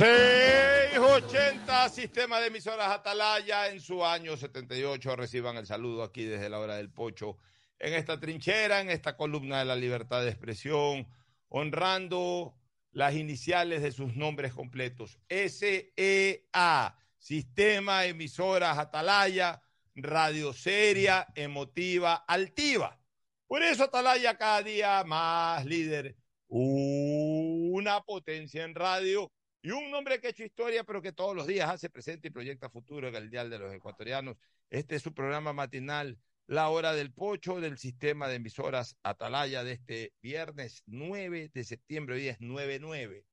[0.00, 5.14] 680 Sistema de Emisoras Atalaya en su año 78.
[5.14, 7.36] Reciban el saludo aquí desde la hora del pocho
[7.78, 11.06] en esta trinchera, en esta columna de la libertad de expresión,
[11.50, 12.54] honrando
[12.92, 15.18] las iniciales de sus nombres completos.
[15.28, 19.60] SEA, Sistema Emisoras Atalaya,
[19.94, 22.98] radio seria, emotiva, altiva.
[23.46, 26.16] Por eso Atalaya cada día más líder,
[26.48, 29.30] una potencia en radio
[29.62, 32.30] y un nombre que ha hecho historia, pero que todos los días hace presente y
[32.30, 34.38] proyecta futuro en el Dial de los Ecuatorianos.
[34.70, 39.72] Este es su programa matinal, La Hora del Pocho, del sistema de emisoras Atalaya de
[39.72, 42.14] este viernes 9 de septiembre.
[42.16, 43.26] Hoy es 9-9.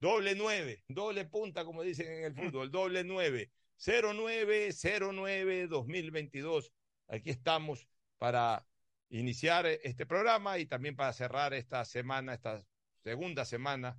[0.00, 3.50] Doble 9, doble punta, como dicen en el fútbol, doble 9.
[3.78, 6.70] 0909-2022.
[7.08, 7.88] Aquí estamos
[8.18, 8.66] para
[9.08, 12.64] iniciar este programa y también para cerrar esta semana, esta
[13.02, 13.98] segunda semana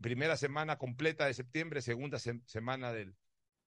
[0.00, 3.16] primera semana completa de septiembre, segunda semana del,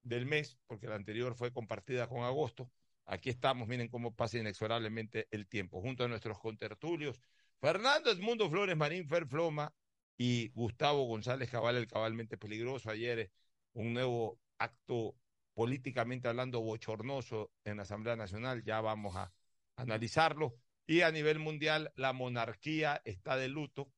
[0.03, 2.71] del mes, porque la anterior fue compartida con agosto.
[3.05, 7.21] Aquí estamos, miren cómo pasa inexorablemente el tiempo, junto a nuestros contertulios,
[7.59, 9.73] Fernando Edmundo Flores Marín Ferfloma
[10.17, 12.89] y Gustavo González Cabal, el cabalmente peligroso.
[12.89, 13.31] Ayer eh,
[13.73, 15.15] un nuevo acto
[15.53, 19.33] políticamente hablando bochornoso en la Asamblea Nacional, ya vamos a
[19.75, 20.55] analizarlo.
[20.85, 23.91] Y a nivel mundial, la monarquía está de luto.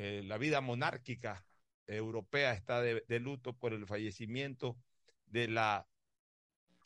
[0.00, 1.44] Eh, la vida monárquica
[1.88, 4.78] europea está de, luto por el fallecimiento
[5.26, 5.88] de la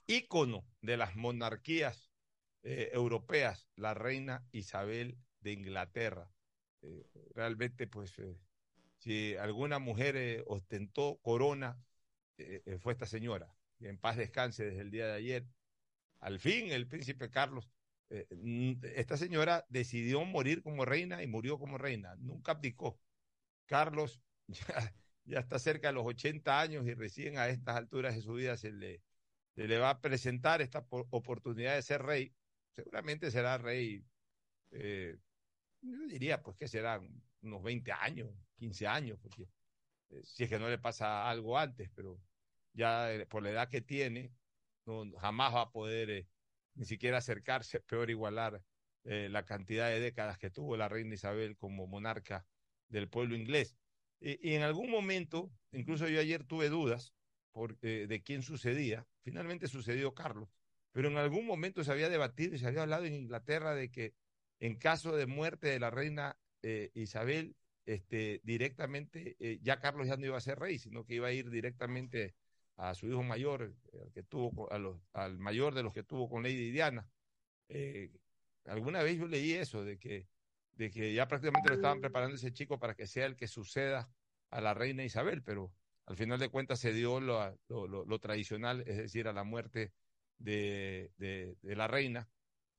[0.07, 2.11] ícono de las monarquías
[2.63, 6.31] eh, europeas, la reina Isabel de Inglaterra.
[6.81, 7.05] Eh,
[7.35, 8.15] realmente, pues,
[8.97, 11.79] si alguna mujer ostentó corona,
[12.81, 13.55] fue esta señora.
[13.81, 15.47] En paz descanse desde el día de ayer.
[16.21, 17.69] Al fin, el príncipe Carlos
[18.95, 23.01] esta señora decidió morir como reina y murió como reina, nunca abdicó.
[23.67, 24.21] Carlos
[25.25, 28.57] ya, está cerca de los 80 años y recién a estas alturas de su vida
[28.57, 29.03] se le,
[29.55, 32.35] le va a presentar esta oportunidad de ser rey.
[32.75, 34.05] Seguramente será rey,
[34.71, 35.19] eh,
[35.81, 39.49] yo diría pues que serán unos 20 años, 15 años, porque
[40.11, 42.21] eh, si es que no le pasa algo antes, pero
[42.73, 44.33] ya por la edad que tiene,
[44.87, 46.27] no, jamás va a poder
[46.75, 48.63] ni siquiera acercarse, peor igualar
[49.05, 52.47] eh, la cantidad de décadas que tuvo la reina Isabel como monarca
[52.93, 53.77] del pueblo inglés.
[54.21, 57.13] Y, en algún momento, incluso yo ayer tuve dudas
[57.51, 60.49] por, eh, de quién sucedía, finalmente sucedió Carlos,
[60.93, 64.15] pero en algún momento se había debatido y se había hablado en Inglaterra de que
[64.61, 70.27] en caso de muerte de la reina eh, Isabel, este, directamente, ya Carlos ya no
[70.27, 72.37] iba a ser rey, sino que iba a ir directamente
[72.77, 73.75] a su hijo mayor,
[74.15, 77.09] que tuvo, al mayor de los que tuvo con Lady Diana.
[77.69, 78.11] Eh,
[78.67, 80.29] alguna vez yo leí eso, de que,
[80.75, 84.11] de que ya prácticamente lo estaban preparando ese chico para que sea el que suceda
[84.51, 85.73] a la reina Isabel, pero
[86.07, 89.93] al final de cuentas se dio lo, lo, tradicional, es decir, a la muerte
[90.39, 92.29] de, de, la reina,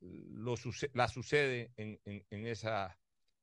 [0.02, 0.56] lo
[0.94, 2.98] la sucede en, en, esa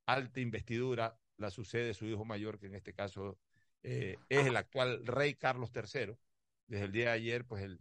[0.07, 3.39] alta investidura, la sucede su hijo mayor, que en este caso
[3.83, 6.15] eh, es el actual rey Carlos III
[6.67, 7.79] desde el día de ayer, pues el,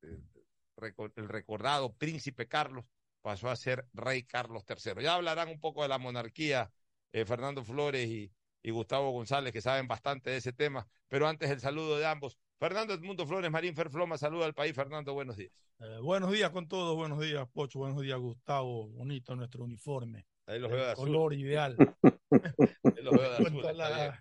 [0.00, 2.84] el, recordado príncipe Carlos
[3.22, 5.02] pasó a ser rey Carlos III.
[5.02, 6.70] Ya hablarán un poco de la monarquía
[7.12, 8.32] eh, Fernando Flores y,
[8.70, 12.38] Gustavo González, que saben bastante de ese tema, pero antes el saludo de ambos.
[12.58, 14.74] Fernando Edmundo Flores, Marín Ferfloma, saluda al país.
[14.74, 15.50] Fernando, buenos días.
[15.78, 18.88] Eh, buenos días con todos, buenos días, Pocho, buenos días, Gustavo.
[18.88, 20.26] Bonito nuestro uniforme.
[20.46, 21.76] Ahí los veo de Color ideal.
[22.02, 24.20] Ahí los veo de azul.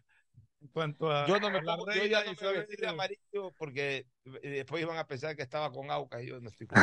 [0.61, 1.25] En cuanto a.
[1.25, 4.97] Yo no me pongo, yo ya no me vestir de amarillo porque eh, después iban
[4.97, 6.77] a pensar que estaba con Aucas y yo no estoy con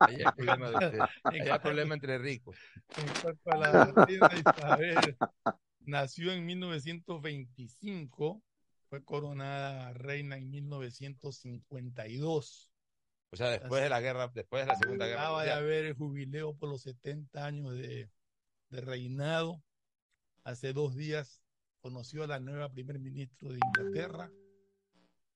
[0.00, 1.08] Ahí hay problema, de,
[1.62, 2.58] problema entre ricos.
[2.96, 5.16] En cuanto a la reina Isabel,
[5.80, 8.42] nació en 1925,
[8.90, 12.70] fue coronada reina en 1952.
[13.30, 15.22] O sea, después de la guerra, después de la Segunda Guerra.
[15.22, 18.10] Acaba de haber el jubileo por los 70 años de,
[18.68, 19.62] de reinado.
[20.44, 21.42] Hace dos días
[21.88, 24.30] conoció a la nueva primer ministro de Inglaterra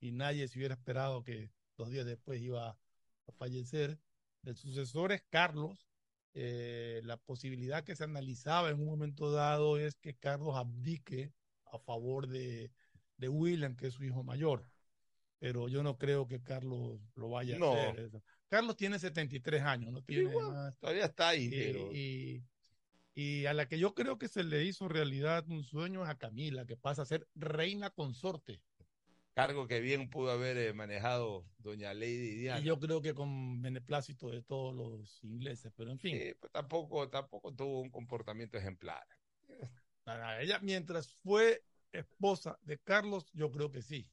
[0.00, 3.98] y nadie se hubiera esperado que dos días después iba a fallecer.
[4.44, 5.88] El sucesor es Carlos.
[6.34, 11.32] Eh, la posibilidad que se analizaba en un momento dado es que Carlos abdique
[11.72, 12.70] a favor de,
[13.16, 14.62] de William, que es su hijo mayor.
[15.38, 18.10] Pero yo no creo que Carlos lo vaya a hacer.
[18.48, 20.30] Carlos tiene 73 años, no tiene
[20.78, 21.48] Todavía está ahí.
[21.92, 22.44] y, y
[23.46, 26.64] a la que yo creo que se le hizo realidad un sueño es a Camila,
[26.64, 28.62] que pasa a ser reina consorte.
[29.34, 32.60] Cargo que bien pudo haber eh, manejado doña Lady Diana.
[32.60, 36.18] Y yo creo que con beneplácito de todos los ingleses, pero en fin.
[36.38, 39.06] pues tampoco, tampoco tuvo un comportamiento ejemplar.
[40.40, 44.10] Ella, mientras fue esposa de Carlos, yo creo que sí.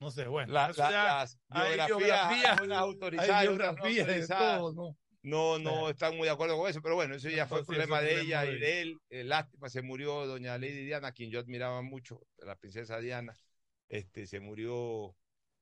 [0.00, 0.52] No sé, bueno.
[0.52, 4.58] La, ya, las biografías, biografías, unas autorizadas, hay otras no biografías de autorizadas.
[4.58, 4.98] todo, ¿no?
[5.22, 5.90] No, no Bueno.
[5.90, 8.44] están muy de acuerdo con eso, pero bueno, eso ya fue Entonces, problema de ella
[8.46, 9.00] y de él.
[9.10, 13.36] Eh, lástima, se murió doña Lady Diana, a quien yo admiraba mucho, la princesa Diana.
[13.88, 15.14] Este, se murió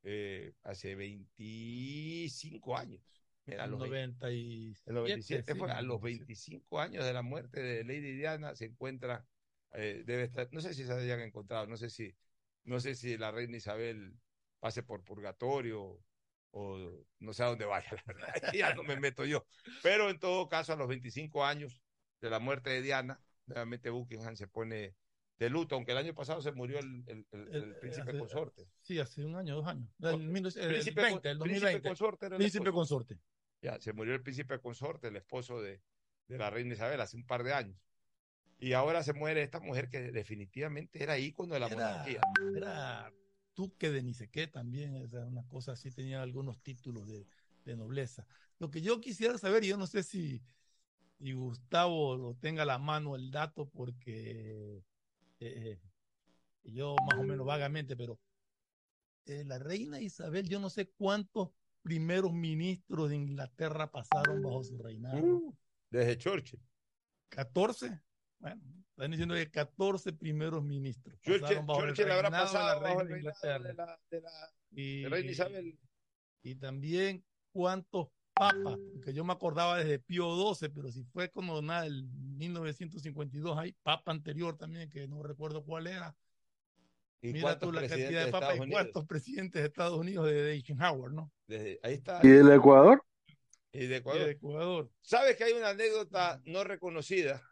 [0.02, 3.02] eh, hace 25 años.
[3.46, 6.24] Mira, a los 20 90 y el 97 sí, fue a los 97.
[6.26, 9.26] 25 años de la muerte de Lady Diana se encuentra
[9.72, 12.14] eh, debe estar no sé si se hayan encontrado no sé si
[12.64, 14.12] no sé si la reina Isabel
[14.60, 15.98] pase por purgatorio
[16.52, 19.44] o no sé a dónde vaya la verdad ya no me meto yo
[19.82, 21.80] pero en todo caso a los 25 años
[22.20, 24.94] de la muerte de Diana nuevamente Buckingham se pone
[25.38, 28.18] de luto aunque el año pasado se murió el, el- el- el El- príncipe hace-
[28.18, 29.88] consorte Sí, hace un año, dos años.
[30.00, 31.88] Con- El, 19 el príncipe, 20, el príncipe 2020.
[31.88, 33.18] consorte era el Príncipe consorte.
[33.62, 35.80] Ya, se murió el príncipe consorte, el esposo de,
[36.28, 37.78] de la reina Isabel, hace un par de años.
[38.58, 42.20] Y ahora se muere esta mujer que definitivamente era ícono de la Era, monarquía.
[42.54, 43.12] era
[43.54, 47.26] duque de ni sé qué también, o sea, una cosa así, tenía algunos títulos de,
[47.64, 48.26] de nobleza.
[48.58, 50.42] Lo que yo quisiera saber, y yo no sé si,
[51.18, 54.82] si Gustavo lo tenga a la mano el dato, porque
[55.40, 55.78] eh,
[56.64, 58.18] yo más o menos vagamente, pero
[59.26, 61.50] eh, la reina Isabel, yo no sé cuántos
[61.82, 65.18] primeros ministros de Inglaterra pasaron bajo su reinado.
[65.18, 65.56] Uh,
[65.90, 66.60] desde Churchill.
[67.30, 68.00] 14.
[68.40, 68.60] Bueno,
[68.90, 71.18] están diciendo que 14 primeros ministros.
[71.20, 73.68] Churchill, Churchill habrá reinado de la pasado bajo reina el de reinado Inglaterra.
[73.68, 75.78] de la, de la- Y, de reina Isabel.
[76.42, 81.60] y también cuántos papas, porque yo me acordaba desde Pío XII, pero si fue como
[81.60, 86.16] nada, el 1952 hay papa anterior también, que no recuerdo cuál era.
[87.22, 91.12] ¿Y Mira tú la cantidad de papas y cuántos presidentes de Estados Unidos de Eisenhower,
[91.12, 91.30] ¿no?
[91.46, 92.20] Desde- ahí está.
[92.22, 93.04] ¿Y del Ecuador?
[93.72, 94.24] Y de Y Ecuador.
[94.24, 94.90] de Ecuador.
[95.02, 97.42] ¿Sabes que hay una anécdota no reconocida,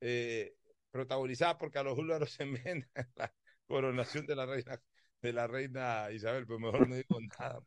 [0.00, 0.54] eh,
[0.90, 3.32] protagonizada por Carlos Julio Arosemena en la
[3.66, 4.80] coronación de la reina,
[5.22, 6.46] de la reina Isabel?
[6.46, 7.60] Pero mejor no digo nada.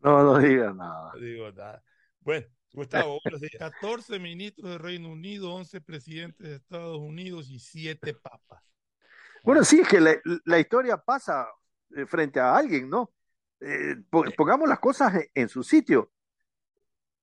[0.00, 1.12] No, no digas nada.
[1.14, 1.82] No digo nada.
[2.20, 3.56] Bueno, Gustavo, buenos días.
[3.58, 8.62] 14 ministros de Reino Unido, 11 presidentes de Estados Unidos y 7 papas.
[9.42, 10.16] Bueno, sí, es que la,
[10.46, 11.46] la historia pasa
[11.96, 13.12] eh, frente a alguien, ¿no?
[13.60, 16.10] Eh, po- pongamos las cosas en, en su sitio.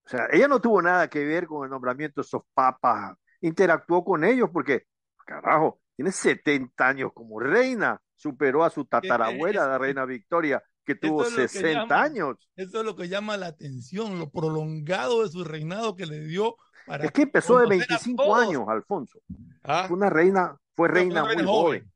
[0.06, 4.04] O sea, ella no tuvo nada que ver con el nombramiento de esos papas, interactuó
[4.04, 4.86] con ellos porque,
[5.26, 11.24] carajo, tiene 70 años como reina, superó a su tatarabuela, la reina Victoria, que tuvo
[11.24, 12.50] es lo que 60 llaman- años.
[12.56, 16.56] Eso es lo que llama la atención, lo prolongado de su reinado que le dio
[16.88, 18.38] para Es que empezó de conocer a 25 todos.
[18.48, 19.20] años, Alfonso.
[19.64, 19.86] ¿Ah?
[19.88, 21.92] Fue una reina, fue reina muy joven, joven.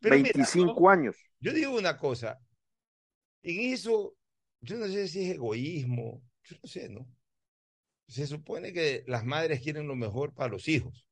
[0.00, 1.16] Pero mira, 25 años.
[1.40, 2.38] Yo digo una cosa,
[3.42, 4.14] en eso,
[4.60, 7.06] yo no sé si es egoísmo, yo no sé, ¿no?
[8.10, 11.06] Se supone que las madres quieren lo mejor para los hijos.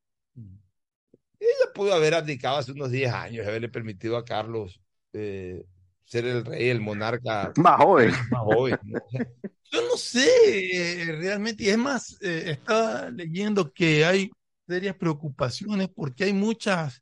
[1.41, 4.81] Ella pudo haber abdicado hace unos 10 años, y haberle permitido a Carlos
[5.13, 5.65] eh,
[6.05, 8.11] ser el rey, el monarca Más joven.
[8.31, 8.79] más joven.
[8.83, 8.99] ¿no?
[8.99, 9.27] O sea,
[9.71, 14.31] Yo no sé eh, realmente, y es más, eh, estaba leyendo que hay
[14.67, 17.01] serias preocupaciones porque hay muchas,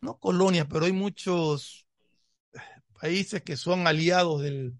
[0.00, 1.84] no colonias, pero hay muchos
[2.54, 2.58] eh,
[3.00, 4.74] países que son aliados del,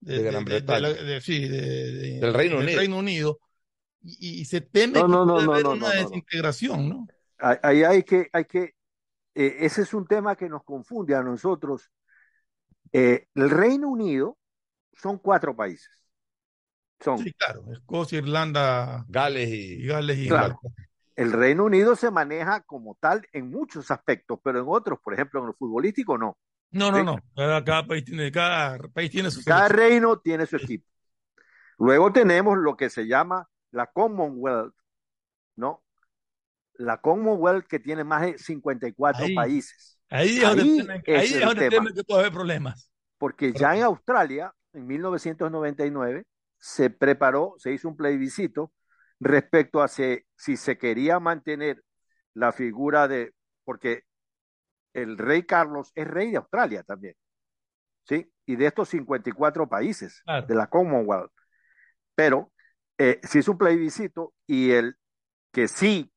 [0.00, 0.80] De Gran Bretaña.
[0.80, 2.98] la- de- sí, de- de- Del Reino Unido.
[2.98, 3.38] Unido.
[4.02, 7.10] Y, y se teme No, que no, no, puede no, haber no, una desintegración, ¿no?
[7.38, 8.62] Ahí hay que, hay que,
[9.34, 11.90] eh, ese es un tema que nos confunde a nosotros.
[12.92, 14.38] Eh, el Reino Unido
[14.94, 15.90] son cuatro países.
[17.00, 20.60] Son, Sí, claro, Escocia, Irlanda Gales y y Gales y Claro.
[21.16, 25.40] el Reino Unido se maneja como tal en muchos aspectos, pero en otros, por ejemplo,
[25.42, 26.38] en el futbolístico, no.
[26.72, 27.04] No, no, Sí.
[27.04, 27.16] no.
[27.34, 29.78] Cada, cada país tiene, cada país tiene su Cada selección.
[29.78, 30.86] reino tiene su equipo.
[31.78, 34.74] Luego tenemos lo que se llama la Commonwealth,
[35.56, 35.82] ¿no?
[36.74, 39.34] La Commonwealth que tiene más de 54 Ahí.
[39.34, 39.98] países.
[40.08, 41.70] Ahí es donde, tienen- es ahí es el donde tema.
[41.84, 42.90] temen que puede haber problemas.
[43.18, 46.24] Porque ya en Australia, en 1999,
[46.58, 48.72] se preparó, se hizo un plebiscito
[49.20, 51.82] respecto a si, si se quería mantener
[52.34, 53.34] la figura de,
[53.64, 54.04] porque
[54.94, 57.14] el rey Carlos es rey de Australia también,
[58.04, 58.32] ¿sí?
[58.46, 60.46] Y de estos 54 países Claro.
[60.46, 61.30] de la Commonwealth.
[62.14, 62.52] Pero
[63.02, 64.96] eh, se hizo un plebiscito y el
[65.52, 66.12] que sí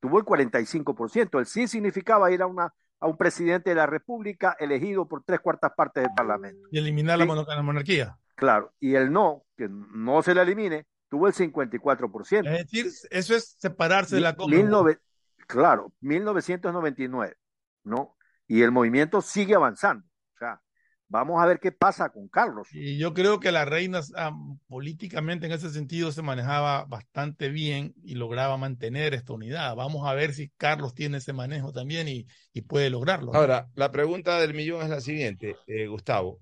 [0.00, 4.56] tuvo el 45%, el sí significaba ir a, una, a un presidente de la República
[4.60, 6.68] elegido por tres cuartas partes del Parlamento.
[6.70, 7.30] Y eliminar la, Sí.
[7.48, 8.16] la monarquía.
[8.36, 12.46] Claro, y el no, que no se le elimine, tuvo el 54%.
[12.48, 15.00] Es decir, eso es separarse de la nove-
[15.46, 17.36] claro, 1999,
[17.84, 18.16] ¿no?
[18.46, 20.06] Y el movimiento sigue avanzando.
[20.34, 20.60] O sea,
[21.08, 22.68] Vamos a ver qué pasa con Carlos.
[22.72, 24.32] Y yo creo que la reina ah,
[24.66, 29.76] políticamente en ese sentido se manejaba bastante bien y lograba mantener esta unidad.
[29.76, 33.32] Vamos a ver si Carlos tiene ese manejo también y, y puede lograrlo.
[33.32, 33.38] ¿no?
[33.38, 36.40] Ahora, la pregunta del millón es la siguiente, eh, Gustavo.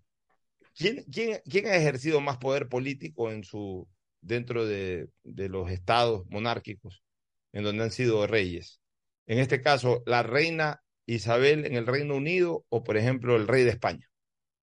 [0.75, 3.87] ¿Quién, quién, ¿Quién ha ejercido más poder político en su,
[4.23, 7.05] dentro de, de los estados monárquicos
[7.53, 8.81] en donde han sido reyes?
[9.27, 13.63] En este caso, la reina Isabel en el Reino Unido o, por ejemplo, el rey
[13.63, 14.09] de España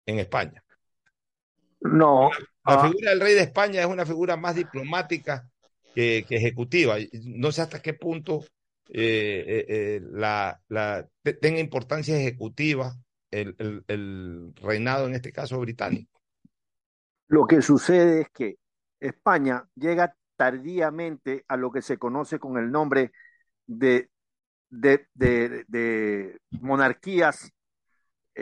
[0.06, 0.62] en España.
[1.80, 2.30] No.
[2.66, 5.48] La ah, figura del rey de España es una figura más diplomática
[5.94, 6.96] que, que ejecutiva.
[7.24, 8.44] No sé hasta qué punto
[8.92, 11.06] eh, eh, eh, la, la,
[11.40, 12.92] tenga importancia ejecutiva
[13.30, 16.20] el, el, el, reinado, en este caso británico.
[17.28, 18.56] Lo que sucede es que
[18.98, 23.12] España llega tardíamente a lo que se conoce con el nombre
[23.66, 24.10] de,
[24.68, 27.52] de, de, de monarquías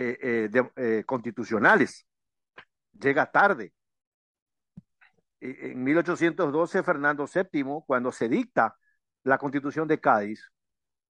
[0.00, 2.06] eh, eh, de, eh, constitucionales.
[2.92, 3.72] Llega tarde.
[5.40, 8.76] En 1812, Fernando VII, cuando se dicta
[9.24, 10.52] la constitución de Cádiz,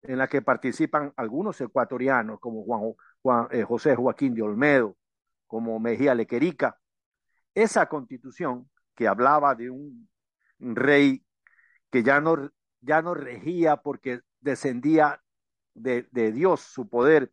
[0.02, 2.64] en la que participan algunos ecuatorianos como
[3.22, 4.96] Juan, José Joaquín de Olmedo,
[5.46, 6.76] como Mejía Lequerica,
[7.54, 10.08] esa constitución que hablaba de un
[10.58, 11.24] rey
[11.88, 15.22] que ya no, ya no regía porque descendía
[15.72, 17.30] de, de Dios su poder,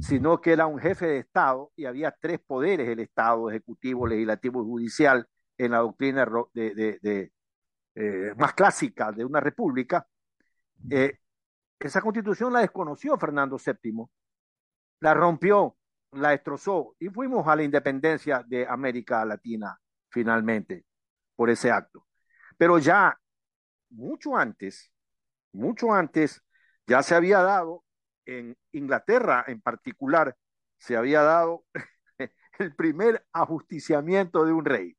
[0.00, 4.62] sino que era un jefe de Estado y había tres poderes, el Estado, ejecutivo, legislativo
[4.62, 5.28] y judicial,
[5.58, 10.06] en la doctrina eh, más clásica de una república.
[10.90, 11.18] Eh,
[11.78, 14.06] esa constitución la desconoció Fernando VII,
[15.00, 15.76] la rompió,
[16.12, 19.78] la destrozó y fuimos a la independencia de América Latina
[20.08, 20.86] finalmente
[21.34, 22.06] por ese acto.
[22.56, 23.18] Pero ya
[23.90, 24.90] mucho antes,
[25.52, 26.42] mucho antes,
[26.86, 27.84] ya se había dado
[28.26, 30.36] en Inglaterra en particular,
[30.78, 31.64] se había dado
[32.58, 34.96] el primer ajusticiamiento de un rey.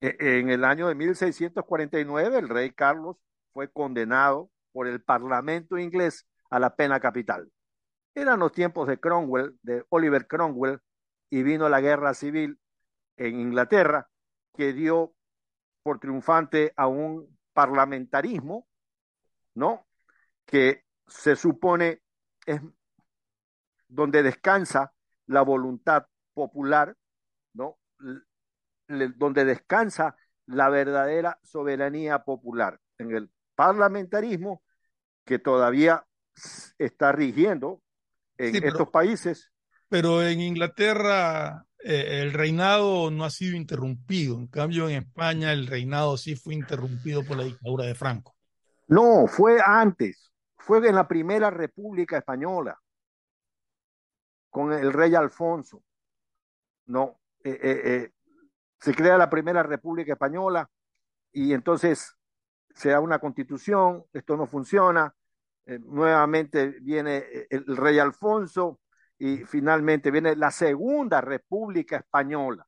[0.00, 3.16] E, en el año de 1649, el rey Carlos
[3.52, 7.50] fue condenado por el Parlamento inglés a la pena capital.
[8.14, 10.80] Eran los tiempos de Cromwell, de Oliver Cromwell,
[11.30, 12.58] y vino la guerra civil
[13.16, 14.08] en Inglaterra,
[14.54, 15.14] que dio
[15.82, 18.66] por triunfante a un parlamentarismo,
[19.54, 19.86] ¿no?
[20.46, 22.00] Que se supone
[22.46, 22.60] es
[23.88, 24.92] donde descansa
[25.26, 26.96] la voluntad popular,
[27.54, 27.78] ¿no?
[28.88, 32.80] donde descansa la verdadera soberanía popular.
[32.98, 34.62] En el parlamentarismo
[35.24, 36.06] que todavía
[36.78, 37.82] está rigiendo
[38.38, 39.52] en sí, pero, estos países.
[39.88, 44.38] Pero en Inglaterra eh, el reinado no ha sido interrumpido.
[44.38, 48.36] En cambio, en España el reinado sí fue interrumpido por la dictadura de Franco.
[48.88, 50.30] No, fue antes
[50.66, 52.76] fue en la primera República Española,
[54.50, 55.84] con el rey Alfonso.
[56.86, 58.10] No, eh, eh, eh,
[58.80, 60.68] se crea la primera República Española
[61.30, 62.16] y entonces
[62.74, 65.14] se da una constitución, esto no funciona,
[65.66, 68.80] nuevamente viene el rey Alfonso
[69.18, 72.66] y finalmente viene la segunda República Española,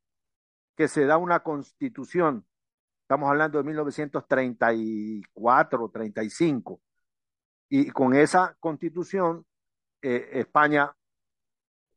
[0.76, 2.46] que se da una constitución,
[3.02, 6.80] estamos hablando de 1934, 35,
[7.68, 9.44] y con esa constitución,
[10.02, 10.94] eh, España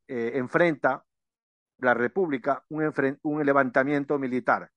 [0.08, 1.04] eh, enfrenta
[1.80, 2.92] la República un,
[3.24, 4.70] un, levantamiento militar,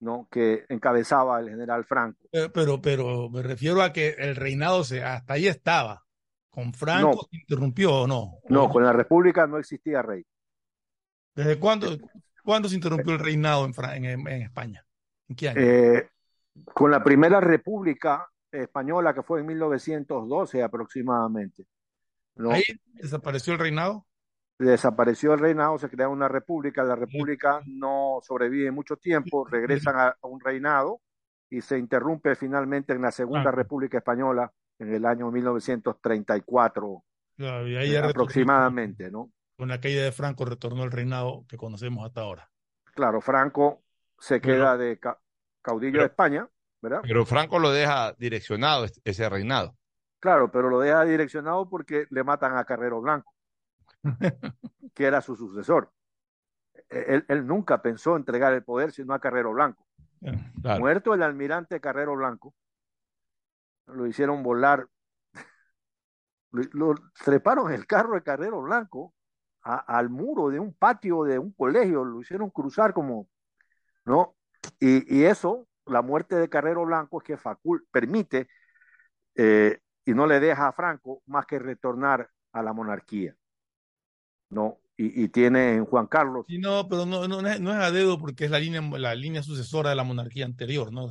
[0.00, 0.28] ¿no?
[0.30, 2.26] Que encabezaba el general Franco.
[2.30, 6.04] Pero, pero, pero, me refiero a que el reinado se, hasta ahí estaba.
[6.50, 8.38] ¿Con Franco no, se interrumpió o no?
[8.48, 10.24] No, con la República no existía rey.
[11.34, 11.96] ¿Desde cuándo,
[12.42, 14.84] cuándo se interrumpió el reinado en, en, en España?
[15.28, 15.60] ¿En qué año?
[15.60, 16.10] Eh,
[16.74, 21.66] con la Primera República española que fue en 1912 aproximadamente.
[22.36, 22.52] ¿no?
[22.52, 22.64] ¿Ahí
[22.94, 24.06] desapareció el reinado?
[24.58, 30.08] Desapareció el reinado, se crea una república, la república no sobrevive mucho tiempo, regresan a,
[30.20, 31.00] a un reinado
[31.50, 33.52] y se interrumpe finalmente en la Segunda ah.
[33.52, 37.04] República Española en el año 1934
[37.36, 39.30] claro, y ahí eh, aproximadamente, ¿no?
[39.56, 42.50] Con la caída de Franco retornó el reinado que conocemos hasta ahora.
[42.94, 43.82] Claro, Franco
[44.18, 45.18] se queda de ca
[45.62, 46.48] caudillo pero, de España
[46.80, 47.00] ¿verdad?
[47.02, 49.76] Pero Franco lo deja direccionado ese reinado.
[50.20, 53.32] Claro, pero lo deja direccionado porque le matan a Carrero Blanco,
[54.94, 55.92] que era su sucesor.
[56.88, 59.86] Él, él, nunca pensó entregar el poder sino a Carrero Blanco.
[60.62, 60.80] Claro.
[60.80, 62.54] Muerto el almirante Carrero Blanco,
[63.86, 64.88] lo hicieron volar,
[66.50, 66.94] lo, lo
[67.24, 69.14] treparon el carro de Carrero Blanco
[69.62, 73.28] a, al muro de un patio de un colegio, lo hicieron cruzar como,
[74.04, 74.34] ¿no?
[74.80, 78.48] Y, y eso la muerte de Carrero Blanco es que facul permite
[79.34, 83.34] eh, y no le deja a Franco más que retornar a la monarquía.
[84.50, 84.78] ¿no?
[84.96, 86.44] y, y tiene en Juan Carlos.
[86.48, 89.42] Sí, no, pero no, no, no es a dedo porque es la línea, la línea
[89.42, 91.08] sucesora de la monarquía anterior, ¿no?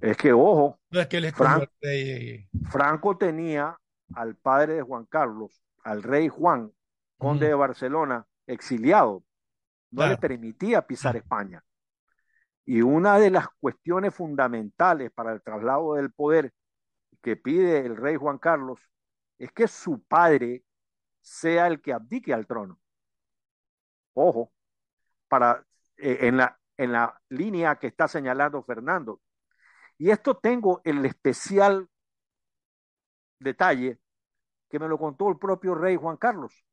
[0.00, 2.46] Es que, ojo, no es que él es Fran- rey.
[2.70, 3.76] Franco tenía
[4.14, 6.70] al padre de Juan Carlos, al rey Juan,
[7.18, 9.24] conde de Barcelona, exiliado.
[9.90, 10.12] No Claro.
[10.12, 11.64] le permitía pisar España.
[12.66, 16.52] Y una de las cuestiones fundamentales para el traslado del poder
[17.22, 18.80] que pide el rey Juan Carlos
[19.38, 20.64] es que su padre
[21.20, 22.80] sea el que abdique al trono.
[24.14, 24.52] Ojo,
[25.28, 25.64] para,
[25.96, 29.20] eh, en, la, en la línea que está señalando Fernando.
[29.96, 31.88] Y esto tengo el especial
[33.38, 34.00] detalle
[34.68, 36.64] que me lo contó el propio rey Juan Carlos.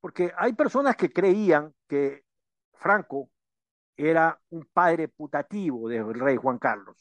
[0.00, 2.24] Porque hay personas que creían que
[2.74, 3.30] Franco
[3.98, 6.96] era un padre putativo del rey Juan Carlos.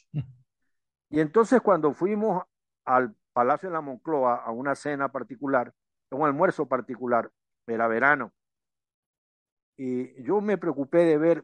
[1.09, 2.43] Y entonces cuando fuimos
[2.83, 5.71] al Palacio de la Moncloa a una cena particular,
[6.09, 7.31] un almuerzo particular,
[7.67, 8.33] era verano,
[9.77, 11.43] y yo me preocupé de ver,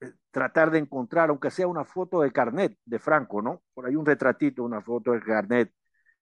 [0.00, 3.62] eh, tratar de encontrar, aunque sea una foto de carnet de Franco, ¿no?
[3.74, 5.72] Por ahí un retratito, una foto de carnet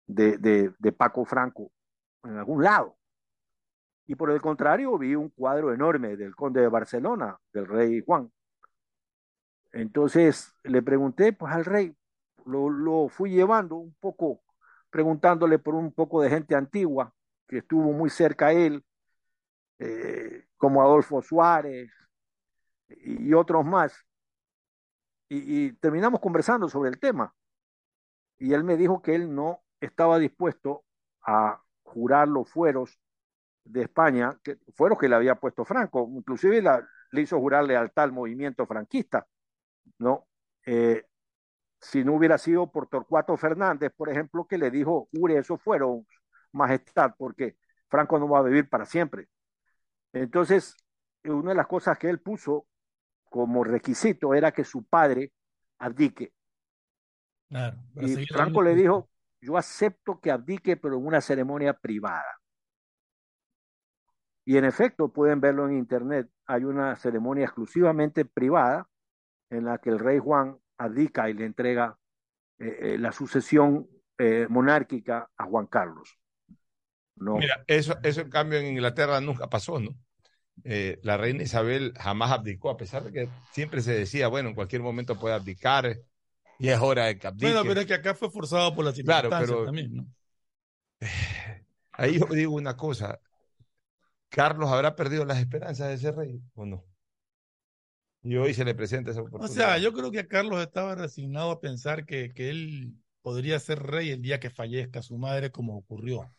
[0.06, 1.70] de, de, de Paco Franco
[2.24, 2.96] en algún lado.
[4.10, 8.28] Y por el contrario, vi un cuadro enorme del conde de Barcelona, del rey Juan.
[9.70, 11.96] Entonces le pregunté pues al rey,
[12.44, 14.42] lo, lo fui llevando un poco,
[14.90, 17.14] preguntándole por un poco de gente antigua
[17.46, 18.84] que estuvo muy cerca a él,
[19.78, 21.88] eh, como Adolfo Suárez
[22.88, 23.94] y, otros más.
[25.28, 27.32] Y terminamos conversando sobre el tema.
[28.38, 30.82] Y él me dijo que él no estaba dispuesto
[31.22, 32.98] a jurar los fueros
[33.70, 38.04] de España, que fueros que le había puesto Franco, inclusive la, le hizo jurar lealtad
[38.04, 39.26] al movimiento franquista,
[39.98, 40.26] ¿no?
[40.66, 41.04] Eh,
[41.80, 46.02] si no hubiera sido por Torcuato Fernández, por ejemplo, que le dijo, jure esos fueros,
[46.52, 47.56] majestad, porque
[47.88, 49.28] Franco no va a vivir para siempre.
[50.12, 50.76] Entonces,
[51.24, 52.66] una de las cosas que él puso
[53.24, 55.32] como requisito era que su padre
[55.78, 56.32] abdique.
[57.48, 59.08] Claro, Y Franco le dijo,
[59.40, 62.39] yo acepto que abdique, pero en una ceremonia privada.
[64.44, 68.88] Y en efecto, pueden verlo en internet, hay una ceremonia exclusivamente privada
[69.50, 71.98] en la que el rey Juan abdica y le entrega
[72.58, 76.18] eh, eh, la sucesión eh, monárquica a Juan Carlos.
[77.16, 79.90] No, Mira, eso, eso en cambio en Inglaterra nunca pasó, ¿no?
[80.64, 84.54] Eh, la reina Isabel jamás abdicó, a pesar de que siempre se decía, bueno, en
[84.54, 85.96] cualquier momento puede abdicar
[86.58, 87.52] y es hora de que abdique.
[87.52, 90.06] Bueno, pero es que acá fue forzado por las Claro, circunstancias pero- también, ¿no?
[91.92, 93.20] Ahí yo digo una cosa,
[94.30, 96.84] ¿Carlos habrá perdido las esperanzas de ser rey o no?
[98.22, 99.54] Y hoy se le presenta esa O oportunidad.
[99.54, 104.10] sea, yo creo que Carlos estaba resignado a pensar que, que él podría ser rey
[104.10, 106.30] el día que fallezca su madre, como ocurrió.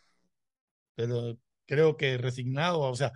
[0.94, 3.12] Pero creo que resignado, o sea,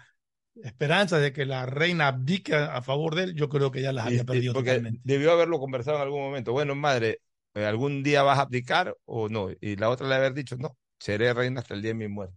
[0.63, 4.07] esperanzas de que la reina abdique a, favor de él, yo creo que ya las
[4.07, 5.01] había perdido porque totalmente.
[5.05, 6.53] debió haberlo conversado en algún momento.
[6.53, 7.21] Bueno, madre,
[7.55, 9.49] eh, ¿algún día vas a abdicar o no?
[9.61, 12.37] Y la otra le haber dicho, no, seré reina hasta el día de mi muerte.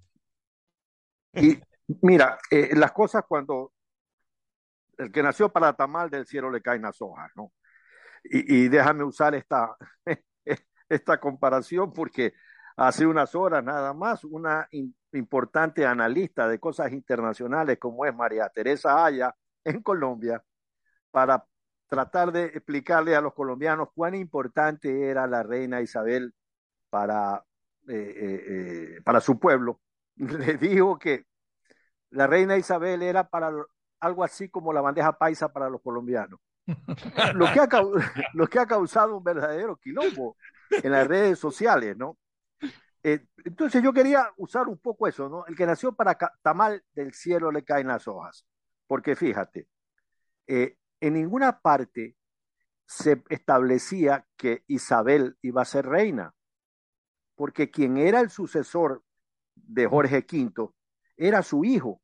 [1.33, 1.59] Y
[2.01, 3.73] mira, eh, las cosas cuando
[4.97, 7.51] el que nació para tamal del cielo le caen las hojas, ¿no?
[8.23, 9.77] Y, déjame usar esta,
[10.89, 12.33] esta comparación porque
[12.75, 14.67] hace unas horas nada más una
[15.13, 20.43] importante analista de cosas internacionales como es María Teresa Haya en Colombia
[21.11, 21.45] para
[21.87, 26.33] tratar de explicarle a los colombianos cuán importante era la reina Isabel
[26.89, 27.43] para,
[27.87, 29.81] eh, eh, eh, para su pueblo.
[30.15, 31.25] Le dijo que
[32.11, 33.51] la reina Isabel era para
[33.99, 36.39] algo así como la bandeja paisa para los colombianos.
[37.35, 37.99] Lo que ha, cau-
[38.33, 40.37] lo que ha causado un verdadero quilombo
[40.69, 42.17] en las redes sociales, ¿no?
[43.01, 45.45] Eh, entonces yo quería usar un poco eso, ¿no?
[45.47, 48.45] El que nació para tamal del cielo le caen las hojas.
[48.85, 49.67] Porque fíjate,
[50.47, 52.15] eh, en ninguna parte
[52.85, 56.33] se establecía que Isabel iba a ser reina,
[57.35, 59.03] porque quien era el sucesor
[59.55, 60.69] de Jorge V
[61.19, 62.01] era su hijo,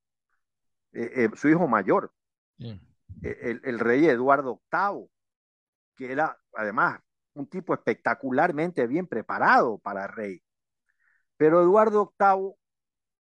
[0.92, 2.14] eh, eh, su hijo mayor,
[2.58, 2.80] Sí.
[3.24, 5.10] eh, el, el rey Eduardo VIII,
[5.96, 7.02] que era además
[7.34, 10.42] un tipo espectacularmente bien preparado para rey.
[11.38, 12.56] Pero Eduardo VIII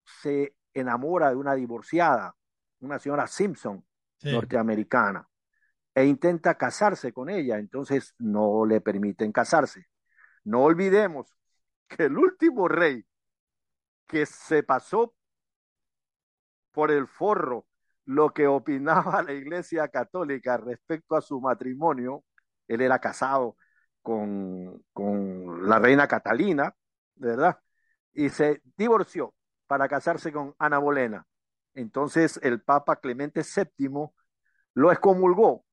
[0.06, 2.36] se enamora de una divorciada,
[2.80, 3.86] una señora Simpson,
[4.17, 4.30] Sí.
[4.32, 5.27] norteamericana,
[5.95, 9.88] e intenta casarse con ella, entonces no le permiten casarse.
[10.43, 11.36] No olvidemos
[11.88, 13.06] que el último rey
[14.08, 15.15] que se pasó
[16.72, 17.66] por el forro
[18.06, 22.24] lo que opinaba la Iglesia Católica respecto a su matrimonio,
[22.68, 23.58] él era casado
[24.02, 26.76] con, con la reina Catalina,
[27.16, 27.60] ¿verdad?
[28.14, 29.34] Y se divorció
[29.68, 31.26] para casarse con Ana Bolena.
[31.74, 34.10] Entonces el Papa Clemente VII
[34.74, 35.66] lo excomulgó.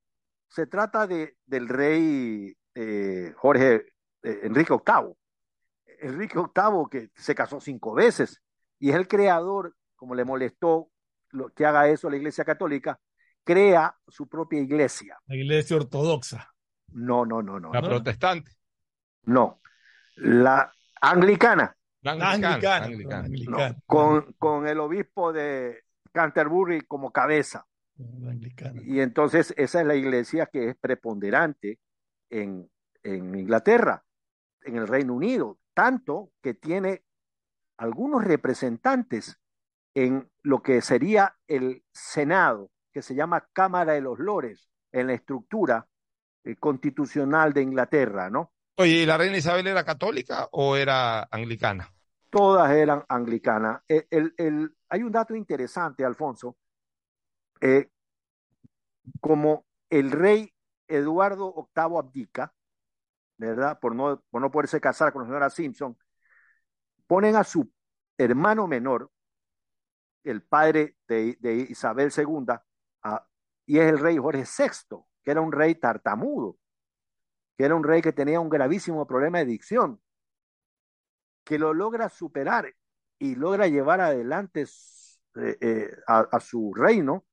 [0.47, 5.15] Se trata de, del rey eh, Jorge eh, Enrique VIII.
[6.01, 8.41] Enrique VIII que se casó cinco veces
[8.79, 10.89] y es el creador, como le molestó
[11.31, 12.97] lo, que haga eso la Iglesia Católica,
[13.43, 15.17] crea su propia iglesia.
[15.27, 16.53] La iglesia ortodoxa.
[16.93, 17.71] No, no, no, no.
[17.73, 17.89] La no.
[17.89, 18.51] protestante.
[19.23, 19.61] No.
[20.15, 21.75] La anglicana.
[22.01, 22.85] La La anglicana.
[22.85, 22.85] anglicana.
[22.85, 23.15] anglicana.
[23.15, 23.75] la no, anglicana.
[23.85, 25.83] con, con el obispo de
[26.13, 27.65] Canterbury como cabeza.
[27.97, 28.81] La anglicana.
[28.85, 31.79] Y entonces esa es la iglesia que es preponderante
[32.29, 32.69] en,
[33.03, 34.03] en Inglaterra,
[34.61, 37.03] en el Reino Unido, tanto que tiene
[37.77, 39.38] algunos representantes
[40.05, 45.13] en lo que sería el Senado, que se llama Cámara de los Lores, en la
[45.13, 45.87] estructura
[46.45, 48.53] eh, constitucional de Inglaterra, ¿no?
[48.77, 51.93] Oye, ¿y la reina Isabel era católica o era anglicana?
[52.31, 53.81] Todas eran anglicanas.
[53.87, 56.57] El, el- el- hay un dato interesante, Alfonso.
[57.61, 57.89] Eh,
[59.19, 60.53] como el rey
[60.87, 62.53] Eduardo VIII abdica,
[63.37, 63.79] ¿verdad?
[63.79, 65.97] Por no, por no poderse casar con la señora Simpson,
[67.07, 67.71] ponen a su
[68.17, 69.11] hermano menor,
[70.23, 71.37] el padre de,
[71.69, 72.61] Isabel II,
[73.03, 73.25] a-
[73.65, 76.57] y es el rey Jorge VI, que era un rey tartamudo,
[77.57, 80.01] que era un rey que tenía un gravísimo problema de dicción,
[81.43, 82.73] que lo logra superar
[83.17, 84.65] y logra llevar adelante
[85.35, 87.25] eh, eh, a, a su reino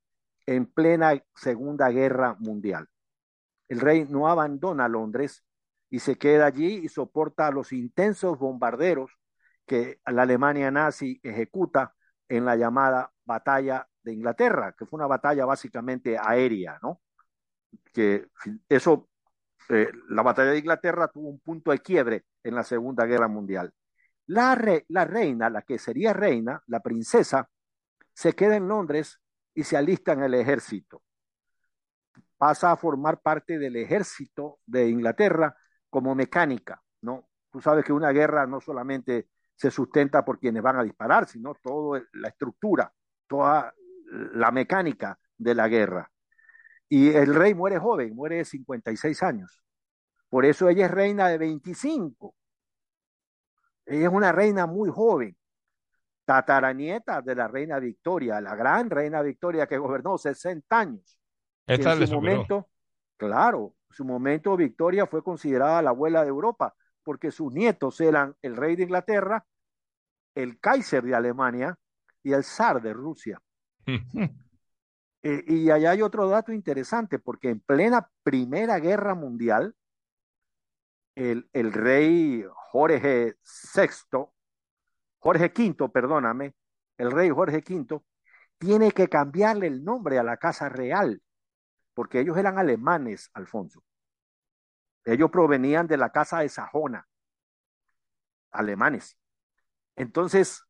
[0.47, 2.89] en plena Segunda Guerra Mundial.
[3.69, 5.45] El rey no abandona Londres
[5.91, 9.13] y se queda allí y soporta los intensos bombarderos
[9.67, 11.96] que la Alemania nazi ejecuta
[12.29, 17.03] en la llamada batalla de Inglaterra, que fue una batalla básicamente aérea, ¿no?
[17.93, 18.29] Que
[18.69, 19.09] eso,
[19.69, 23.73] eh, la batalla de Inglaterra tuvo un punto de quiebre en la Segunda Guerra Mundial.
[24.27, 27.49] La, re, la reina, la que sería reina, la princesa,
[28.13, 29.21] se queda en Londres
[29.55, 31.03] y se alista en el ejército.
[32.37, 35.57] Pasa a formar parte del ejército de Inglaterra
[35.89, 37.29] como mecánica, ¿no?
[37.51, 41.55] Tú sabes que una guerra no solamente se sustenta por quienes van a disparar, sino
[41.55, 42.93] toda la estructura,
[43.27, 43.75] toda
[44.35, 46.11] la mecánica de la guerra.
[46.89, 49.63] Y el rey muere joven, muere de 56 años.
[50.29, 52.35] Por eso ella es reina de 25.
[53.87, 55.37] Ella es una reina muy joven,
[56.25, 61.19] tataranieta de la reina Victoria, la gran reina Victoria que gobernó 60 años.
[61.67, 62.21] Esta en su superó.
[62.21, 62.69] momento,
[63.17, 66.75] claro, su momento Victoria fue considerada la abuela de Europa,
[67.07, 69.47] porque sus nietos eran el rey de Inglaterra,
[70.35, 71.79] el Kaiser de Alemania
[72.25, 73.41] y el zar de Rusia.
[75.23, 79.75] Eh, y allá hay otro dato interesante, porque en plena Primera Guerra Mundial,
[81.17, 83.35] el, el rey Jorge
[83.75, 84.19] VI,
[85.19, 86.55] Jorge V, perdóname,
[86.97, 88.01] el rey Jorge V,
[88.59, 91.21] tiene que cambiarle el nombre a la Casa Real,
[91.93, 93.83] porque ellos eran alemanes, Alfonso.
[95.07, 97.07] Ellos provenían de la Casa de Sajona,
[98.51, 99.17] alemanes.
[99.95, 100.65] Entonces,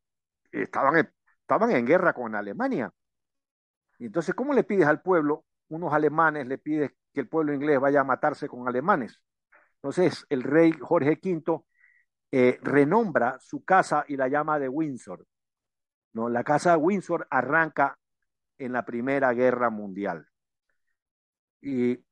[0.53, 2.93] estaban, estaban en guerra con Alemania.
[3.99, 8.03] Entonces, ¿cómo le pides al pueblo, unos alemanes, le pides que el pueblo inglés vaya
[8.03, 9.23] a matarse con alemanes?
[9.77, 11.65] Entonces, el rey Jorge V
[12.31, 15.27] eh, renombra su casa y la llama de Windsor.
[16.13, 16.29] ¿no?
[16.29, 17.99] La casa de Windsor arranca
[18.59, 20.27] en la Primera Guerra Mundial.
[21.63, 22.06] Y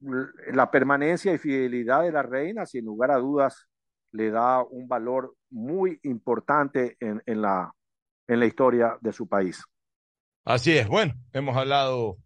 [0.00, 3.66] la permanencia y fidelidad de la reina, sin lugar a dudas,
[4.12, 7.72] le da un valor muy importante en, en la,
[8.26, 9.62] en la historia de su país.
[10.44, 10.88] Así es.
[10.88, 12.16] Bueno, hemos hablado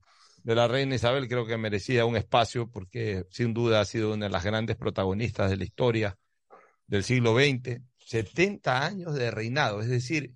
[0.45, 4.27] de la reina Isabel, creo que merecía un espacio porque sin duda ha sido una
[4.27, 6.17] de las grandes protagonistas de la historia
[6.87, 7.81] del siglo XX.
[7.99, 10.35] 70 años de reinado, es decir,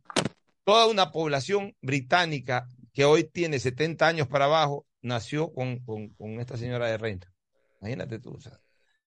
[0.64, 6.40] toda una población británica que hoy tiene 70 años para abajo nació con, con, con
[6.40, 7.32] esta señora de reina.
[7.80, 8.60] Imagínate tú, o sea,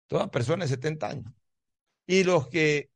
[0.06, 1.32] toda persona de 70 años.
[2.06, 2.90] Y los que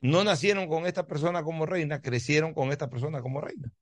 [0.00, 3.72] no nacieron con esta persona como reina, crecieron con esta persona como reina.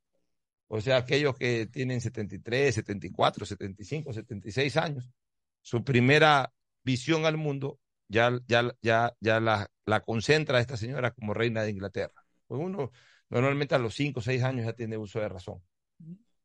[0.68, 5.10] O sea, aquellos que tienen 73, 74, 75, 76 años,
[5.60, 11.34] su primera visión al mundo ya, ya, ya, ya la, la concentra esta señora como
[11.34, 12.24] reina de Inglaterra.
[12.46, 12.90] Pues uno
[13.28, 15.62] normalmente a los 5 o 6 años ya tiene uso de razón.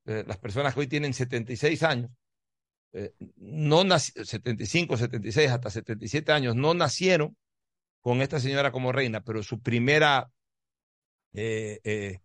[0.05, 2.09] Eh, las personas que hoy tienen 76 años,
[2.93, 7.37] eh, no nac- 75, 76, hasta 77 años, no nacieron
[8.01, 10.29] con esta señora como reina, pero su primera
[11.33, 12.19] eh, eh,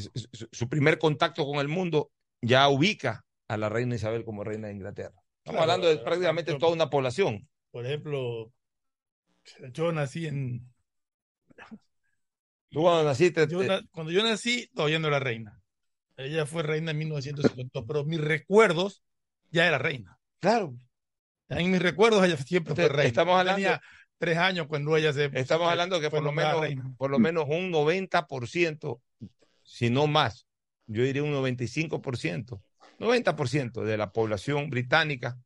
[0.00, 2.10] su- su primer contacto con el mundo
[2.42, 5.14] ya ubica a la reina Isabel como reina de Inglaterra.
[5.38, 7.48] Estamos Claro, hablando de prácticamente toda una población.
[7.70, 8.52] Por ejemplo,
[9.72, 10.68] yo nací en.
[12.70, 15.59] Tú cuando naciste, yo na- cuando yo nací, todavía no era reina.
[16.24, 19.02] Ella fue reina en 1952, pero mis recuerdos
[19.50, 20.18] ya era reina.
[20.38, 20.74] Claro.
[21.48, 23.04] En mis recuerdos ella siempre fue reina.
[23.04, 23.82] Estamos hablando, Tenía
[24.18, 25.30] tres años cuando ella se.
[25.34, 29.00] estamos hablando que por lo, menos, por lo menos un 90%,
[29.62, 30.46] si no más,
[30.86, 32.60] yo diría un 95%,
[32.98, 35.38] 90% de la población británica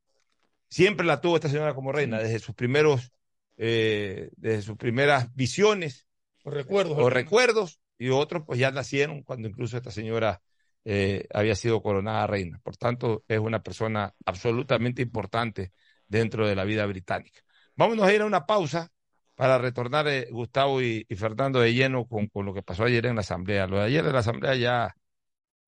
[0.69, 3.11] siempre la tuvo esta señora como reina, desde sus primeros,
[3.57, 6.07] eh, desde sus primeras visiones
[6.43, 10.41] o recuerdos, o recuerdos, y otros pues ya nacieron cuando incluso esta señora
[10.85, 12.59] eh, había sido coronada reina.
[12.63, 15.73] Por tanto, es una persona absolutamente importante
[16.07, 17.41] dentro de la vida británica.
[17.75, 18.91] Vámonos a ir a una pausa
[19.35, 23.15] para retornar, eh, Gustavo y, Fernando, de lleno con, con, lo que pasó ayer en
[23.15, 23.67] la Asamblea.
[23.67, 24.95] Lo de ayer en la Asamblea ya,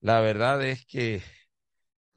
[0.01, 1.21] la verdad es que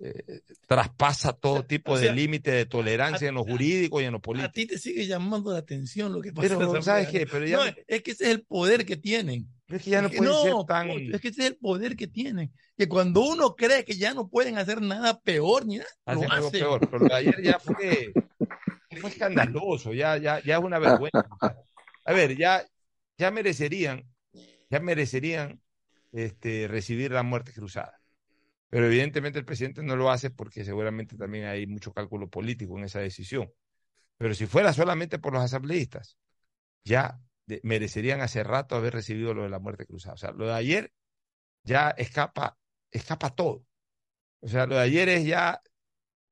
[0.02, 4.48] eh, traspasa todo tipo de límite de tolerancia en lo jurídico y en lo político.
[4.48, 6.56] A ti te sigue llamando la atención lo que pasa.
[6.56, 7.26] Pero, ¿sabes qué?
[7.26, 7.76] Pero ya...
[7.86, 9.46] es que ese es el poder que tienen.
[9.68, 10.90] Es que ya no pueden ser tan.
[10.90, 12.50] Es que ese es el poder que tienen.
[12.78, 16.50] Que cuando uno cree que ya no pueden hacer nada peor, ni nada, Hacen algo
[16.50, 16.88] peor.
[16.90, 18.14] Pero ayer ya fue,
[19.00, 21.28] fue escandaloso, ya, ya, ya es una vergüenza.
[22.06, 22.64] A ver, ya,
[23.18, 24.02] ya merecerían,
[24.70, 25.60] ya merecerían
[26.12, 27.99] este, recibir la muerte cruzada.
[28.70, 32.84] Pero evidentemente el presidente no lo hace porque seguramente también hay mucho cálculo político en
[32.84, 33.52] esa decisión.
[34.16, 36.16] Pero si fuera solamente por los asambleístas,
[36.84, 37.20] ya
[37.62, 40.14] merecerían hace rato haber recibido lo de la muerte cruzada.
[40.14, 40.92] O sea, lo de ayer
[41.64, 42.58] ya escapa,
[42.90, 43.66] escapa todo.
[44.40, 45.60] O sea, lo de ayer es ya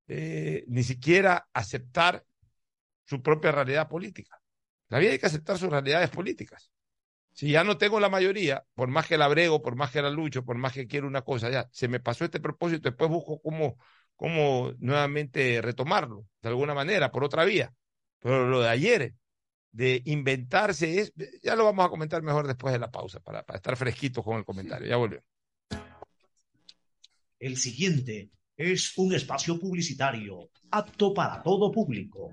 [0.07, 2.25] eh, ni siquiera aceptar
[3.05, 4.41] su propia realidad política.
[4.89, 6.71] La vida hay que aceptar sus realidades políticas.
[7.39, 10.11] Si ya no tengo la mayoría, por más que la brego, por más que la
[10.11, 13.41] lucho, por más que quiero una cosa, ya se me pasó este propósito, después busco
[13.41, 13.79] cómo,
[14.17, 17.73] cómo nuevamente retomarlo, de alguna manera, por otra vía.
[18.19, 19.15] Pero lo de ayer
[19.71, 23.59] de inventarse es, ya lo vamos a comentar mejor después de la pausa, para, para
[23.59, 24.89] estar fresquitos con el comentario.
[24.89, 25.25] Ya volvemos.
[27.39, 32.33] El siguiente es un espacio publicitario apto para todo público.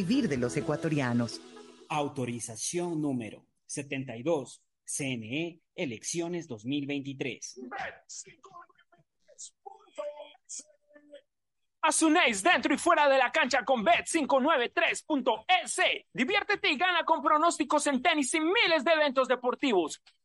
[0.03, 1.39] vivir de los ecuatorianos.
[1.89, 7.59] Autorización número 72, CNE, elecciones 2023.
[11.83, 16.05] Asunéis dentro y fuera de la cancha con Bet593.es.
[16.13, 20.01] Diviértete y gana con pronósticos en tenis y miles de eventos deportivos.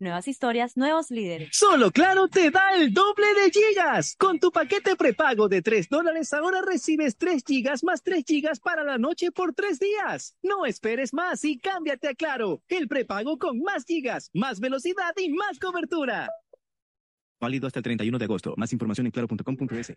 [0.00, 1.50] Nuevas historias, nuevos líderes.
[1.52, 4.16] Solo Claro te da el doble de gigas.
[4.16, 8.82] Con tu paquete prepago de 3 dólares ahora recibes 3 gigas más 3 gigas para
[8.82, 10.36] la noche por 3 días.
[10.42, 12.62] No esperes más y cámbiate a Claro.
[12.68, 16.28] El prepago con más gigas, más velocidad y más cobertura.
[17.40, 18.54] Válido hasta el 31 de agosto.
[18.56, 19.96] Más información en claro.com.es.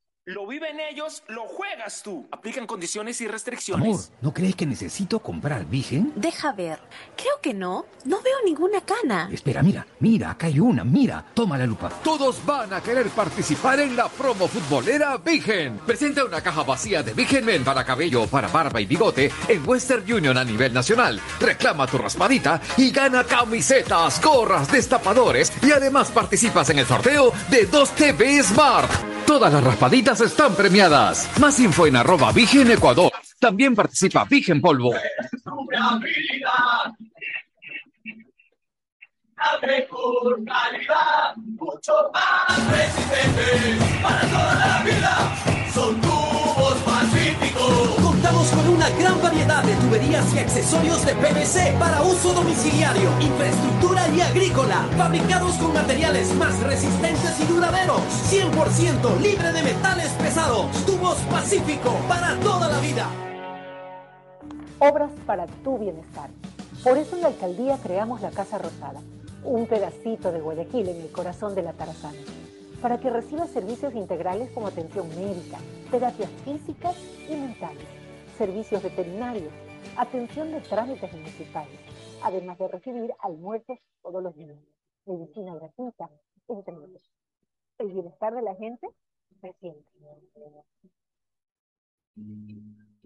[0.25, 2.27] lo viven ellos, lo juegas tú.
[2.31, 3.87] Aplican condiciones y restricciones.
[3.87, 6.13] Amor, ¿no crees que necesito comprar Vigen?
[6.15, 6.79] Deja ver.
[7.17, 7.87] Creo que no.
[8.05, 9.29] No veo ninguna cana.
[9.31, 11.25] Espera, mira, mira, acá hay una, mira.
[11.33, 11.89] Toma la lupa.
[12.03, 15.79] Todos van a querer participar en la promo futbolera Vigen.
[15.79, 20.03] Presenta una caja vacía de Vigen Men para cabello, para barba y bigote en Western
[20.03, 21.19] Union a nivel nacional.
[21.39, 27.65] Reclama tu raspadita y gana camisetas, gorras, destapadores y además participas en el sorteo de
[27.65, 29.20] 2 TV Smart.
[29.31, 31.39] Todas las raspaditas están premiadas.
[31.39, 33.13] Más info en arroba Vigen Ecuador.
[33.39, 34.93] También participa Vigen Polvo.
[39.41, 45.35] La mejor calidad, mucho más resistente para toda la vida.
[45.73, 47.89] Son tubos pacíficos.
[48.03, 54.07] Contamos con una gran variedad de tuberías y accesorios de PVC para uso domiciliario, infraestructura
[54.09, 58.01] y agrícola, fabricados con materiales más resistentes y duraderos,
[58.31, 60.85] 100% libre de metales pesados.
[60.85, 63.07] Tubos Pacífico para toda la vida.
[64.77, 66.29] Obras para tu bienestar.
[66.83, 69.01] Por eso en la alcaldía creamos la Casa Rosada
[69.43, 72.19] un pedacito de Guayaquil en el corazón de la Tarazana,
[72.81, 75.57] para que reciba servicios integrales como atención médica,
[75.89, 76.95] terapias físicas
[77.27, 77.87] y mentales,
[78.37, 79.51] servicios veterinarios,
[79.97, 81.79] atención de trámites municipales,
[82.23, 84.57] además de recibir almuerzos todos los días,
[85.05, 86.09] medicina gratuita,
[86.47, 87.11] entre otros.
[87.79, 88.87] El bienestar de la gente
[89.41, 89.89] se siente.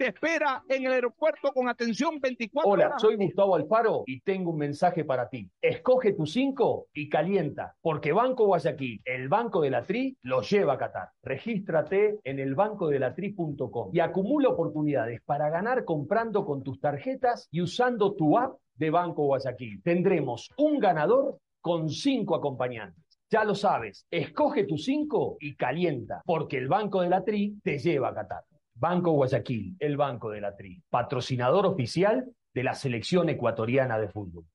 [0.00, 3.02] te espera en el aeropuerto con atención 24 Hola, horas.
[3.02, 5.46] soy Gustavo Alfaro y tengo un mensaje para ti.
[5.60, 10.72] Escoge tu 5 y calienta, porque Banco Guayaquil, el Banco de la Tri, lo lleva
[10.72, 11.10] a Qatar.
[11.22, 18.38] Regístrate en elbancodelatri.com y acumula oportunidades para ganar comprando con tus tarjetas y usando tu
[18.38, 19.82] app de Banco Guayaquil.
[19.82, 23.04] Tendremos un ganador con cinco acompañantes.
[23.28, 27.78] Ya lo sabes, escoge tu 5 y calienta, porque el Banco de la Tri te
[27.78, 28.44] lleva a Qatar.
[28.80, 34.46] Banco Guayaquil, el Banco de la Tri, patrocinador oficial de la selección ecuatoriana de fútbol.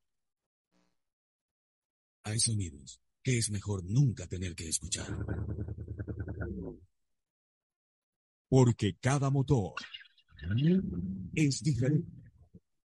[2.24, 5.06] Hay sonidos que es mejor nunca tener que escuchar.
[8.50, 9.76] Porque cada motor
[11.36, 12.10] es diferente.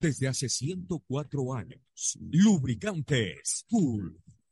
[0.01, 4.17] Desde hace 104 años, lubricantes Full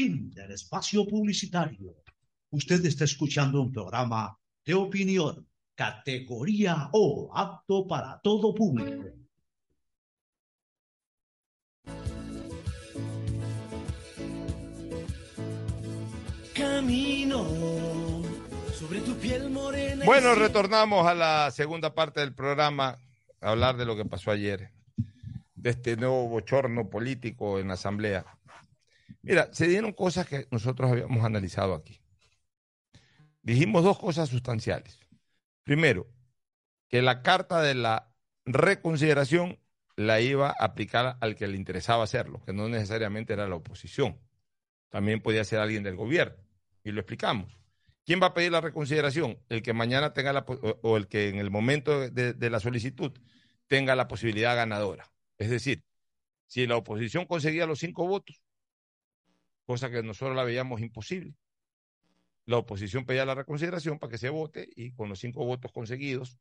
[0.00, 1.94] Fin del espacio publicitario.
[2.52, 4.34] Usted está escuchando un programa
[4.64, 9.10] de opinión, categoría O, apto para todo público.
[16.54, 17.44] Camino
[18.72, 20.06] sobre tu piel morena.
[20.06, 22.96] Bueno, retornamos a la segunda parte del programa
[23.42, 24.70] a hablar de lo que pasó ayer,
[25.56, 28.24] de este nuevo bochorno político en la Asamblea.
[29.22, 32.00] Mira, se dieron cosas que nosotros habíamos analizado aquí.
[33.42, 35.00] Dijimos dos cosas sustanciales.
[35.62, 36.06] Primero,
[36.88, 38.14] que la carta de la
[38.44, 39.58] reconsideración
[39.96, 44.18] la iba a aplicar al que le interesaba hacerlo, que no necesariamente era la oposición.
[44.88, 46.42] También podía ser alguien del gobierno.
[46.82, 47.58] Y lo explicamos.
[48.04, 49.38] ¿Quién va a pedir la reconsideración?
[49.48, 53.12] El que mañana tenga la, o el que en el momento de, de la solicitud
[53.66, 55.12] tenga la posibilidad ganadora.
[55.38, 55.84] Es decir,
[56.46, 58.42] si la oposición conseguía los cinco votos,
[59.70, 61.32] cosa que nosotros la veíamos imposible,
[62.44, 66.40] la oposición pedía la reconsideración para que se vote y con los cinco votos conseguidos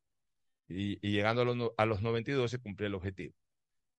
[0.68, 3.36] y, llegando a los, a los 92 se cumplía el objetivo.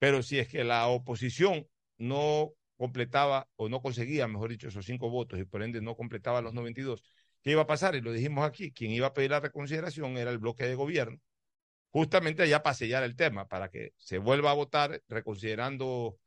[0.01, 5.11] Pero si es que la oposición no completaba o no conseguía, mejor dicho, esos cinco
[5.11, 7.05] votos y por ende no completaba los 92,
[7.41, 7.95] ¿qué iba a pasar?
[7.95, 11.21] Y lo dijimos aquí, quien iba a pedir la reconsideración era el bloque de gobierno,
[11.93, 16.19] justamente allá para sellar el tema, para que se vuelva a votar reconsiderando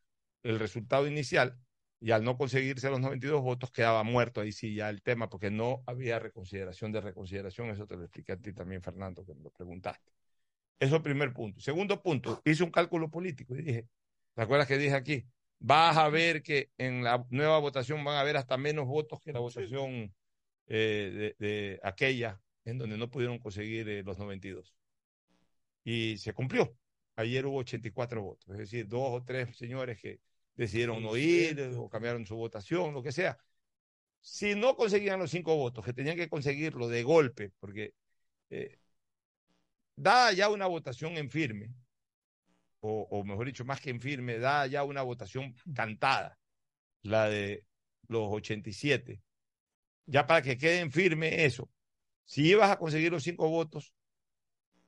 [0.43, 1.59] el resultado inicial
[2.03, 5.49] y al no conseguirse los 92 votos quedaba muerto ahí sí ya el tema porque
[5.49, 9.41] no había reconsideración de reconsideración, eso te lo expliqué a ti también Fernando que me
[9.41, 10.11] lo preguntaste.
[10.79, 11.61] Eso es el primer punto.
[11.61, 13.87] Segundo punto, hice un cálculo político y dije,
[14.33, 15.25] ¿te acuerdas que dije aquí?
[15.59, 19.31] Vas a ver que en la nueva votación van a haber hasta menos votos que
[19.31, 20.13] la votación
[20.67, 24.75] eh, de, de aquella en donde no pudieron conseguir eh, los 92.
[25.85, 26.75] Y se cumplió.
[27.15, 30.19] Ayer hubo 84 votos, es decir, dos o tres señores que
[30.55, 33.37] decidieron no ir o cambiaron su votación, lo que sea.
[34.21, 37.93] Si no conseguían los cinco votos, que tenían que conseguirlo de golpe, porque
[38.49, 38.79] eh,
[39.95, 41.73] da ya una votación en firme,
[42.79, 46.37] o, o mejor dicho, más que en firme, da ya una votación cantada,
[47.01, 47.65] la de
[48.07, 49.21] los 87.
[50.05, 51.69] Ya para que quede en firme eso,
[52.25, 53.93] si ibas a conseguir los cinco votos,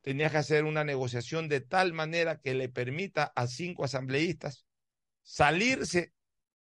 [0.01, 4.64] tenías que hacer una negociación de tal manera que le permita a cinco asambleístas
[5.25, 6.13] salirse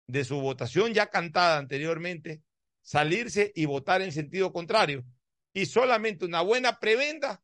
[0.05, 2.43] de su votación ya cantada anteriormente,
[2.81, 5.05] salirse y votar en sentido contrario.
[5.53, 7.41] Y solamente una buena prebenda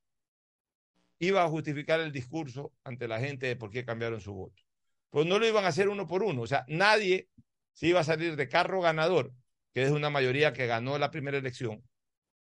[1.17, 4.61] iba a justificar el discurso ante la gente de por qué cambiaron su voto.
[5.09, 6.41] Pues no lo iban a hacer uno por uno.
[6.41, 7.29] O sea, nadie
[7.71, 9.33] se iba a salir de carro ganador,
[9.73, 11.83] que es una mayoría que ganó la primera elección.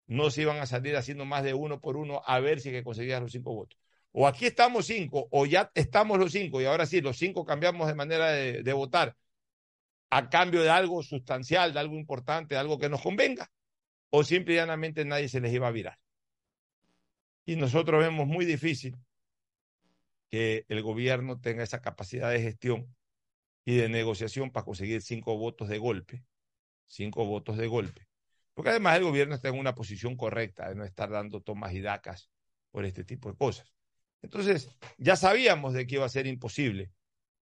[0.08, 2.84] No se iban a salir haciendo más de uno por uno a ver si que
[2.84, 3.78] conseguías los cinco votos.
[4.16, 7.88] O aquí estamos cinco, o ya estamos los cinco, y ahora sí, los cinco cambiamos
[7.88, 9.18] de manera de, votar
[10.12, 13.52] a cambio de algo sustancial, de algo importante, de algo que nos convenga,
[14.12, 16.00] o simple y llanamente nadie se les iba a virar.
[17.44, 18.96] Y nosotros vemos muy difícil
[20.30, 22.96] que el gobierno tenga esa capacidad de gestión
[23.66, 26.24] y de negociación para conseguir cinco votos de golpe,
[26.86, 28.08] cinco votos de golpe.
[28.54, 31.82] Porque además el gobierno está en una posición correcta de no estar dando tomas y
[31.82, 32.30] dacas
[32.70, 33.73] por este tipo de cosas.
[34.24, 36.92] Entonces, ya sabíamos de que iba a ser imposible,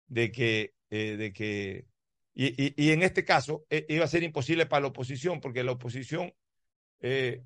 [0.08, 1.88] de que, eh, de que
[2.36, 6.34] y, en este caso eh, iba a ser imposible para la oposición, porque la oposición,
[7.00, 7.44] eh,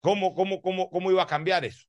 [0.00, 1.86] ¿cómo, cómo, cómo, ¿cómo iba a cambiar eso?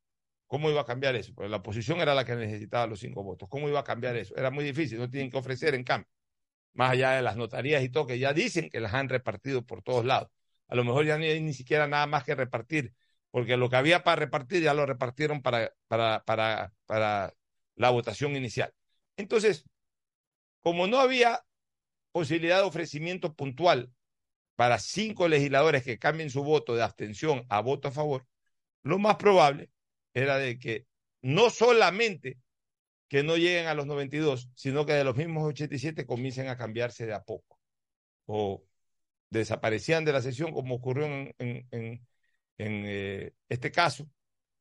[0.48, 1.34] ¿Cómo iba a cambiar eso?
[1.34, 3.50] Porque la oposición era la que necesitaba los cinco votos.
[3.50, 4.36] ¿Cómo iba a cambiar eso?
[4.36, 6.10] Era muy difícil, no tienen que ofrecer en cambio.
[6.74, 9.82] Más allá de las notarías y todo, que ya dicen que las han repartido por
[9.82, 10.30] todos lados.
[10.68, 12.94] A lo mejor ya ni ni siquiera nada más que repartir,
[13.36, 17.34] porque lo que había para repartir ya lo repartieron para, para, para, para
[17.76, 18.74] la votación inicial.
[19.18, 19.66] Entonces,
[20.62, 21.44] como no había
[22.14, 23.92] posibilidad de ofrecimiento puntual
[24.56, 28.26] para cinco legisladores que cambien su voto de abstención a voto a favor,
[28.84, 29.70] lo más probable
[30.14, 30.88] era de que
[31.22, 32.38] no solamente
[33.10, 37.06] que no lleguen a los 92, sino que de los mismos 87 comiencen a cambiarse
[37.06, 37.60] de a poco.
[38.28, 38.64] O
[39.30, 41.06] desaparecían de la sesión como ocurrió
[41.38, 42.08] en,
[42.58, 44.10] en, eh, este caso,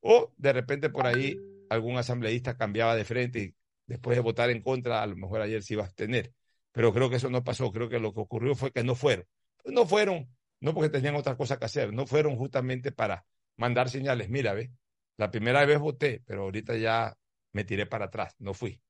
[0.00, 1.38] o de repente por ahí
[1.70, 3.54] algún asambleísta cambiaba de frente y
[3.86, 6.32] después de votar en contra, a lo mejor ayer se iba a abstener.
[6.72, 9.26] Pero creo que eso no pasó, creo que lo que ocurrió fue que no fueron.
[9.62, 10.28] Pues no fueron,
[10.60, 13.24] no porque tenían otra cosa que hacer, no fueron justamente para
[13.56, 14.28] mandar señales.
[14.28, 14.72] Mira, ve,
[15.16, 17.16] la primera vez voté, pero ahorita ya
[17.52, 18.80] me tiré para atrás, no fui.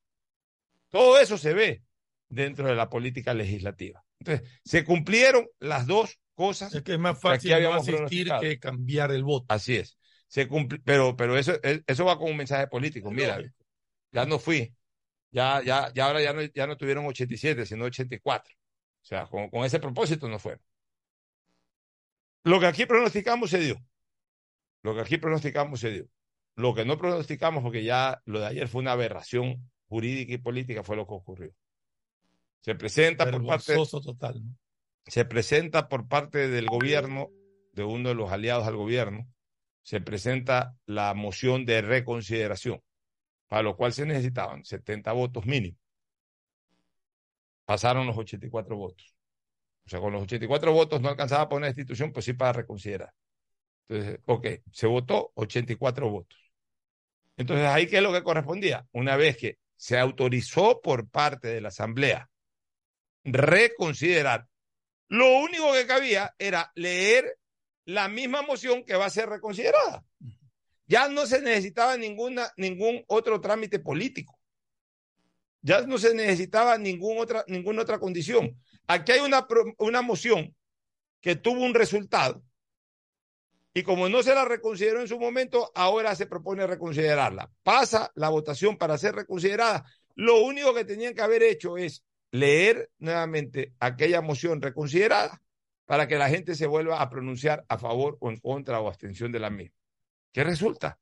[0.89, 1.83] Todo eso se ve
[2.29, 4.05] dentro de la política legislativa.
[4.19, 6.75] Entonces, se cumplieron las dos cosas.
[6.75, 9.47] Es que es más fácil no asistir que cambiar el voto.
[9.49, 9.97] Así es.
[10.27, 13.11] Se cumple, pero, pero eso, eso va con un mensaje político.
[13.11, 13.41] Mira,
[14.11, 14.75] ya no fui.
[15.31, 18.55] Ya, ya, ya ahora ya no, ya no tuvieron 87, sino 84.
[18.55, 20.63] O sea, con, con ese propósito no fueron.
[22.45, 23.77] Lo que aquí pronosticamos se dio.
[24.83, 26.09] Lo que aquí pronosticamos se dio.
[26.57, 30.85] Lo que no pronosticamos, porque ya lo de ayer fue una aberración jurídica y política,
[30.85, 31.53] fue lo que ocurrió.
[32.61, 34.43] Se presenta por parte, total.
[34.45, 34.57] ¿no?
[35.07, 37.31] Se presenta por parte del gobierno,
[37.73, 39.29] de uno de los aliados al gobierno,
[39.83, 42.83] se presenta la moción de reconsideración,
[43.49, 45.77] para lo cual se necesitaban 70 votos mínimo.
[47.65, 49.15] Pasaron los 84 votos.
[49.87, 53.13] O sea, con los 84 votos no alcanzaba para una institución, pues sí para reconsiderar.
[53.89, 56.39] Entonces, ok, se votó 84 votos.
[57.37, 58.87] Entonces, ahí qué es lo que correspondía.
[58.93, 62.31] Una vez que se autorizó por parte de la Asamblea
[63.25, 64.47] reconsiderar,
[65.09, 67.39] lo único que cabía era leer
[67.85, 70.05] la misma moción que va a ser reconsiderada.
[70.87, 74.39] Ya no se necesitaba ninguna, ningún otro trámite político.
[75.63, 78.61] Ya no se necesitaba ningún otra, ninguna otra condición.
[78.87, 79.47] Aquí hay una,
[79.79, 80.55] una moción
[81.21, 82.45] que tuvo un resultado
[83.77, 87.51] y como no se la reconsideró en su momento, ahora se propone reconsiderarla.
[87.65, 89.85] Pasa la votación para ser reconsiderada.
[90.15, 92.05] Lo único que tenían que haber hecho es
[92.35, 95.41] leer nuevamente aquella moción reconsiderada
[95.85, 99.31] para que la gente se vuelva a pronunciar a favor o en contra o abstención
[99.31, 99.77] de la misma.
[100.33, 100.99] ¿Qué resulta?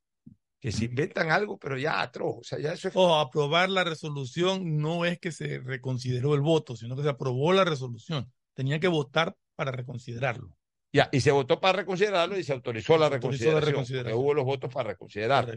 [0.60, 2.36] Que se inventan algo, pero ya atroz.
[2.40, 2.94] O sea, ya eso es.
[2.94, 7.54] O aprobar la resolución no es que se reconsideró el voto, sino que se aprobó
[7.54, 8.30] la resolución.
[8.52, 10.54] Tenía que votar para reconsiderarlo.
[10.92, 13.72] Ya, y se votó para reconsiderarlo y se autorizó la Se autorizó la reconsideración.
[13.72, 14.12] reconsideración.
[14.12, 15.54] porque hubo los votos para reconsiderarlo.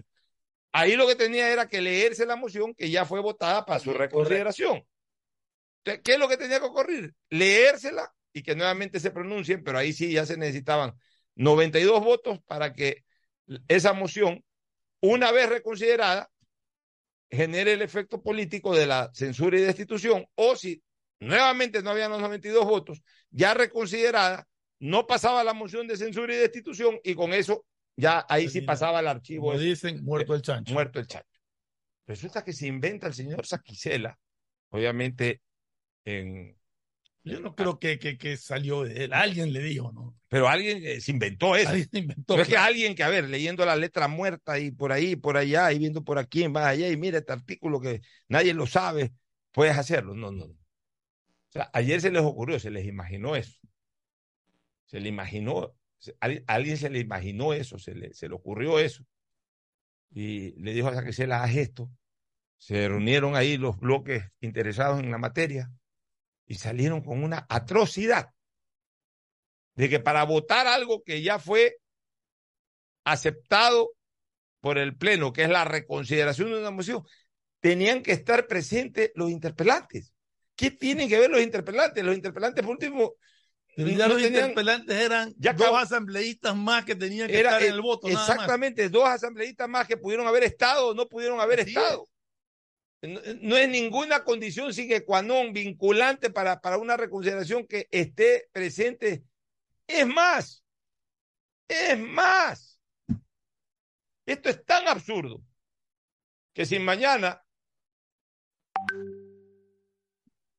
[0.71, 3.91] Ahí lo que tenía era que leerse la moción que ya fue votada para su
[3.93, 4.81] reconsideración.
[5.85, 7.13] ¿Qué es lo que tenía que ocurrir?
[7.29, 10.93] Leérsela y que nuevamente se pronuncien, pero ahí sí ya se necesitaban
[11.35, 13.05] 92 votos para que
[13.67, 14.43] esa moción,
[14.99, 16.29] una vez reconsiderada,
[17.29, 20.81] genere el efecto político de la censura y destitución, o si
[21.19, 24.47] nuevamente no habían los 92 votos, ya reconsiderada,
[24.79, 27.65] no pasaba la moción de censura y destitución y con eso
[27.95, 29.47] ya ahí sí pasaba el archivo.
[29.47, 30.73] Como dicen, muerto el chancho.
[30.73, 31.39] Muerto el chancho.
[32.07, 34.19] Resulta que se inventa el señor Saquicela,
[34.69, 35.41] obviamente
[36.05, 36.57] en...
[37.23, 39.13] Yo no creo que, que, que salió de él.
[39.13, 40.15] Alguien le dijo, ¿no?
[40.27, 41.69] Pero alguien eh, se inventó eso.
[41.69, 42.35] Alguien inventó.
[42.35, 45.35] No es que alguien que, a ver, leyendo la letra muerta y por ahí, por
[45.35, 49.11] allá, y viendo por aquí, más allá, y mira este artículo que nadie lo sabe,
[49.51, 50.13] puedes hacerlo.
[50.13, 50.45] No, no.
[50.45, 50.55] O
[51.49, 53.57] sea, ayer se les ocurrió, se les imaginó eso.
[54.85, 58.77] Se le imaginó, se- a alguien se le imaginó eso, se le, se le ocurrió
[58.77, 59.03] eso.
[60.13, 61.89] Y le dijo a Saquicela, haz esto.
[62.57, 65.71] Se reunieron ahí los bloques interesados en la materia
[66.47, 68.29] y salieron con una atrocidad
[69.75, 71.77] de que para votar algo que ya fue
[73.03, 73.91] aceptado
[74.61, 77.03] por el Pleno, que es la reconsideración de una moción,
[77.59, 80.13] tenían que estar presentes los interpelantes.
[80.55, 82.03] ¿Qué tienen que ver los interpelantes?
[82.03, 83.13] Los interpelantes, por último,
[83.75, 87.49] Pero ya no los tenían- interpelantes eran Ya dos asambleístas más que tenían que era
[87.51, 88.07] estar en el voto.
[88.07, 88.29] nada más.
[88.29, 92.07] exactamente dos asambleístas más que pudieron haber estado o no pudieron haber Así estado.
[93.01, 99.23] No, es ninguna condición sine qua non vinculante para, para una reconsideración que esté presente.
[99.85, 100.63] Es más,
[101.67, 102.79] es más.
[104.25, 105.43] Esto es tan absurdo
[106.53, 107.45] que si mañana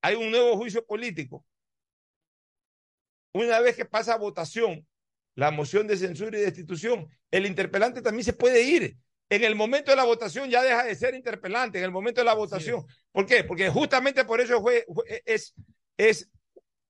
[0.02, 1.44] hay un nuevo juicio político,
[3.32, 4.86] una vez que pasa a votación
[5.34, 8.96] la moción de censura y destitución, el interpelante también se puede ir.
[9.28, 12.24] En el momento de la votación ya deja de ser interpelante, en el momento de
[12.26, 12.84] la votación.
[13.10, 13.42] ¿Por qué?
[13.44, 15.52] Porque justamente por eso fue, fue- es,
[15.96, 16.30] es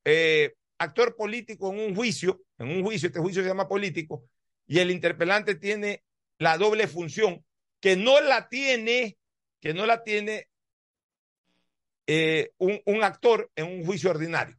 [0.05, 4.25] eh, actor político en un juicio, en un juicio, este juicio se llama político,
[4.67, 6.03] y el interpelante tiene
[6.39, 7.45] la doble función,
[7.81, 9.17] que no la tiene,
[9.61, 10.49] que no la tiene
[12.07, 14.57] eh, un, un actor en un juicio ordinario.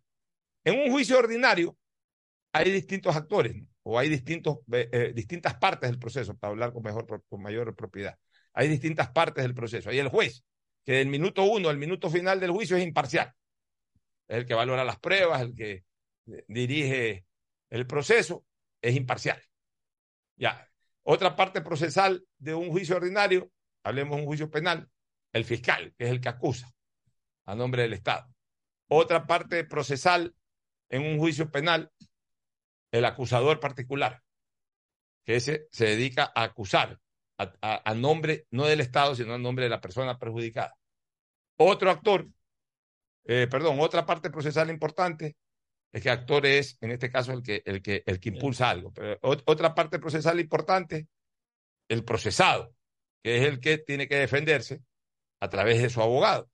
[0.63, 1.77] En un juicio ordinario
[2.51, 3.67] hay distintos actores ¿no?
[3.89, 7.73] O hay distintos, eh, eh, distintas partes del proceso, para hablar con, mejor, con mayor
[7.73, 8.17] propiedad.
[8.51, 9.89] Hay distintas partes del proceso.
[9.89, 10.43] Hay el juez,
[10.83, 13.33] que del minuto uno al minuto final del juicio es imparcial.
[14.27, 15.85] Es el que valora las pruebas, el que
[16.49, 17.25] dirige
[17.69, 18.43] el proceso,
[18.81, 19.41] es imparcial.
[20.35, 20.69] Ya.
[21.03, 23.49] Otra parte procesal de un juicio ordinario,
[23.83, 24.89] hablemos de un juicio penal,
[25.31, 26.69] el fiscal, que es el que acusa
[27.45, 28.27] a nombre del Estado.
[28.89, 30.35] Otra parte procesal
[30.89, 31.89] en un juicio penal,
[32.91, 34.21] el acusador particular,
[35.25, 36.99] que ese se dedica a acusar
[37.37, 40.75] a, nombre no del Estado, sino a nombre de la persona perjudicada.
[41.57, 42.27] Otro actor,
[43.25, 45.35] eh, perdón, otra parte procesal importante
[45.91, 48.93] es que actor es, en este caso, el que, el que, el que impulsa algo.
[49.21, 51.07] Otra parte procesal importante,
[51.87, 52.73] el procesado,
[53.23, 54.81] que es el que tiene que defenderse
[55.39, 56.49] a través de su abogado.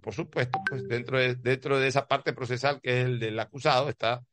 [0.00, 3.88] Por supuesto, pues dentro de, dentro de esa parte procesal que es el del acusado
[3.88, 4.24] está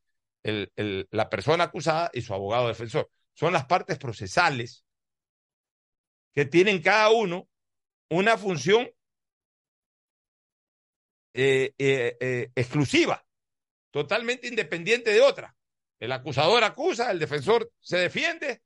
[0.46, 3.10] la persona acusada y su abogado defensor.
[3.34, 4.86] Son las partes procesales
[6.34, 7.50] que tienen cada uno
[8.10, 8.89] una función
[11.34, 13.26] eh, eh, eh, exclusiva,
[13.91, 15.56] totalmente independiente de otra.
[16.00, 18.62] El acusador acusa, el defensor se defiende,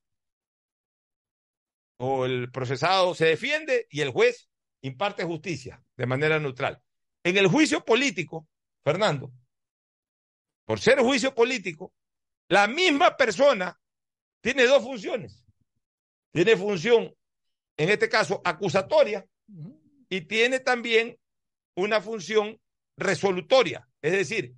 [1.97, 4.49] o el procesado se defiende y el juez
[4.81, 6.81] imparte justicia de manera neutral.
[7.23, 8.47] En el juicio político,
[8.83, 9.31] Fernando,
[10.69, 11.95] por ser juicio político,
[12.47, 13.75] la misma persona
[14.39, 15.43] tiene dos funciones.
[16.31, 17.11] Tiene función
[17.75, 19.25] en este caso acusatoria,
[20.09, 21.17] y tiene también
[21.75, 22.61] una función
[22.97, 24.53] resolutoria, es decir,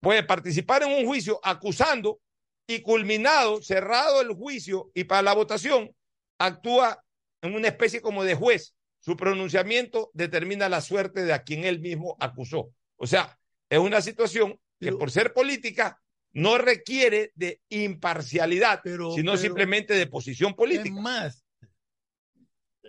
[0.00, 2.20] puede participar en un juicio acusando
[2.66, 5.94] y culminado, cerrado el juicio y para la votación,
[6.40, 7.04] actúa
[7.40, 8.74] en una especie como de juez.
[8.98, 12.74] Su pronunciamiento determina la suerte de a quien él mismo acusó.
[12.96, 13.39] O sea,
[13.70, 16.02] es una situación que por ser política
[16.32, 18.82] no requiere de imparcialidad,
[19.14, 21.00] sino simplemente de posición política.
[21.00, 21.44] más,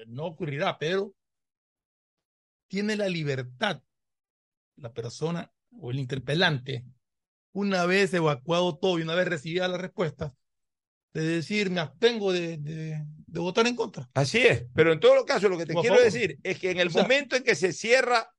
[0.08, 1.14] no ocurrirá, pero
[2.68, 3.82] tiene la libertad
[4.82, 6.86] la persona o el interpelante,
[7.54, 10.34] una vez evacuado todo y una vez recibida la respuesta,
[11.14, 13.06] de decir, me abstengo de, de,
[13.40, 14.10] votar en contra.
[14.14, 16.80] Así es, pero en todo los casos lo que te quiero decir es que en
[16.80, 18.34] el momento en que se cierra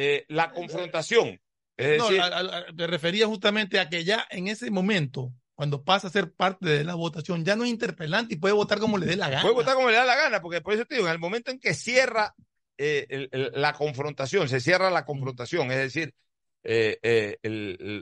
[0.00, 1.40] eh, la confrontación,
[1.76, 6.10] es decir, no, me refería justamente a que ya en ese momento cuando pasa a
[6.12, 9.16] ser parte de la votación, ya no es interpelante y puede votar como le dé
[9.16, 9.42] la gana.
[9.42, 11.50] Puede votar como le da la gana, porque por eso te digo, en el momento
[11.50, 12.32] en que cierra
[12.76, 16.14] eh, la confrontación, se cierra la confrontación, es decir,
[16.62, 17.38] eh, eh,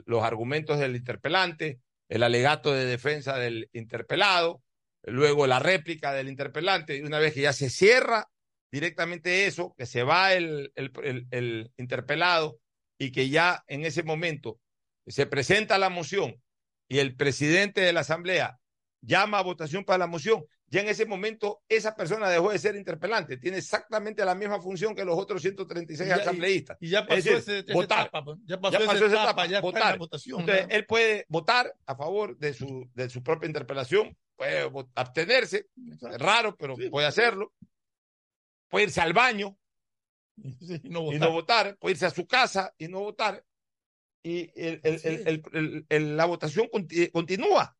[0.05, 1.79] los argumentos del interpelante,
[2.09, 4.61] el alegato de defensa del interpelado,
[5.01, 8.29] luego la réplica del interpelante, y una vez que ya se cierra
[8.71, 12.59] directamente eso, que se va el, el interpelado
[12.97, 14.59] y que ya en ese momento
[15.05, 16.41] se presenta la moción
[16.89, 18.59] y el presidente de la Asamblea
[19.01, 22.75] llama a votación para la moción, ya en ese momento esa persona dejó de ser
[22.75, 26.77] interpelante, tiene exactamente la misma función que los otros 136 asambleístas.
[26.81, 28.07] Y ya pasó, ese, votar.
[28.07, 29.97] Etapa, ya pasó, esa etapa, ya votar.
[29.97, 30.41] votación.
[30.41, 36.19] Entonces, él puede votar a favor de su, de su propia interpelación, puede abstenerse, es
[36.19, 37.53] raro, pero puede hacerlo.
[38.69, 39.57] Puede irse al baño
[40.37, 43.43] y no votar, puede irse a su casa y no votar.
[44.23, 47.77] Y el, la votación eh, continúa.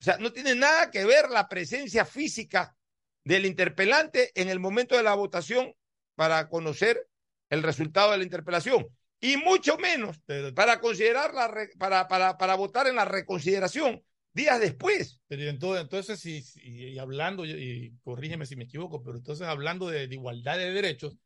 [0.00, 2.76] O sea, no tiene nada que ver la presencia física
[3.24, 5.74] del interpelante en el momento de la votación
[6.14, 7.08] para conocer
[7.48, 8.86] el resultado de la interpelación.
[9.20, 10.20] Y mucho menos
[10.54, 14.04] para considerar la para, para, para votar en la reconsideración
[14.34, 15.22] días después.
[15.26, 20.14] Pero entonces, entonces y, hablando, y corrígeme si me equivoco, pero entonces hablando de, de,
[20.14, 21.16] igualdad de derechos,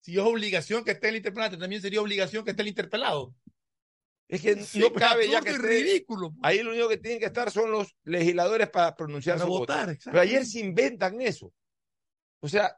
[0.00, 3.34] si es obligación que esté el interpelante, también sería obligación que esté el interpelado.
[4.28, 6.30] Es que no cabe ya que esté, ridículo.
[6.30, 6.40] Pues.
[6.42, 10.20] Ahí lo único que tienen que estar son los legisladores para pronunciar su votar, Pero
[10.20, 11.52] ayer se inventan eso.
[12.40, 12.76] O sea,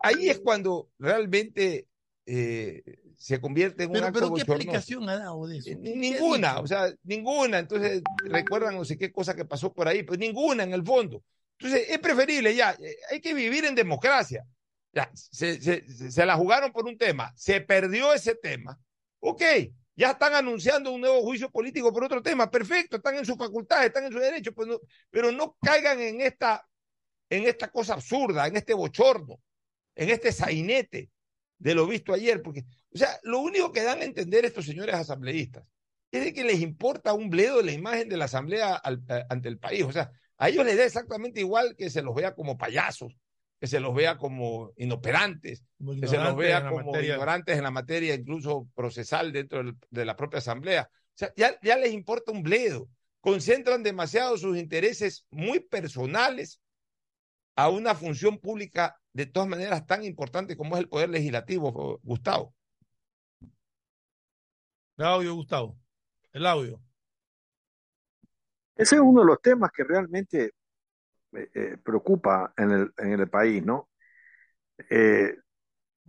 [0.00, 1.88] ahí es cuando realmente
[2.26, 2.82] eh,
[3.16, 5.70] se convierte en un acto Pero ¿qué explicación ha dado de eso?
[5.78, 7.58] Ninguna, o sea, ninguna.
[7.58, 11.22] Entonces, recuerdan no sé qué cosa que pasó por ahí, pues ninguna en el fondo.
[11.58, 14.44] Entonces, es preferible ya, eh, hay que vivir en democracia.
[14.92, 18.78] Ya, se, se, se la jugaron por un tema, se perdió ese tema,
[19.26, 19.42] Ok,
[19.96, 23.82] ya están anunciando un nuevo juicio político por otro tema, perfecto, están en su facultad,
[23.82, 24.68] están en su derecho, pues
[25.08, 26.68] pero no caigan en esta,
[27.30, 29.40] en esta cosa absurda, en este bochorno,
[29.94, 31.08] en este sainete
[31.64, 34.94] de lo visto ayer, porque, o sea, lo único que dan a entender estos señores
[34.94, 35.64] asambleístas
[36.12, 39.82] es de que les importa un bledo la imagen de la asamblea ante el país,
[39.82, 43.16] o sea, a ellos les da exactamente igual que se los vea como payasos,
[43.58, 45.64] que se los vea como inoperantes,
[46.00, 50.38] que se los vea como ignorantes en la materia incluso procesal dentro de la propia
[50.38, 50.90] asamblea.
[50.92, 52.90] O sea, ya, ya les importa un bledo.
[53.20, 56.60] Concentran demasiado sus intereses muy personales
[57.56, 62.54] a una función pública de todas maneras tan importante como es el poder legislativo, Gustavo.
[64.96, 65.76] El audio, Gustavo.
[66.32, 66.80] El audio.
[68.76, 70.54] Ese es uno de los temas que realmente
[71.32, 73.88] eh, eh, preocupa en el, en el país, ¿no?
[74.90, 75.36] Eh,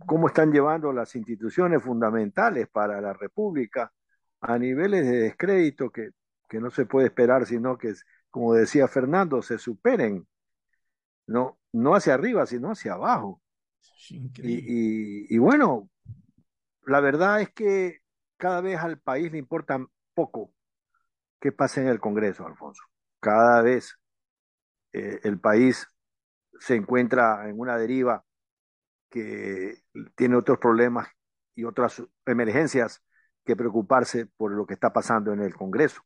[0.06, 3.92] cómo están llevando las instituciones fundamentales para la República
[4.40, 6.10] a niveles de descrédito que,
[6.48, 7.94] que no se puede esperar, sino que,
[8.30, 10.26] como decía Fernando, se superen,
[11.26, 13.42] no, no hacia arriba, sino hacia abajo.
[14.08, 15.88] Y, y, y bueno,
[16.86, 18.00] la verdad es que
[18.36, 20.52] cada vez al país le importa poco
[21.40, 22.82] qué pasa en el Congreso, Alfonso.
[23.20, 23.98] Cada vez
[24.92, 25.86] eh, el país
[26.58, 28.24] se encuentra en una deriva
[29.10, 29.82] que
[30.14, 31.08] tiene otros problemas
[31.54, 33.02] y otras emergencias
[33.44, 36.02] que preocuparse por lo que está pasando en el Congreso,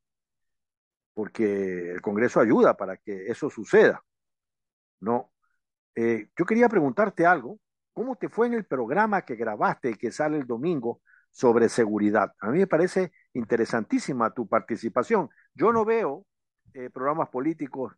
[1.14, 4.02] porque el Congreso ayuda para que eso suceda.
[5.00, 5.32] No,
[5.94, 7.58] eh, yo quería preguntarte algo.
[7.92, 12.32] ¿Cómo te fue en el programa que grabaste y que sale el domingo sobre seguridad?
[12.40, 15.28] A mí me parece interesantísima tu participación.
[15.54, 16.24] Yo no veo
[16.74, 17.92] eh, programas políticos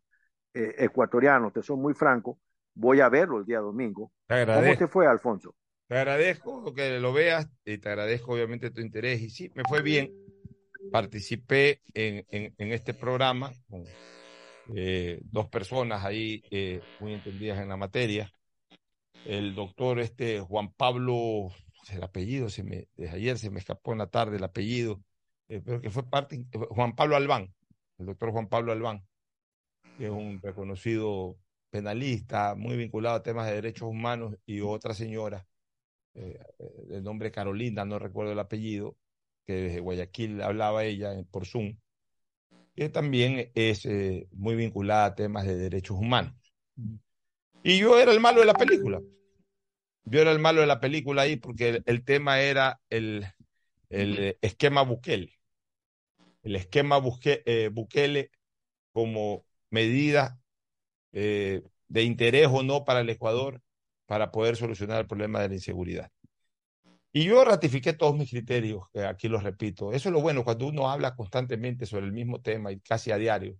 [0.53, 2.39] eh, ecuatorianos, te soy muy franco.
[2.73, 4.11] Voy a verlo el día domingo.
[4.27, 5.55] Te ¿Cómo te fue, Alfonso?
[5.87, 9.21] Te agradezco que lo veas y te agradezco obviamente tu interés.
[9.21, 10.11] Y sí, me fue bien.
[10.91, 13.83] Participé en, en, en este programa con
[14.75, 18.31] eh, dos personas ahí eh, muy entendidas en la materia.
[19.25, 21.49] El doctor este Juan Pablo,
[21.91, 25.01] el apellido, se me, desde ayer se me escapó en la tarde el apellido,
[25.49, 27.53] eh, pero que fue parte, Juan Pablo Albán,
[27.97, 29.05] el doctor Juan Pablo Albán,
[29.97, 31.37] que es un reconocido
[31.69, 35.45] penalista, muy vinculado a temas de derechos humanos, y otra señora,
[36.13, 38.95] de nombre Carolina, no recuerdo el apellido,
[39.45, 41.75] que desde Guayaquil hablaba ella por Zoom,
[42.75, 46.33] que también es eh, muy vinculada a temas de derechos humanos.
[47.63, 48.99] Y yo era el malo de la película.
[50.05, 53.25] Yo era el malo de la película ahí porque el, el tema era el,
[53.89, 55.39] el, esquema Bukele.
[56.41, 58.31] El esquema Buque, eh, Bukele
[58.91, 60.39] como medida
[61.13, 63.61] eh, de interés o no para el Ecuador
[64.05, 66.11] para poder solucionar el problema de la inseguridad.
[67.15, 69.93] Y yo ratifiqué todos mis criterios, que aquí los repito.
[69.93, 73.17] Eso es lo bueno, cuando uno habla constantemente sobre el mismo tema y casi a
[73.17, 73.55] diario,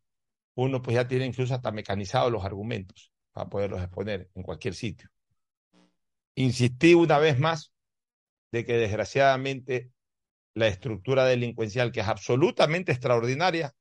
[0.56, 5.08] uno pues ya tiene incluso hasta mecanizados los argumentos para poderlos exponer en cualquier sitio.
[6.34, 7.72] Insistí una vez más
[8.52, 9.92] de que desgraciadamente
[10.56, 13.72] la estructura delincuencial, que es absolutamente extraordinaria,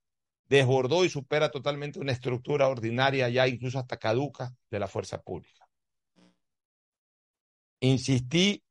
[0.49, 5.66] desbordó y supera totalmente una estructura ordinaria, ya incluso hasta caduca, de la fuerza pública.
[7.81, 8.62] Insistí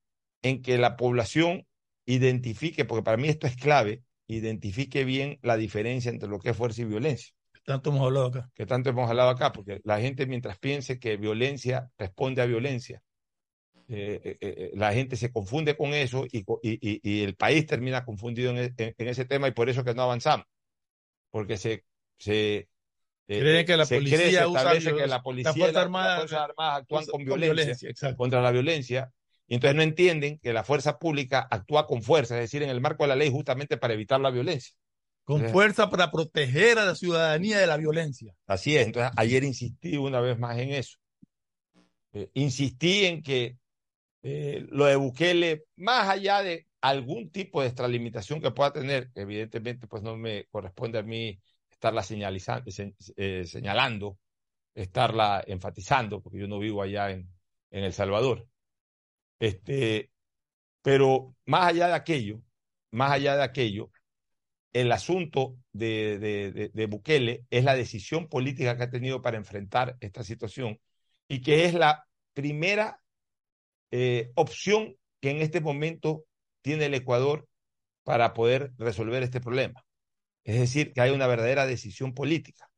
[0.41, 1.65] en que la población
[2.05, 6.57] identifique, porque para mí esto es clave, identifique bien la diferencia entre lo que es
[6.57, 7.33] fuerza y violencia.
[7.53, 8.49] Que tanto hemos hablado acá.
[8.55, 13.01] Que tanto hemos hablado acá, porque la gente mientras piense que violencia responde a violencia,
[13.87, 18.05] eh, eh, eh, la gente se confunde con eso y, y, y el país termina
[18.05, 20.45] confundido en, en, en, ese tema y por eso que no avanzamos.
[21.29, 21.83] Porque se...
[22.17, 22.69] se
[23.27, 26.07] Creen que la se policía cree, se usa establece que la policía la Fuerza Armada-
[26.09, 29.13] las Fuerzas Armadas actúan con con violencia, contra la violencia,
[29.51, 32.79] y entonces no entienden que la fuerza pública actúa con fuerza, es decir, en el
[32.79, 34.73] marco de la ley justamente para evitar la violencia.
[35.25, 38.33] Con Entonces, fuerza para proteger a la ciudadanía de la violencia.
[38.47, 40.97] Así es, entonces ayer insistí una vez más en eso.
[42.13, 43.57] Eh, insistí en que
[44.23, 49.21] eh, lo de Bukele, más allá de algún tipo de extralimitación que pueda tener, que
[49.21, 51.39] evidentemente pues no me corresponde a mí
[51.71, 54.19] estarla señalizando, se- eh, señalando,
[54.75, 57.29] estarla enfatizando, porque yo no vivo allá en,
[57.71, 58.47] en El Salvador.
[59.41, 60.11] Este,
[60.83, 62.43] pero más allá de aquello,
[62.91, 63.89] más allá de aquello,
[64.71, 69.97] el asunto de, de, de, Bukele es la decisión política que ha tenido para enfrentar
[69.99, 70.79] esta situación
[71.27, 73.01] y que es la primera
[73.89, 76.23] eh, opción que en este momento
[76.61, 77.47] tiene el Ecuador
[78.03, 79.83] para poder resolver este problema.
[80.43, 82.69] Es decir, que hay una verdadera decisión política.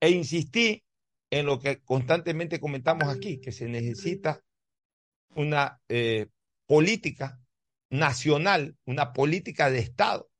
[0.00, 0.82] E insistí
[1.30, 4.42] en lo que constantemente comentamos aquí, que se necesita
[5.34, 6.28] una eh,
[6.66, 7.40] política
[7.90, 10.30] nacional, una política de Estado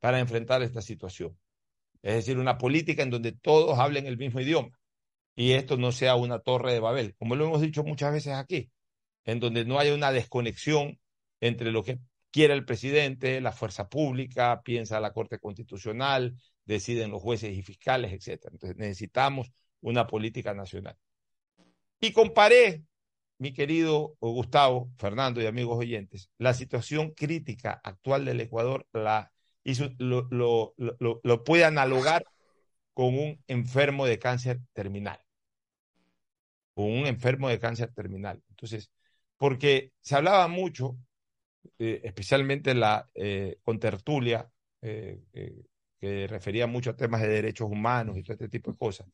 [0.00, 1.38] para enfrentar esta situación.
[2.02, 4.78] Es decir, una política en donde todos hablen el mismo idioma
[5.34, 8.70] y esto no sea una torre de Babel, como lo hemos dicho muchas veces aquí,
[9.24, 10.98] en donde no haya una desconexión
[11.40, 17.22] entre lo que quiere el presidente, la fuerza pública, piensa la Corte Constitucional, deciden los
[17.22, 18.48] jueces y fiscales, etc.
[18.50, 20.96] Entonces necesitamos una política nacional.
[22.00, 22.84] Y comparé,
[23.38, 29.32] mi querido Gustavo, Fernando y amigos oyentes, la situación crítica actual del Ecuador la
[29.98, 32.24] lo, puede analogar
[32.94, 35.20] con un enfermo de cáncer terminal.
[36.74, 38.42] con un enfermo de cáncer terminal.
[38.50, 38.90] Entonces,
[39.36, 40.96] porque se hablaba mucho,
[41.78, 44.48] eh, especialmente en la eh, contertulia,
[44.82, 45.64] eh, eh,
[46.00, 49.08] que refería mucho a temas de derechos humanos y todo este tipo de cosas.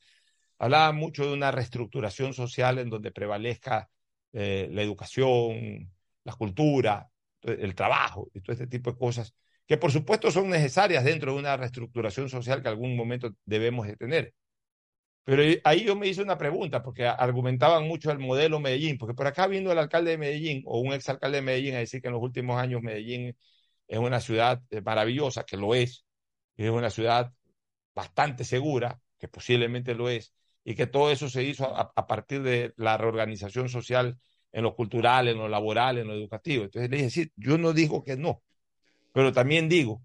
[0.59, 3.89] Hablaba mucho de una reestructuración social en donde prevalezca
[4.35, 5.91] eh, la educación,
[6.25, 7.09] la cultura,
[7.43, 9.35] el trabajo y todo este tipo de cosas,
[9.67, 13.97] que por supuesto son necesarias dentro de una reestructuración social que algún momento debemos de
[13.97, 14.35] tener.
[15.25, 19.27] Pero ahí yo me hice una pregunta, porque argumentaban mucho el modelo Medellín, porque por
[19.27, 22.15] acá viendo el alcalde de Medellín o un exalcalde de Medellín a decir que en
[22.15, 23.37] los últimos años Medellín
[23.89, 26.05] es una ciudad eh, maravillosa, que lo es,
[26.57, 27.33] es una ciudad
[27.95, 32.73] bastante segura, que posiblemente lo es, y que todo eso se hizo a, partir de
[32.77, 34.19] la reorganización social
[34.53, 36.65] en lo cultural, en lo laboral, en lo educativo.
[36.65, 38.43] Entonces le dije, sí, yo no digo que no,
[39.13, 40.03] pero también digo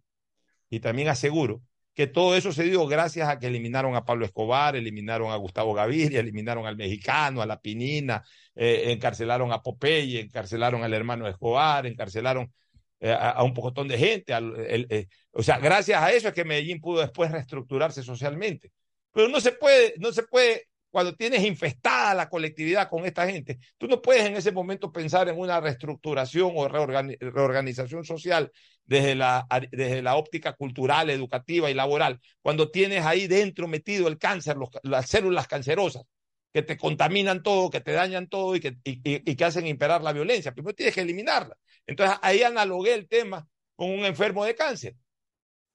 [0.69, 1.61] y también aseguro
[1.93, 5.73] que todo eso se dio gracias a que eliminaron a Pablo Escobar, eliminaron a Gustavo
[5.73, 8.23] Gaviria, eliminaron al mexicano, a la Pinina,
[8.55, 12.53] eh, encarcelaron a Popeye, encarcelaron al hermano Escobar, encarcelaron
[13.01, 14.33] eh, a, un pocotón de gente.
[14.33, 18.71] Al, eh, o sea, gracias a eso es que Medellín pudo después reestructurarse socialmente.
[19.11, 23.59] Pero no se puede, no se puede, cuando tienes infestada la colectividad con esta gente,
[23.77, 28.51] tú no puedes en ese momento pensar en una reestructuración o reorgan, reorganización social
[28.85, 34.17] desde la, desde la óptica cultural, educativa y laboral, cuando tienes ahí dentro metido el
[34.17, 36.03] cáncer, las células cancerosas
[36.51, 40.13] que te contaminan todo, que te dañan todo y que, y que hacen imperar la
[40.13, 40.51] violencia.
[40.51, 41.55] Primero tienes que eliminarla.
[41.85, 44.95] Entonces ahí analogué el tema con un enfermo de cáncer.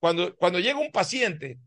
[0.01, 1.59] Cuando, cuando llega un paciente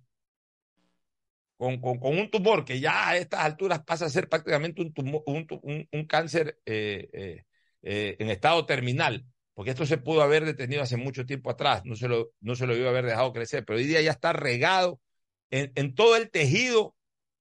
[1.57, 5.23] con, con, un tumor que ya a estas alturas pasa a ser prácticamente un, tumor,
[5.25, 7.43] un, un, un cáncer eh, eh,
[7.81, 11.95] eh, en estado terminal, porque esto se pudo haber detenido hace mucho tiempo atrás, no
[11.95, 14.33] se lo, no se lo iba a haber dejado crecer, pero hoy día ya está
[14.33, 15.01] regado
[15.49, 16.95] en, en todo el tejido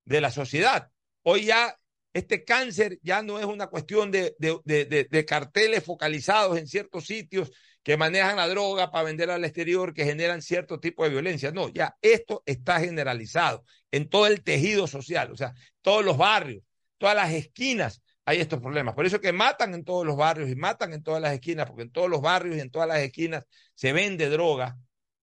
[0.04, 0.90] de la sociedad.
[1.22, 1.76] Hoy ya
[2.14, 7.52] este cáncer ya no es una cuestión de, de, de, carteles focalizados en ciertos sitios
[7.86, 11.52] que manejan la droga para vender al exterior, que generan cierto tipo de violencia.
[11.52, 16.64] No, ya esto está generalizado en todo el tejido social, o sea, todos los barrios,
[16.98, 18.96] todas las esquinas hay estos problemas.
[18.96, 21.82] Por eso que matan en todos los barrios y matan en todas las esquinas, porque
[21.82, 24.76] en todos los barrios y en todas las esquinas se vende droga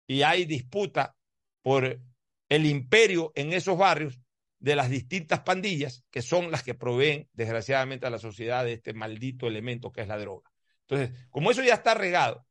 [0.07, 1.18] y hay disputa
[1.64, 1.99] por
[2.47, 4.22] el imperio en esos barrios
[4.59, 8.93] de las distintas pandillas que son las que proveen, desgraciadamente, a la sociedad de este
[8.93, 10.49] maldito elemento que es la droga.
[10.88, 12.45] Entonces, como eso ya está regado,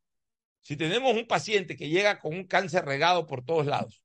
[0.63, 4.01] si tenemos un paciente que llega con un cáncer regado por todos lados,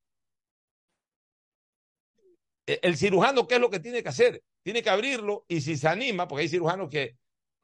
[2.66, 4.42] el cirujano, ¿qué es lo que tiene que hacer?
[4.62, 7.16] Tiene que abrirlo y si se anima, porque hay cirujanos que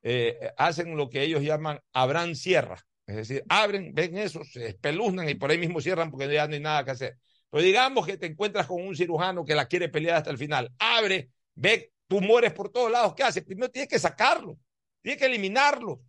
[0.02, 5.28] eh, hacen lo que ellos llaman abran sierra, es decir, abren, ven eso, se espeluznan
[5.28, 7.18] y por ahí mismo cierran porque ya no hay nada que hacer.
[7.50, 10.72] Pero digamos que te encuentras con un cirujano que la quiere pelear hasta el final.
[10.78, 13.14] Abre, ve tumores por todos lados.
[13.14, 13.42] ¿Qué hace?
[13.42, 14.58] Primero tiene que sacarlo,
[15.02, 16.00] tiene que eliminarlo.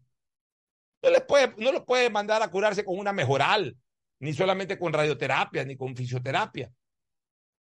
[1.06, 3.78] No, les puede, no los puede mandar a curarse con una mejoral,
[4.20, 6.72] ni solamente con radioterapia, ni con fisioterapia.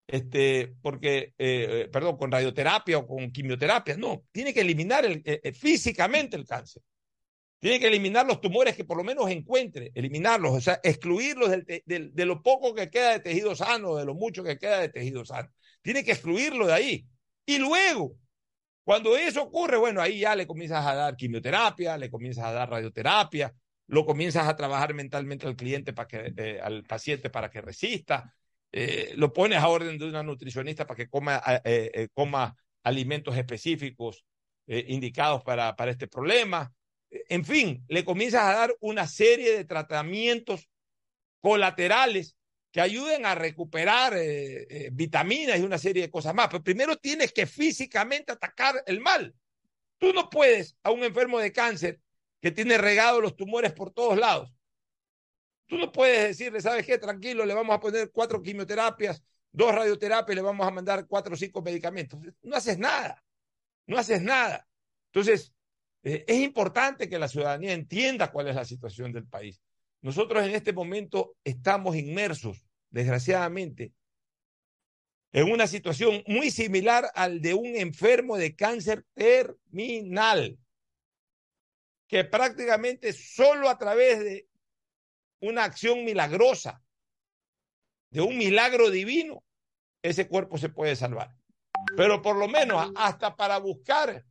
[0.07, 3.99] Este, porque, eh, perdón, con radioterapia o con quimioterapia.
[3.99, 6.82] No, tiene que eliminar el, eh, físicamente el cáncer.
[7.59, 12.14] Tiene que eliminar los tumores que por lo menos encuentre, eliminarlos, o sea, excluirlos del,
[12.14, 15.24] de lo poco que queda de tejido sano, de lo mucho que queda de tejido
[15.26, 15.51] sano.
[15.82, 17.07] Tiene que excluirlo de ahí.
[17.45, 18.16] Y luego,
[18.85, 22.70] cuando eso ocurre, bueno, ahí ya le comienzas a dar quimioterapia, le comienzas a dar
[22.70, 23.55] radioterapia,
[23.87, 28.35] lo comienzas a trabajar mentalmente al cliente para que, eh, al paciente para que resista,
[28.72, 34.24] eh, lo pones a orden de una nutricionista para que coma, eh, coma alimentos específicos
[34.66, 36.72] indicados para, para este problema.
[37.11, 40.68] En fin, le comienzas a dar una serie de tratamientos
[41.41, 42.35] colaterales
[42.75, 44.18] que ayuden a recuperar
[44.91, 46.49] vitaminas y una serie de cosas más.
[46.49, 49.33] Pero primero tienes que físicamente atacar el mal.
[49.99, 52.01] Tú no puedes a un enfermo de cáncer
[52.41, 54.53] que tiene regado los tumores por todos lados
[55.66, 56.99] Tú no puedes decirle, ¿sabes qué?
[56.99, 61.37] Tranquilo, le vamos a poner cuatro quimioterapias, dos radioterapias, le vamos a mandar cuatro o
[61.37, 62.20] cinco medicamentos.
[62.43, 63.22] No haces nada,
[63.87, 64.68] no haces nada.
[65.07, 65.55] Entonces,
[66.03, 69.62] eh, es importante que la ciudadanía entienda cuál es la situación del país.
[70.03, 72.63] Nosotros en este momento estamos inmersos,
[72.95, 73.92] desgraciadamente,
[75.32, 80.57] en una situación muy similar al de un enfermo de cáncer terminal,
[82.07, 84.49] que prácticamente solo a través de
[85.40, 86.84] una acción milagrosa,
[88.11, 89.42] de un milagro divino,
[90.01, 91.34] ese cuerpo se puede salvar.
[91.97, 94.24] Pero por lo menos hasta para buscar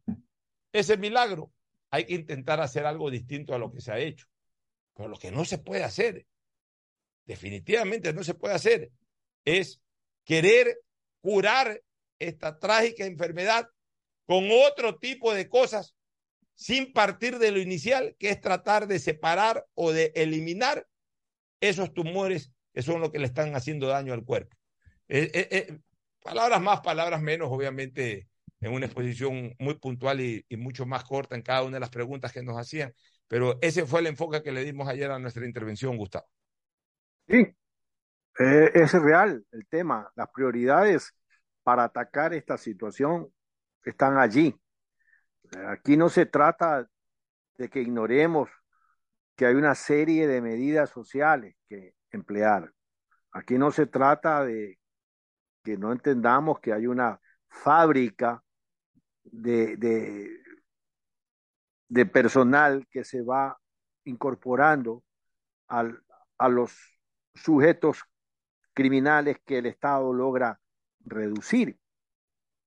[0.71, 1.51] ese milagro
[1.89, 4.25] hay que intentar hacer algo distinto a lo que se ha hecho.
[4.93, 6.25] Pero lo que no se puede hacer,
[7.25, 8.91] definitivamente no se puede hacer,
[9.45, 9.81] es
[10.23, 10.79] querer
[11.21, 11.81] curar
[12.19, 13.69] esta trágica enfermedad
[14.25, 15.95] con otro tipo de cosas
[16.55, 20.87] sin partir de lo inicial, que es tratar de separar o de eliminar
[21.59, 24.55] esos tumores que son los que le están haciendo daño al cuerpo.
[25.07, 25.79] Eh, eh, eh,
[26.21, 28.27] palabras más, palabras menos, obviamente,
[28.61, 31.89] en una exposición muy puntual y, y, mucho más corta en cada una de las
[31.89, 32.93] preguntas que nos hacían,
[33.27, 36.27] pero ese fue el enfoque que le dimos ayer a nuestra intervención, Gustavo.
[37.27, 37.55] Sí,
[38.37, 40.11] es real el tema.
[40.15, 41.15] Las prioridades
[41.63, 43.29] para atacar esta situación
[43.83, 44.55] están allí.
[45.67, 46.87] Aquí no se trata
[47.57, 48.49] de que ignoremos
[49.35, 52.71] que hay una serie de medidas sociales que emplear.
[53.31, 54.79] Aquí no se trata de
[55.63, 57.19] que no entendamos que hay una
[57.49, 58.43] fábrica
[59.23, 60.29] de, de,
[61.87, 63.57] de personal que se va
[64.05, 65.03] incorporando
[65.67, 66.01] al,
[66.37, 66.73] a los
[67.35, 68.03] sujetos
[68.73, 70.59] criminales que el Estado logra
[70.99, 71.79] reducir,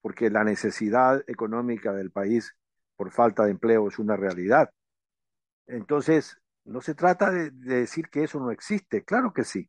[0.00, 2.56] porque la necesidad económica del país
[2.96, 4.70] por falta de empleo es una realidad.
[5.66, 9.68] Entonces, no se trata de, de decir que eso no existe, claro que sí,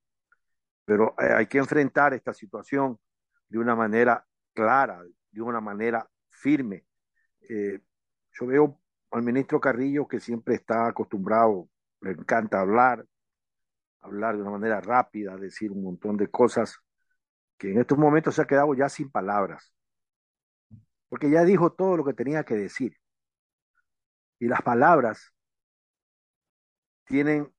[0.88, 2.98] pero hay que enfrentar esta situación
[3.50, 6.86] de una manera clara, de una manera firme.
[7.50, 7.82] Eh,
[8.32, 8.80] yo veo
[9.12, 11.70] al ministro Carrillo que siempre está acostumbrado,
[12.02, 13.06] le encanta hablar,
[14.02, 16.80] hablar de una manera rápida, decir un montón de cosas,
[17.58, 19.74] que en estos momentos se ha quedado ya sin palabras,
[21.10, 22.98] porque ya dijo todo lo que tenía que decir.
[24.40, 25.34] Y las palabras
[27.06, 27.52] tienen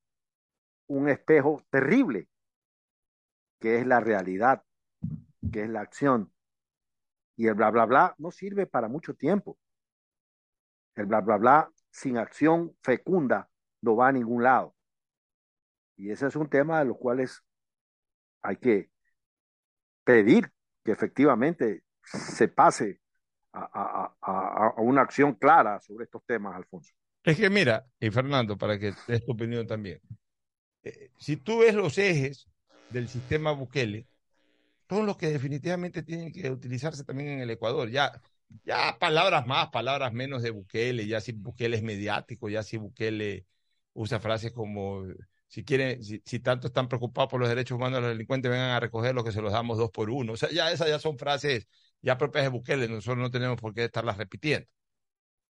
[0.87, 2.29] un espejo terrible,
[3.59, 4.63] que es la realidad,
[5.53, 6.33] que es la acción.
[7.37, 9.59] Y el bla, bla, bla no sirve para mucho tiempo.
[10.95, 13.49] El bla, bla, bla sin acción fecunda
[13.81, 14.75] no va a ningún lado.
[15.99, 17.43] Y ese es un tema de los cuales
[18.41, 18.91] hay que
[20.05, 20.51] pedir
[20.85, 23.01] que efectivamente se pase
[23.53, 26.95] a, a, a, una acción clara sobre estos temas, Alfonso.
[27.25, 30.01] Es que mira, y Fernando, para que des tu opinión también,
[30.85, 32.49] eh, si tú ves los ejes
[32.91, 34.07] del sistema Bukele,
[34.89, 37.91] son los que definitivamente tienen que utilizarse también en el Ecuador.
[37.91, 38.13] Ya,
[38.65, 43.47] ya palabras más, palabras menos de Bukele, ya si Bukele es mediático, ya si Bukele
[43.93, 45.05] usa frases como
[45.49, 48.81] si quieren, si, tanto están preocupados por los derechos humanos de los delincuentes, vengan a
[48.81, 50.35] recoger lo que se los damos dos por uno.
[50.35, 51.67] O sea, ya esas ya son frases
[52.03, 54.69] ya propias de Bukele, nosotros no tenemos por qué estarlas repitiendo.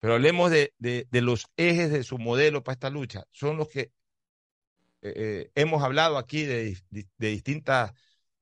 [0.00, 3.24] Pero hablemos de, de, los ejes de su modelo para esta lucha.
[3.30, 3.92] Son los que
[5.02, 7.92] eh, eh, hemos hablado aquí de, de distintas,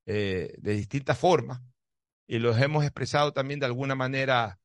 [0.06, 1.60] eh, de distintas formas
[2.26, 4.58] y los hemos expresado también de alguna manera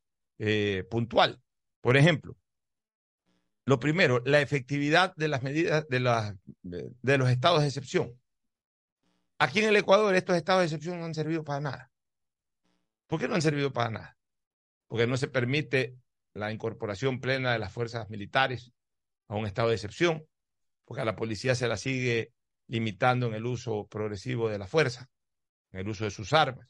[0.89, 1.41] puntual.
[1.81, 2.37] Por ejemplo,
[3.65, 8.19] lo primero, la efectividad de las medidas de, las, de los estados de excepción.
[9.39, 11.91] Aquí en el Ecuador estos estados de excepción no han servido para nada.
[13.07, 14.17] ¿Por qué no han servido para nada?
[14.87, 15.97] Porque no se permite
[16.33, 18.71] la incorporación plena de las fuerzas militares
[19.27, 20.25] a un estado de excepción,
[20.85, 22.33] porque a la policía se la sigue
[22.67, 25.09] limitando en el uso progresivo de la fuerza,
[25.71, 26.67] en el uso de sus armas.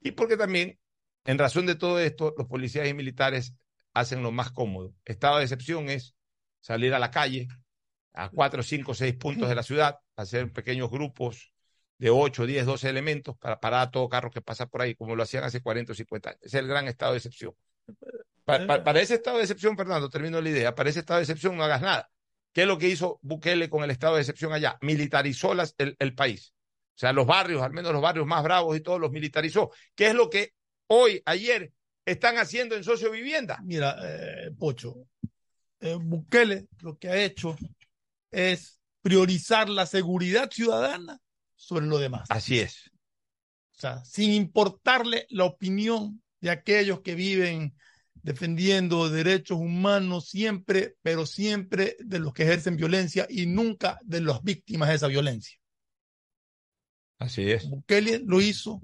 [0.00, 0.78] Y porque también,
[1.24, 3.54] en razón de todo esto, los policías y militares
[3.94, 4.94] hacen lo más cómodo.
[5.04, 6.14] Estado de excepción es
[6.60, 7.48] salir a la calle,
[8.12, 11.52] a cuatro, cinco, seis puntos de la ciudad, hacer pequeños grupos
[11.98, 15.16] de 8, 10, 12 elementos para parar a todo carro que pasa por ahí, como
[15.16, 16.42] lo hacían hace 40 o 50 años.
[16.42, 17.54] Es el gran estado de excepción.
[18.44, 21.64] Para, ese estado de excepción, Fernando, termino la idea, para ese estado de excepción no
[21.64, 22.10] hagas nada.
[22.52, 24.76] ¿Qué es lo que hizo Bukele con el estado de excepción allá?
[24.80, 26.54] Militarizó las, el, el, país.
[26.94, 29.70] O sea, los barrios, al menos los barrios más bravos y todos los militarizó.
[29.94, 30.52] ¿Qué es lo que
[30.86, 31.72] hoy, ayer,
[32.04, 33.60] están haciendo en sociovivienda?
[33.62, 35.06] Mira, eh, Pocho,
[35.80, 37.56] eh, Bukele lo que ha hecho
[38.30, 41.20] es priorizar la seguridad ciudadana
[41.54, 42.26] sobre lo demás.
[42.30, 42.90] Así es.
[43.76, 47.74] O sea, sin importarle la opinión de aquellos que viven
[48.14, 54.42] defendiendo derechos humanos siempre, pero siempre de los que ejercen violencia y nunca de las
[54.42, 55.58] víctimas de esa violencia.
[57.18, 57.68] Así es.
[57.68, 58.80] Bukele lo hizo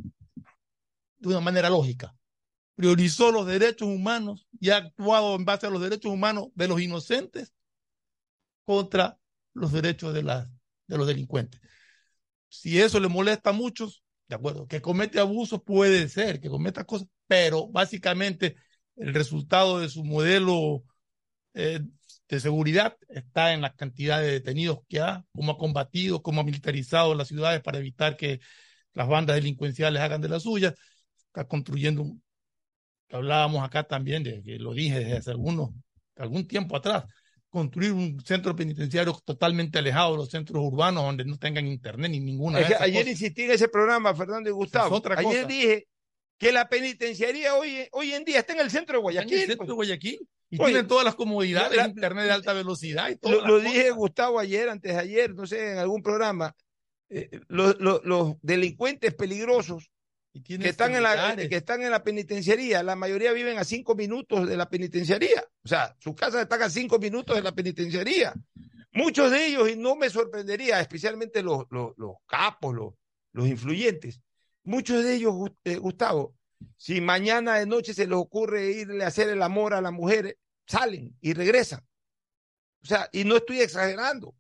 [1.19, 2.15] de una manera lógica.
[2.81, 6.81] Priorizó los derechos humanos y ha actuado en base a los derechos humanos de los
[6.81, 7.53] inocentes
[8.65, 9.19] contra
[9.53, 10.51] los derechos de, la,
[10.87, 11.61] de los delincuentes.
[12.49, 16.85] Si eso le molesta a muchos, de acuerdo, que comete abusos puede ser, que cometa
[16.85, 18.57] cosas, pero básicamente
[18.97, 20.83] el resultado de su modelo
[21.53, 21.81] eh,
[22.31, 26.45] de seguridad está en la cantidad de detenidos que ha, cómo ha combatido, cómo ha
[26.45, 28.41] militarizado las ciudades para evitar que
[28.95, 30.73] las bandas delincuenciales hagan de las suyas,
[31.27, 32.23] está construyendo, un,
[33.11, 35.71] hablábamos acá también, de que lo dije desde hace algunos,
[36.17, 37.05] algún tiempo atrás,
[37.49, 42.21] construir un centro penitenciario totalmente alejado de los centros urbanos donde no tengan internet ni
[42.21, 42.61] ninguna.
[42.61, 43.09] Es que ayer cosas.
[43.21, 44.87] insistí en ese programa, Fernando y Gustavo.
[44.87, 45.47] Es otra ayer cosa.
[45.47, 45.87] dije
[46.39, 49.33] que la penitenciaría hoy, hoy en día está en el centro de Guayaquil.
[49.35, 49.69] En el centro pues.
[49.69, 50.29] de Guayaquil.
[50.53, 53.33] Y Oye, tienen todas las comodidades, la- internet de alta velocidad y todo.
[53.33, 56.55] Lo, lo dije Gustavo ayer, antes de ayer, no sé, en algún programa.
[57.09, 59.91] eh, los, los- los delincuentes peligrosos
[60.33, 64.49] que están, en la, que están en la penitenciaría, la mayoría viven a cinco minutos
[64.49, 65.45] de la penitenciaría.
[65.65, 68.33] O sea, sus casas están a cinco minutos de la penitenciaría.
[68.93, 72.95] Muchos de ellos, y no me sorprendería, especialmente los, los, los capos, los,
[73.33, 74.21] los influyentes,
[74.65, 76.37] muchos de ellos, eh, Gustavo,
[76.77, 80.37] si mañana de noche se les ocurre irle a hacer el amor a las mujeres,
[80.67, 81.81] salen y regresan.
[82.83, 84.35] O sea, y no estoy exagerando.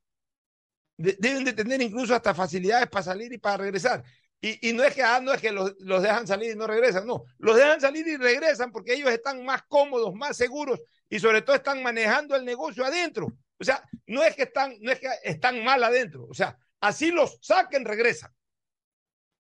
[0.97, 4.05] De- deben de tener incluso hasta facilidades para salir y para regresar.
[4.43, 7.07] Y, no es que, ah, no es que los, los dejan salir y no regresan,
[7.07, 10.80] no, los dejan salir y regresan porque ellos están más cómodos, más seguros
[11.11, 13.26] y sobre todo están manejando el negocio adentro.
[13.59, 17.11] O sea, no es que están, no es que están mal adentro, o sea, así
[17.11, 18.32] los saquen, regresan.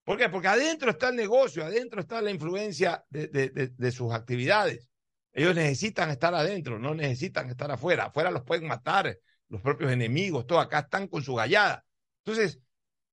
[0.04, 0.28] ¿Por qué?
[0.28, 3.28] Porque adentro está el negocio, adentro está la influencia de-
[3.78, 4.90] de sus actividades.
[5.32, 8.06] Ellos necesitan estar adentro, no necesitan estar afuera.
[8.06, 9.18] Afuera los pueden matar,
[9.48, 11.86] los propios enemigos, todo acá están con su gallada.
[12.26, 12.60] Entonces,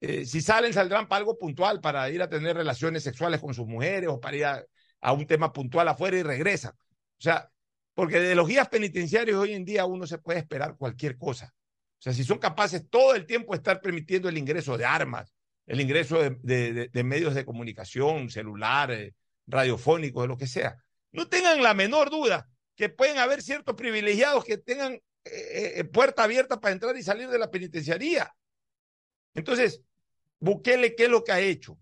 [0.01, 3.66] eh, si salen, saldrán para algo puntual, para ir a tener relaciones sexuales con sus
[3.66, 6.72] mujeres o para ir a, un tema puntual afuera y regresan.
[6.72, 7.51] O sea,
[7.94, 11.53] porque de los guías penitenciarios hoy en día uno se puede esperar cualquier cosa.
[11.99, 15.34] O sea, si son capaces todo el tiempo de estar permitiendo el ingreso de armas,
[15.66, 19.14] el ingreso de, medios de comunicación, celulares,
[19.46, 20.76] radiofónicos, lo que sea,
[21.11, 24.92] no tengan la menor duda que pueden haber ciertos privilegiados que tengan
[25.24, 28.32] eh, eh, puerta abierta para entrar y salir de la penitenciaría.
[29.34, 29.82] Entonces,
[30.41, 31.78] Bukele, ¿qué es lo que ha hecho?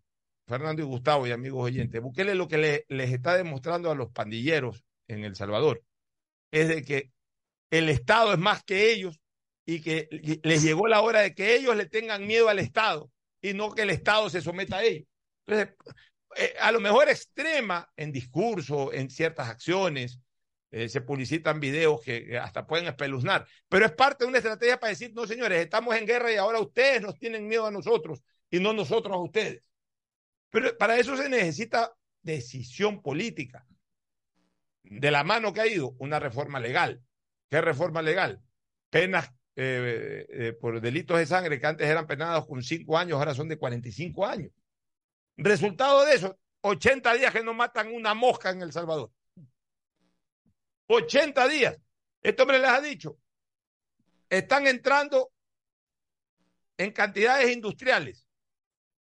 [0.47, 4.11] Fernando y Gustavo y amigos oyentes, Bukele lo que le- les está demostrando a los
[4.13, 5.83] pandilleros en El Salvador
[6.51, 7.13] es de que
[7.71, 9.21] el Estado es más que ellos
[9.67, 10.09] y que
[10.45, 13.11] les llegó la hora de que ellos le tengan miedo al Estado
[13.43, 15.09] y no que el Estado se someta a ellos.
[15.47, 15.77] Entonces,
[16.37, 20.21] eh, a lo mejor extrema en discurso, en ciertas acciones,
[20.71, 24.91] eh, se publicitan videos que hasta pueden espeluznar, pero es parte de una estrategia para
[24.91, 28.61] decir, no señores, estamos en guerra y ahora ustedes nos tienen miedo a nosotros y
[28.61, 29.63] no nosotros a ustedes.
[30.51, 33.67] Pero para eso se necesita decisión política.
[34.83, 37.03] De la mano que ha ido una reforma legal.
[37.49, 38.41] ¿Qué reforma legal?
[38.91, 43.35] Penas eh, eh, por delitos de sangre que antes eran penados con cinco años, ahora
[43.35, 44.53] son de 45 años.
[45.37, 49.11] Resultado de eso, 80 días que no matan una mosca en El Salvador.
[50.89, 51.79] 80 días.
[52.23, 53.19] Este hombre les ha dicho,
[54.29, 55.33] están entrando
[56.77, 58.26] en cantidades industriales.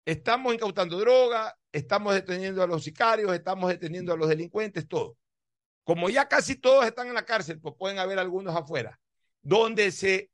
[0.06, 5.18] Estamos incautando droga, estamos deteniendo a los sicarios, estamos deteniendo a los delincuentes, todo.
[5.82, 9.00] Como ya casi todos están en la cárcel, pues pueden haber algunos afuera.
[9.42, 10.30] Donde se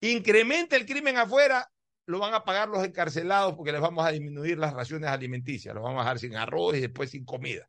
[0.00, 1.68] incrementa el crimen afuera,
[2.06, 5.82] lo van a pagar los encarcelados porque les vamos a disminuir las raciones alimenticias, los
[5.82, 7.68] vamos a dejar sin arroz y después sin comida.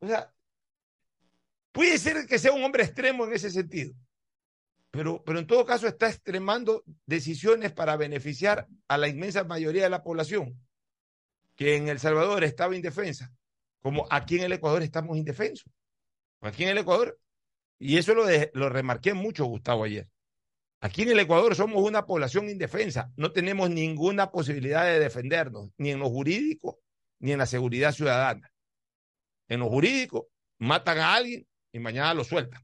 [0.00, 0.32] O sea,
[1.72, 3.92] puede ser que sea un hombre extremo en ese sentido,
[4.92, 9.90] pero, pero en todo caso está extremando decisiones para beneficiar a la inmensa mayoría de
[9.90, 10.60] la población
[11.56, 13.32] que en El Salvador estaba indefensa,
[13.82, 15.70] como aquí en el Ecuador estamos indefensos.
[16.40, 17.18] Aquí en el Ecuador,
[17.78, 20.08] y eso lo, de- lo remarqué mucho, Gustavo, ayer.
[20.80, 25.90] Aquí en el Ecuador somos una población indefensa, no tenemos ninguna posibilidad de defendernos, ni
[25.90, 26.80] en lo jurídico,
[27.20, 28.52] ni en la seguridad ciudadana.
[29.48, 30.28] En lo jurídico,
[30.58, 32.62] matan a alguien y mañana lo sueltan.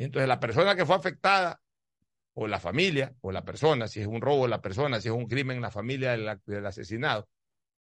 [0.00, 1.60] Y entonces la persona que fue afectada,
[2.32, 5.26] o la familia, o la persona, si es un robo la persona, si es un
[5.26, 7.28] crimen la familia del, asesinado,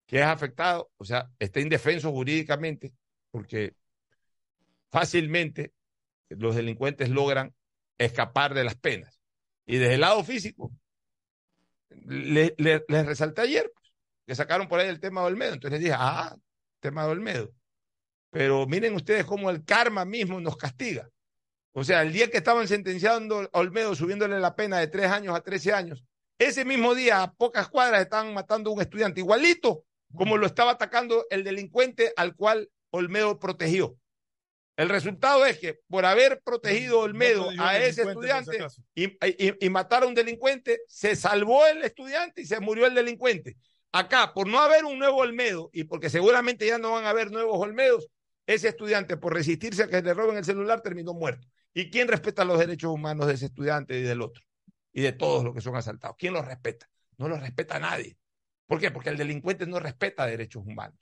[0.05, 2.91] que es afectado, o sea, está indefenso jurídicamente,
[3.31, 3.75] porque
[4.91, 5.71] fácilmente
[6.27, 7.55] los delincuentes logran
[7.97, 9.21] escapar de las penas.
[9.65, 10.69] Y desde el lado físico,
[11.91, 13.93] le- le- les resalté ayer pues,
[14.27, 15.53] que sacaron por ahí el tema de Olmedo.
[15.53, 16.35] Entonces les dije, ah,
[16.81, 17.53] tema de Olmedo.
[18.31, 21.07] Pero miren ustedes cómo el karma mismo nos castiga.
[21.73, 25.35] O sea, el día que estaban sentenciando a Olmedo, subiéndole la pena de tres años
[25.35, 26.03] a 13 años,
[26.37, 30.71] ese mismo día, a pocas cuadras, estaban matando a un estudiante, igualito como lo estaba
[30.71, 33.95] atacando el delincuente al cual Olmedo protegió.
[34.75, 38.03] El resultado es que por haber protegido Olmedo a ese
[38.33, 38.57] estudiante
[38.95, 43.55] y- y matar a un delincuente, se salvó el estudiante y se murió el delincuente.
[43.93, 47.31] Acá, por no haber un nuevo Olmedo y porque seguramente ya no van a haber
[47.31, 48.07] nuevos Olmedos,
[48.47, 51.47] ese estudiante, por resistirse a que le roben el celular, terminó muerto.
[51.73, 54.43] ¿Y quién respeta los derechos humanos de ese estudiante y del otro?
[54.91, 56.17] Y de todos los que son asaltados.
[56.19, 56.89] ¿Quién los respeta?
[57.17, 58.17] No los respeta nadie.
[58.65, 58.91] ¿Por qué?
[58.91, 60.99] Porque el delincuente no respeta derechos humanos.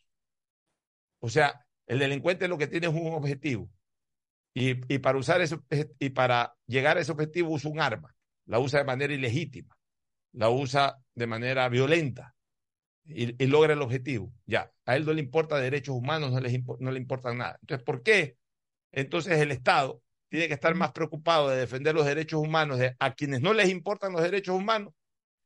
[1.20, 3.70] O sea, el delincuente lo que tiene es un objetivo.
[4.54, 5.60] Y, y para usar ese,
[6.00, 8.16] y para llegar a ese objetivo usa un arma.
[8.46, 9.78] La usa de manera ilegítima.
[10.34, 12.36] La usa de manera violenta.
[13.06, 14.32] y, logra el objetivo.
[14.46, 16.40] Ya, a él no le importa derechos humanos, no,
[16.80, 17.58] no le importan nada.
[17.62, 18.38] Entonces, ¿por qué?
[18.91, 23.14] Entonces el Estado tiene que estar más preocupado de defender los derechos humanos de a
[23.14, 24.93] quienes no les importan los derechos humanos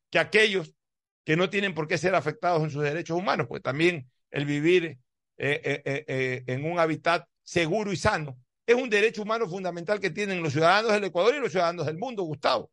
[0.10, 0.76] que aquellos
[1.24, 4.84] que no tienen por qué ser afectados en sus derechos humanos, pues también el vivir
[4.86, 5.00] eh,
[5.38, 10.44] eh, eh, en un hábitat seguro y sano es un derecho humano fundamental que tienen
[10.44, 12.72] los ciudadanos del Ecuador y los ciudadanos del mundo, Gustavo.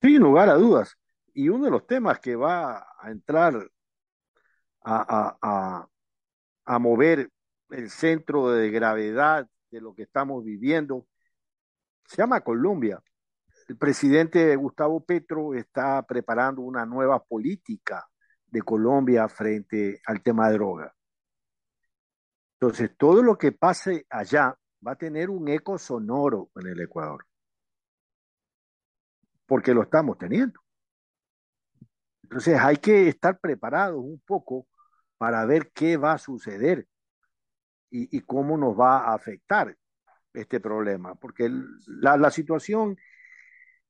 [0.00, 0.96] Sin lugar a dudas.
[1.32, 3.70] Y uno de los temas que va a entrar
[4.84, 5.88] a
[6.80, 7.30] mover
[7.70, 11.06] el centro de gravedad de lo que estamos viviendo
[12.12, 13.02] se llama Colombia.
[13.68, 18.06] El presidente Gustavo Petro está preparando una nueva política
[18.44, 20.94] de Colombia frente al tema de droga.
[22.60, 24.54] Entonces, todo lo que pase allá
[24.86, 27.24] va a tener un eco sonoro en el Ecuador,
[29.46, 30.60] porque lo estamos teniendo.
[32.24, 34.66] Entonces, hay que estar preparados un poco
[35.16, 36.86] para ver qué va a suceder
[37.88, 39.74] y, y cómo nos va a afectar
[40.32, 41.50] este problema, porque
[41.86, 42.96] la situación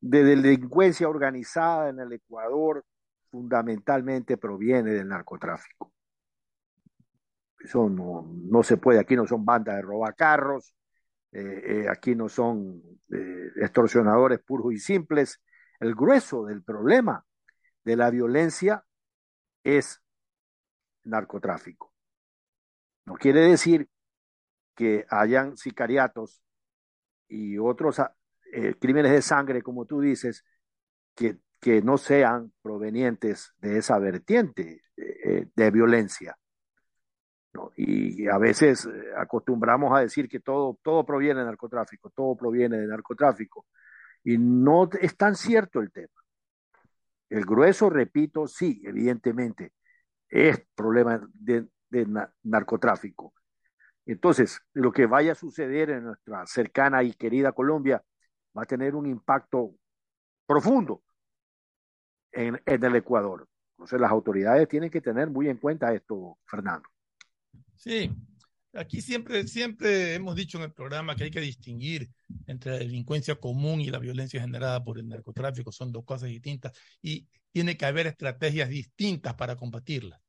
[0.01, 2.85] de delincuencia organizada en el Ecuador
[3.31, 5.93] fundamentalmente proviene del narcotráfico.
[7.59, 10.75] Eso no, no se puede, aquí no son bandas de robacarros,
[11.31, 15.41] eh, eh, aquí no son eh, extorsionadores puros y simples.
[15.81, 17.25] El grueso del problema
[17.85, 18.85] de la violencia
[19.65, 20.03] es
[21.05, 21.93] narcotráfico.
[23.07, 23.89] No quiere decir
[24.75, 26.43] que hayan sicariatos
[27.29, 28.15] y otros ah,
[28.53, 30.45] eh, crímenes de sangre, como tú dices,
[31.15, 36.37] que, que no sean provenientes de esa vertiente eh, de violencia.
[37.77, 42.79] Y a veces eh, acostumbramos a decir que todo, todo proviene de narcotráfico, todo proviene
[42.79, 43.67] de narcotráfico.
[44.25, 46.15] Y no es tan cierto el tema.
[47.29, 49.73] El grueso, repito, sí, evidentemente,
[50.29, 53.35] es problema de, de na- narcotráfico.
[54.07, 58.03] Entonces, lo que vaya a suceder en nuestra cercana y querida Colombia
[58.57, 59.75] va a tener un impacto
[60.47, 61.03] profundo
[62.33, 63.49] en, en el Ecuador.
[63.73, 66.89] Entonces, las autoridades tienen que tener muy en cuenta esto, Fernando.
[67.77, 68.11] Sí,
[68.75, 72.11] aquí siempre, siempre hemos dicho en el programa que hay que distinguir
[72.47, 75.73] entre la delincuencia común y la violencia generada por el narcotráfico.
[75.73, 80.21] Son dos cosas distintas y tiene que haber estrategias distintas para combatirlas.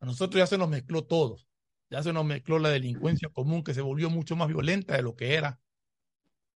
[0.00, 1.38] A nosotros ya se nos mezcló todo.
[1.90, 5.14] Ya se nos mezcló la delincuencia común que se volvió mucho más violenta de lo
[5.14, 5.60] que era.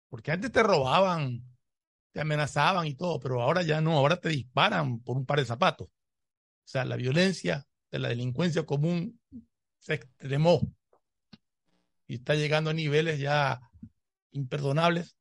[0.09, 1.43] Porque antes te robaban,
[2.13, 5.45] te amenazaban y todo, pero ahora ya no, ahora te disparan por un par de
[5.45, 5.89] zapatos.
[5.89, 9.21] O sea, la violencia de la delincuencia común
[9.79, 10.61] se extremó
[12.07, 13.61] y está llegando a niveles ya
[14.33, 15.17] imperdonables,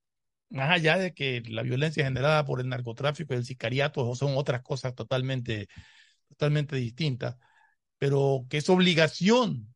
[0.50, 4.62] más allá de que la violencia generada por el narcotráfico y el sicariato son otras
[4.62, 5.68] cosas totalmente,
[6.30, 7.38] totalmente distintas,
[7.98, 9.76] pero que es obligación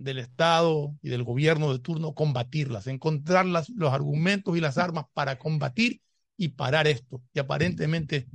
[0.00, 5.06] del Estado y del gobierno de turno combatirlas, encontrar las, los argumentos y las armas
[5.12, 6.00] para combatir
[6.36, 7.22] y parar esto.
[7.32, 8.26] Y aparentemente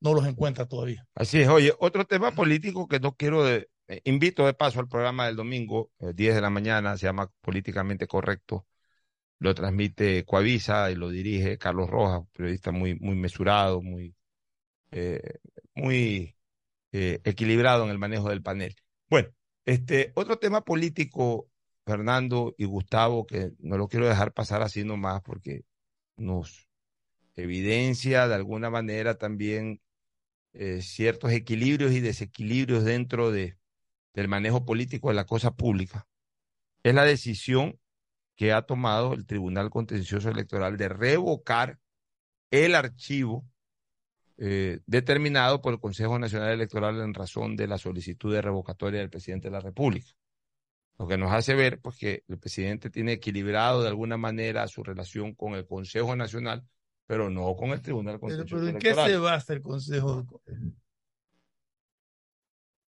[0.00, 1.06] no los encuentra todavía.
[1.14, 3.66] Así es, oye, otro tema político que no quiero, eh,
[4.04, 8.06] invito de paso al programa del domingo, eh, 10 de la mañana, se llama Políticamente
[8.06, 8.66] Correcto,
[9.38, 14.14] lo transmite Coavisa y lo dirige Carlos Rojas, periodista muy, muy mesurado, muy,
[14.90, 15.38] eh,
[15.74, 16.36] muy
[16.92, 18.74] eh, equilibrado en el manejo del panel.
[19.08, 19.28] Bueno,
[19.66, 21.50] este, otro tema político,
[21.84, 25.64] Fernando y Gustavo, que no lo quiero dejar pasar así nomás porque
[26.16, 26.68] nos
[27.34, 29.82] evidencia de alguna manera también
[30.52, 33.58] eh, ciertos equilibrios y desequilibrios dentro de,
[34.14, 36.08] del manejo político de la cosa pública,
[36.82, 37.78] es la decisión
[38.36, 41.78] que ha tomado el Tribunal Contencioso Electoral de revocar
[42.50, 43.44] el archivo
[44.38, 49.10] eh, determinado por el Consejo Nacional Electoral en razón de la solicitud de revocatoria del
[49.10, 50.08] presidente de la República.
[50.98, 54.82] Lo que nos hace ver pues, que el presidente tiene equilibrado de alguna manera su
[54.82, 56.66] relación con el Consejo Nacional,
[57.06, 60.26] pero no con el Tribunal Pero, Contencioso pero ¿en qué se basa el Consejo?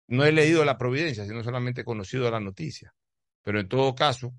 [0.08, 2.94] No he leído la providencia, sino solamente he conocido la noticia.
[3.42, 4.34] Pero en todo caso,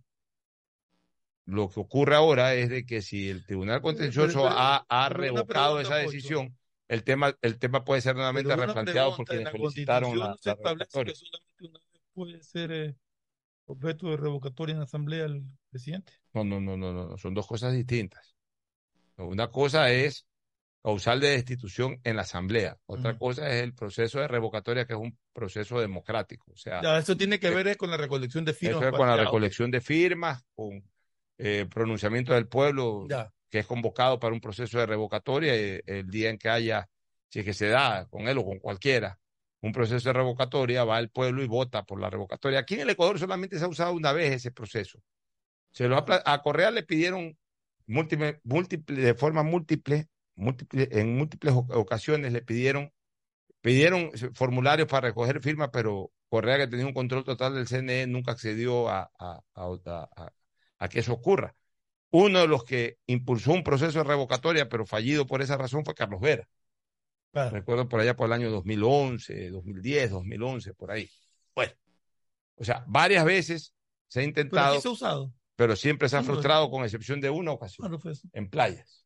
[1.46, 5.96] lo que ocurre ahora es de que si el Tribunal Contencioso pero- ha, revocado esa
[5.96, 6.58] decisión,
[6.88, 10.52] el tema, el tema puede ser nuevamente replanteado por pregunta, en quienes Constitución la, se
[10.52, 12.96] establece que solamente una vez puede ser eh,
[13.66, 16.14] objeto de revocatoria en la Asamblea el presidente.
[16.34, 18.36] No, no, no, no, no, son dos cosas distintas.
[19.18, 20.26] Una cosa es
[20.84, 25.00] causal de destitución en la Asamblea, otra cosa es el proceso de revocatoria, que es
[25.00, 26.52] un proceso democrático.
[26.54, 28.82] O sea, Ya, eso tiene que ver es con la recolección de firmas.
[28.82, 30.82] Eso es con la recolección de firmas, con
[31.40, 33.34] eh, pronunciamiento del pueblo, Ya.
[33.50, 36.90] Que es convocado para un proceso de revocatoria eh, el día en que haya,
[37.30, 39.20] si es que se da con él o con cualquiera,
[39.62, 42.60] un proceso de revocatoria, va el pueblo y vota por la revocatoria.
[42.60, 45.00] Aquí en el Ecuador solamente se ha usado una vez ese proceso.
[45.72, 47.38] Se lo ha a Correa le pidieron
[47.88, 48.40] múltiple,
[48.88, 52.92] de forma múltiple, en múltiples oc- ocasiones le pidieron,
[53.62, 58.32] pidieron formularios para recoger firmas, pero Correa, que tenía un control total del CNE, nunca
[58.34, 59.42] accedió a- a-
[60.80, 61.56] a que eso ocurra.
[62.12, 65.94] Uno de los que impulsó un proceso de revocatoria, pero fallido por esa razón, fue
[65.96, 66.48] Carlos Vera.
[67.34, 71.10] Recuerdo por allá por el año 2011, 2010, 2011, por ahí.
[71.56, 71.74] Bueno,
[72.56, 73.74] o sea, varias veces
[74.08, 75.34] se ha Pero intentado, aquí se ha usado.
[75.56, 76.34] pero siempre se ha ¿Cuándo?
[76.34, 78.28] frustrado con excepción de una ocasión, ¿Cuándo fue eso?
[78.34, 79.06] en playas.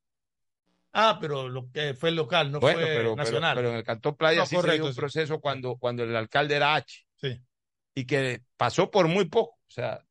[0.93, 3.55] Ah, pero lo que fue local, no bueno, fue pero, pero, nacional.
[3.55, 4.99] pero en el Cantón Playa No, sí se dio un sí.
[4.99, 7.05] proceso cuando, cuando el alcalde era H.
[7.15, 7.41] Sí.
[7.95, 9.55] Y que pasó por muy poco.
[9.67, 10.05] O sea,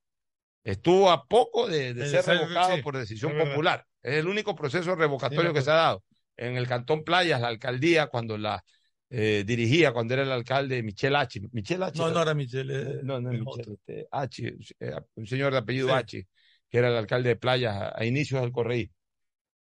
[0.65, 3.87] estuvo a poco de, ser revocado sí, por decisión es popular.
[4.03, 6.05] Es el único proceso revocatorio Sí, que se ha dado.
[6.37, 8.65] En el Cantón Playas, la alcaldía, cuando la
[9.11, 11.41] eh, dirigía, cuando era el alcalde Michel H.
[11.53, 11.99] Michel H.
[11.99, 12.75] No, no era Michelle.
[12.75, 15.95] eh, No, no es Michel, este, H, eh, un señor de apellido Sí.
[15.95, 16.29] H,
[16.71, 18.91] que era el alcalde de Playas a, a inicios del correí.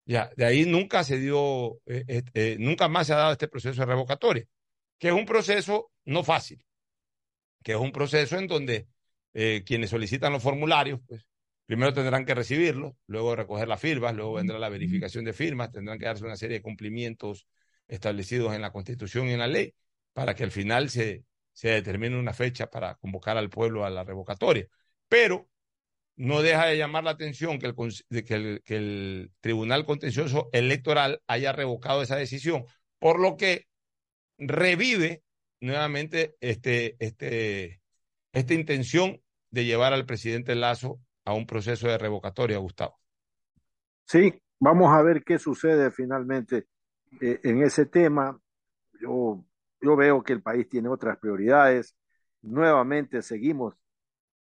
[0.06, 3.86] Ya, de ahí nunca se dio, eh, nunca más se ha dado este proceso de
[3.86, 4.44] revocatoria,
[4.98, 6.64] que es un proceso no fácil,
[7.62, 8.86] que es un proceso en donde
[9.35, 11.27] eh, quienes solicitan los formularios, pues
[11.66, 15.98] primero tendrán que recibirlos, luego recoger las firmas, luego vendrá la verificación de firmas, tendrán
[15.98, 17.47] que darse una serie de cumplimientos
[17.86, 19.74] establecidos en la Constitución y en la ley
[20.12, 24.05] para que al final se, se determine una fecha para convocar al pueblo a la
[24.05, 24.66] revocatoria.
[25.09, 25.48] Pero
[26.16, 27.74] no deja de llamar la atención el,
[28.24, 32.65] que el, que el Tribunal Contencioso Electoral haya revocado esa decisión,
[32.98, 33.66] por lo que
[34.39, 35.23] revive
[35.61, 37.80] nuevamente este, este,
[38.32, 39.20] esta intención
[39.51, 42.98] de llevar al presidente Lazo a un proceso de revocatoria, Gustavo.
[44.05, 46.66] Sí, vamos a ver qué sucede finalmente
[47.20, 48.39] eh, en ese tema.
[49.01, 49.44] Yo,
[49.81, 51.97] yo veo que el país tiene otras prioridades.
[52.43, 53.74] Nuevamente seguimos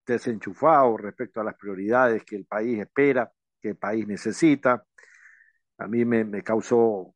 [0.05, 3.31] desenchufados respecto a las prioridades que el país espera,
[3.61, 4.85] que el país necesita.
[5.77, 7.13] A mí me, me causó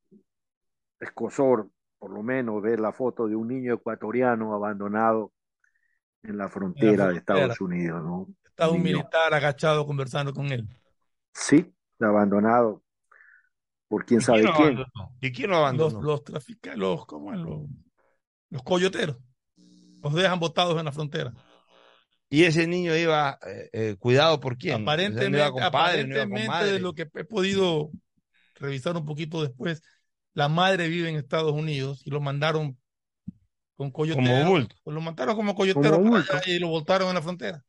[0.99, 5.31] escosor, por lo menos, ver la foto de un niño ecuatoriano abandonado
[6.23, 7.15] en la frontera de frontera.
[7.15, 8.27] Estados Unidos, ¿no?
[8.45, 8.97] Estaba un Niño.
[8.99, 10.67] militar agachado conversando con él.
[11.33, 12.83] Sí, abandonado
[13.87, 14.77] por quién sabe quién.
[14.77, 15.15] abandonó?
[15.21, 16.01] ¿Y quién lo abandonó?
[16.01, 17.39] Los, los traficantes, los, ¿cómo es?
[17.39, 17.61] Los,
[18.49, 19.17] los coyoteros.
[20.01, 21.33] Los dejan botados en la frontera.
[22.29, 24.87] Y ese niño iba eh, eh, cuidado por quién.
[24.87, 26.71] O sea, no Aparentemente, iba con padre, no iba con aparentemente madre.
[26.73, 27.91] de lo que he podido
[28.55, 29.83] revisar un poquito después,
[30.33, 32.77] la madre vive en Estados Unidos y lo mandaron
[33.81, 34.23] con coyotero.
[34.23, 34.75] Como bulto.
[34.83, 37.63] Pues lo mandaron como coyotero Como y lo voltaron en la frontera.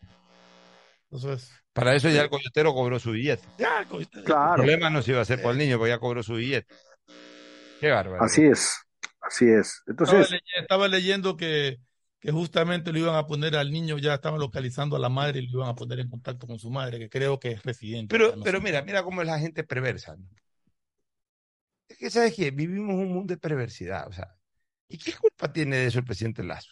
[1.10, 3.46] Entonces, Para eso ya el coyotero cobró su billete.
[3.58, 4.22] ya, el coyotero.
[4.24, 6.34] El Claro, problema no se iba a hacer por el niño, porque ya cobró su
[6.34, 6.74] billete.
[7.78, 8.24] Qué bárbaro.
[8.24, 8.76] así es,
[9.20, 9.82] así es.
[9.98, 11.78] Estaba, Entonces, estaba leyendo que,
[12.20, 15.46] que justamente lo iban a poner al niño, ya estaban localizando a la madre y
[15.48, 18.12] lo iban a poner en contacto con su madre, que creo que es residente.
[18.12, 18.64] Pero, no pero sé.
[18.64, 20.16] mira, mira cómo es la gente perversa.
[20.16, 20.24] ¿no?
[21.88, 22.50] Es que, ¿sabes qué?
[22.50, 24.08] Vivimos un mundo de perversidad.
[24.08, 24.36] O sea,
[24.92, 26.70] ¿y qué culpa tiene de eso el presidente Lazo?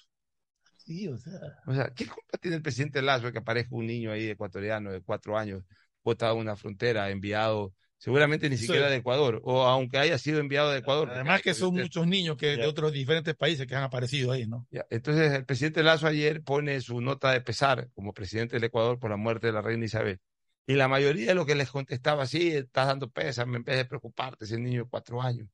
[0.76, 3.86] Sí, o sea, O sea, ¿qué culpa tiene el presidente Lazo de que aparezca un
[3.86, 5.62] niño ahí ecuatoriano de cuatro años,
[6.02, 8.66] botado en una frontera, enviado, seguramente ni Sí.
[8.66, 11.10] siquiera de Ecuador, o aunque haya sido enviado de Ecuador?
[11.10, 14.66] además que son muchos niños que de otros diferentes países que han aparecido ahí, ¿no?
[14.88, 19.10] Entonces, el presidente Lazo ayer pone su nota de pesar como presidente del Ecuador por
[19.10, 20.18] la muerte de la reina Isabel.
[20.66, 23.84] Y la mayoría de lo que les contestaba, sí, estás dando pésame en vez de
[23.84, 25.48] preocuparte, ese niño de cuatro años.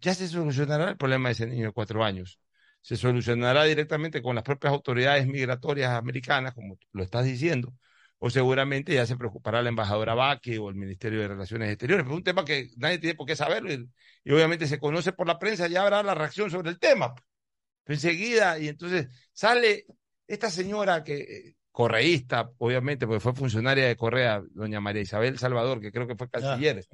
[0.00, 2.40] Ya se solucionará el problema de ese niño de cuatro años.
[2.80, 7.74] Se solucionará directamente con las propias autoridades migratorias americanas, como lo estás diciendo,
[8.18, 12.04] o seguramente ya se preocupará la embajadora Baque o el Ministerio de Relaciones Exteriores.
[12.04, 13.88] Pero es un tema que nadie tiene por qué saberlo y,
[14.24, 17.14] y obviamente se conoce por la prensa, ya habrá la reacción sobre el tema.
[17.84, 19.86] Pero enseguida, y entonces sale
[20.26, 25.80] esta señora que, eh, correísta, obviamente, porque fue funcionaria de Correa, doña María Isabel Salvador,
[25.80, 26.84] que creo que fue canciller.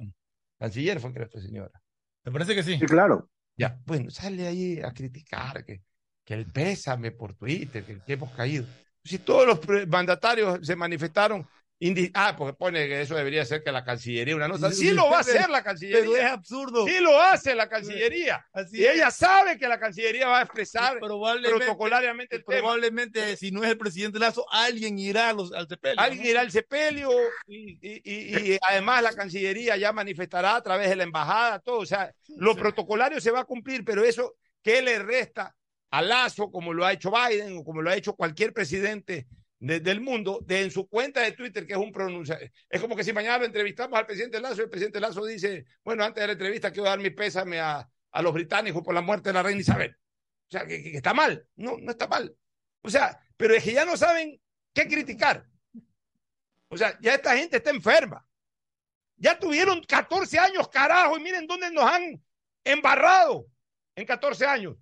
[0.59, 1.81] Canciller fue, creo, esta señora.
[2.27, 2.77] Me parece que sí.
[2.77, 3.29] sí, claro.
[3.55, 5.81] Ya, bueno, sale ahí a criticar que,
[6.25, 8.65] que el pésame por Twitter, que, que hemos caído.
[9.01, 11.47] Si todos los mandatarios se manifestaron,
[11.79, 14.71] indi- ah, porque pone que eso debería ser que la Cancillería una nota.
[14.71, 15.99] Sí lo va a hacer la Cancillería.
[16.01, 16.87] Pero es absurdo.
[16.87, 18.45] Sí lo hace la Cancillería.
[18.51, 22.59] Así Y ella sabe que la Cancillería va a expresar Probablemente- protocolariamente el tema.
[22.59, 25.99] Probablemente, si no es el presidente Lazo, alguien irá a los, al sepelio.
[26.01, 26.29] Alguien ¿no?
[26.29, 27.09] irá al sepelio
[27.47, 31.79] y, y- y- y además la Cancillería ya manifestará a través de la embajada, todo.
[31.79, 35.53] O sea, lo protocolario se va a cumplir, pero eso, ¿qué le resta
[35.91, 39.25] a Lazo, como lo ha hecho Biden o como lo ha hecho cualquier presidente
[39.59, 42.39] de- del mundo, de en su cuenta de Twitter, que es un pronuncia?
[42.69, 46.03] Es como que si mañana lo entrevistamos al presidente Lazo, el presidente Lazo dice, bueno,
[46.03, 49.29] antes de la entrevista quiero dar mi pésame a, a los británicos por la muerte
[49.29, 49.95] de la reina Isabel.
[49.95, 51.45] O sea, que, que está mal.
[51.55, 52.35] No, no está mal.
[52.81, 54.39] O sea, pero es que ya no saben
[54.73, 55.45] qué criticar.
[56.69, 58.25] O sea, ya esta gente está enferma.
[59.17, 62.23] Ya tuvieron 14 años, carajo, y miren dónde nos han
[62.63, 63.47] embarrado
[63.95, 64.75] en 14 años.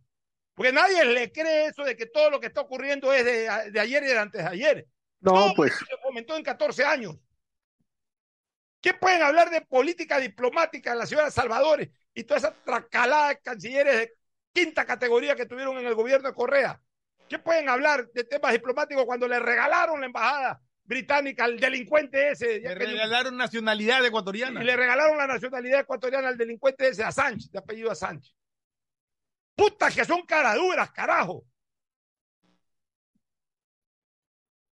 [0.55, 3.79] Porque nadie le cree eso de que todo lo que está ocurriendo es de, de
[3.79, 4.87] ayer y de antes de ayer.
[5.19, 5.73] No, Todo pues.
[5.75, 7.15] se fomentó en 14 años.
[8.81, 13.29] ¿Qué pueden hablar de política diplomática en la ciudad de Salvador y toda esa tracalada
[13.29, 14.13] de cancilleres de
[14.53, 16.79] quinta categoría que tuvieron en el gobierno de Correa?
[17.27, 22.59] ¿Qué pueden hablar de temas diplomáticos cuando le regalaron la embajada británica al delincuente ese?
[22.59, 24.61] Le regalaron nacionalidad ecuatoriana.
[24.61, 28.35] Y le regalaron la nacionalidad ecuatoriana al delincuente ese, a Sánchez, de apellido a Sánchez.
[29.55, 31.45] Putas que son caraduras, carajo.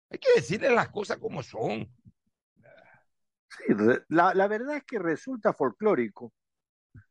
[0.10, 1.89] Hay que decirle las cosas como son.
[4.10, 6.34] La verdad es que resulta folclórico,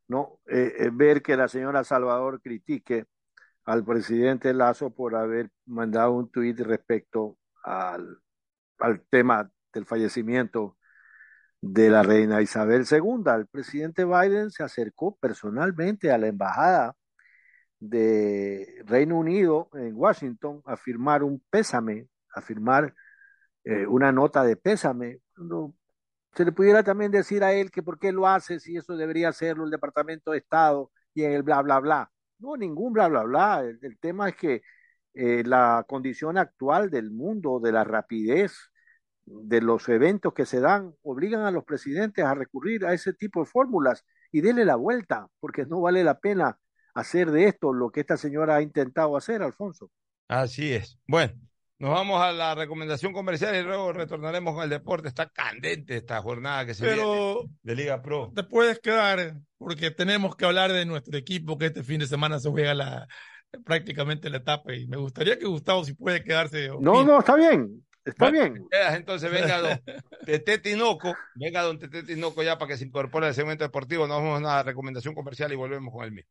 [0.08, 0.40] ¿no?
[0.46, 3.06] Eh, eh, ver que la señora Salvador critique
[3.64, 8.18] al presidente Lazo por haber mandado un tuit respecto al,
[8.78, 10.76] al tema del fallecimiento
[11.60, 13.22] de la reina Isabel II.
[13.34, 16.96] El presidente Biden se acercó personalmente a la embajada
[17.82, 22.94] de Reino Unido en Washington a firmar un pésame, a firmar
[23.64, 25.20] eh, una nota de pésame.
[26.32, 29.30] Se le pudiera también decir a él que por qué lo hace si eso debería
[29.30, 32.12] hacerlo el Departamento de Estado y en el bla, bla, bla.
[32.38, 33.64] No, ningún bla, bla, bla.
[33.64, 34.62] El, tema es que
[35.14, 38.70] eh, la condición actual del mundo, de la rapidez
[39.24, 43.40] de los eventos que se dan, obligan a los presidentes a recurrir a ese tipo
[43.40, 46.58] de fórmulas y denle la vuelta, porque no vale la pena
[46.94, 49.90] hacer de esto lo que esta señora ha intentado hacer, Alfonso.
[50.28, 50.98] Así es.
[51.06, 51.34] Bueno,
[51.78, 55.08] nos vamos a la recomendación comercial y luego retornaremos con el deporte.
[55.08, 58.32] Está candente esta jornada que se Pero viene de Liga Pro.
[58.34, 62.38] te puedes quedar porque tenemos que hablar de nuestro equipo que este fin de semana
[62.38, 63.06] se juega la,
[63.64, 66.68] prácticamente la etapa y me gustaría que Gustavo si puede quedarse.
[66.80, 68.66] No, no, está bien, está Bueno, bien.
[68.70, 69.80] quedas, entonces venga don
[70.24, 74.06] Tete Tinoco, venga don Tete Tinoco ya para que se incorpore al segmento deportivo.
[74.06, 76.30] Nos vamos a una recomendación comercial y volvemos con el mismo.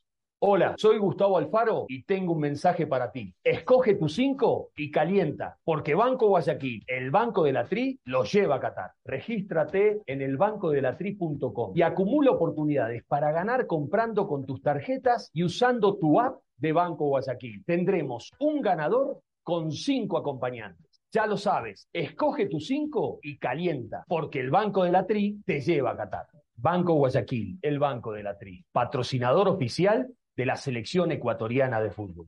[0.43, 3.31] Hola, soy Gustavo Alfaro y tengo un mensaje para ti.
[3.43, 8.55] Escoge tu 5 y calienta, porque Banco Guayaquil, el Banco de la Tri, lo lleva
[8.55, 8.93] a Qatar.
[9.05, 16.19] Regístrate en elbancodelatri.com y acumula oportunidades para ganar comprando con tus tarjetas y usando tu
[16.19, 17.63] app de Banco Guayaquil.
[17.63, 21.03] Tendremos un ganador con cinco acompañantes.
[21.11, 25.61] Ya lo sabes, escoge tu 5 y calienta, porque el Banco de la Tri te
[25.61, 26.25] lleva a Qatar.
[26.55, 30.07] Banco Guayaquil, el Banco de la Tri, patrocinador oficial
[30.41, 32.27] de la selección ecuatoriana de fútbol.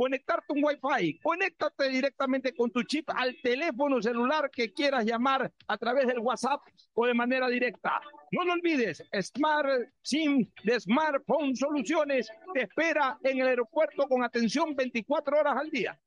[0.00, 1.20] conectarte un Wi-Fi.
[1.22, 6.62] Conéctate directamente con tu chip al teléfono celular que quieras llamar a través del WhatsApp
[6.94, 8.00] o de manera directa.
[8.32, 9.68] No lo olvides, Smart
[10.00, 16.00] SIM de Smartphone Soluciones te espera en el aeropuerto con atención 24 horas al día.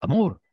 [0.00, 0.40] Amor,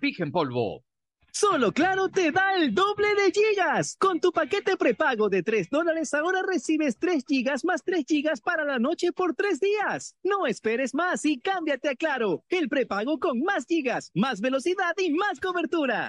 [0.00, 0.82] Vigen Polvo.
[1.30, 3.96] Solo Claro te da el doble de gigas.
[3.98, 8.64] Con tu paquete prepago de 3 dólares ahora recibes 3 gigas más 3 gigas para
[8.64, 10.14] la noche por 3 días.
[10.22, 12.44] No esperes más y cámbiate a Claro.
[12.48, 16.08] El prepago con más gigas, más velocidad y más cobertura.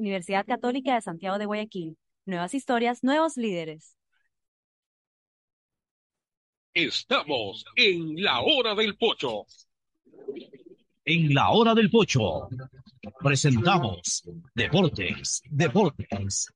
[0.00, 1.96] Universidad Católica de Santiago de Guayaquil.
[2.24, 3.96] Nuevas historias, nuevos líderes.
[6.72, 9.44] Estamos en la hora del pocho.
[11.04, 12.48] En la hora del pocho
[13.22, 14.22] presentamos
[14.54, 16.52] Deportes, Deportes.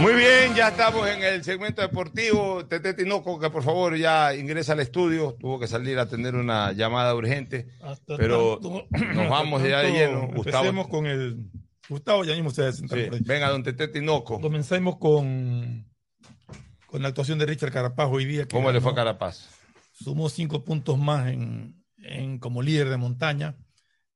[0.00, 2.66] Muy bien, ya estamos en el segmento deportivo.
[2.66, 5.36] Tete Tinoco, que por favor ya ingresa al estudio.
[5.40, 7.68] Tuvo que salir a atender una llamada urgente.
[7.82, 10.28] Hasta pero tanto- nos vamos ya de lleno.
[10.28, 10.88] Gustavo.
[10.88, 11.38] Con el.
[11.88, 13.08] Gustavo, ya mismo sentar Sí.
[13.24, 14.40] Venga, don Tete Tinoco.
[14.40, 15.88] Comencemos con,
[16.86, 18.46] con la actuación de Richard Carapaz hoy día.
[18.48, 19.48] ¿Cómo le fue a Carapaz?
[19.92, 23.56] Sumó cinco puntos más en, en- como líder de montaña.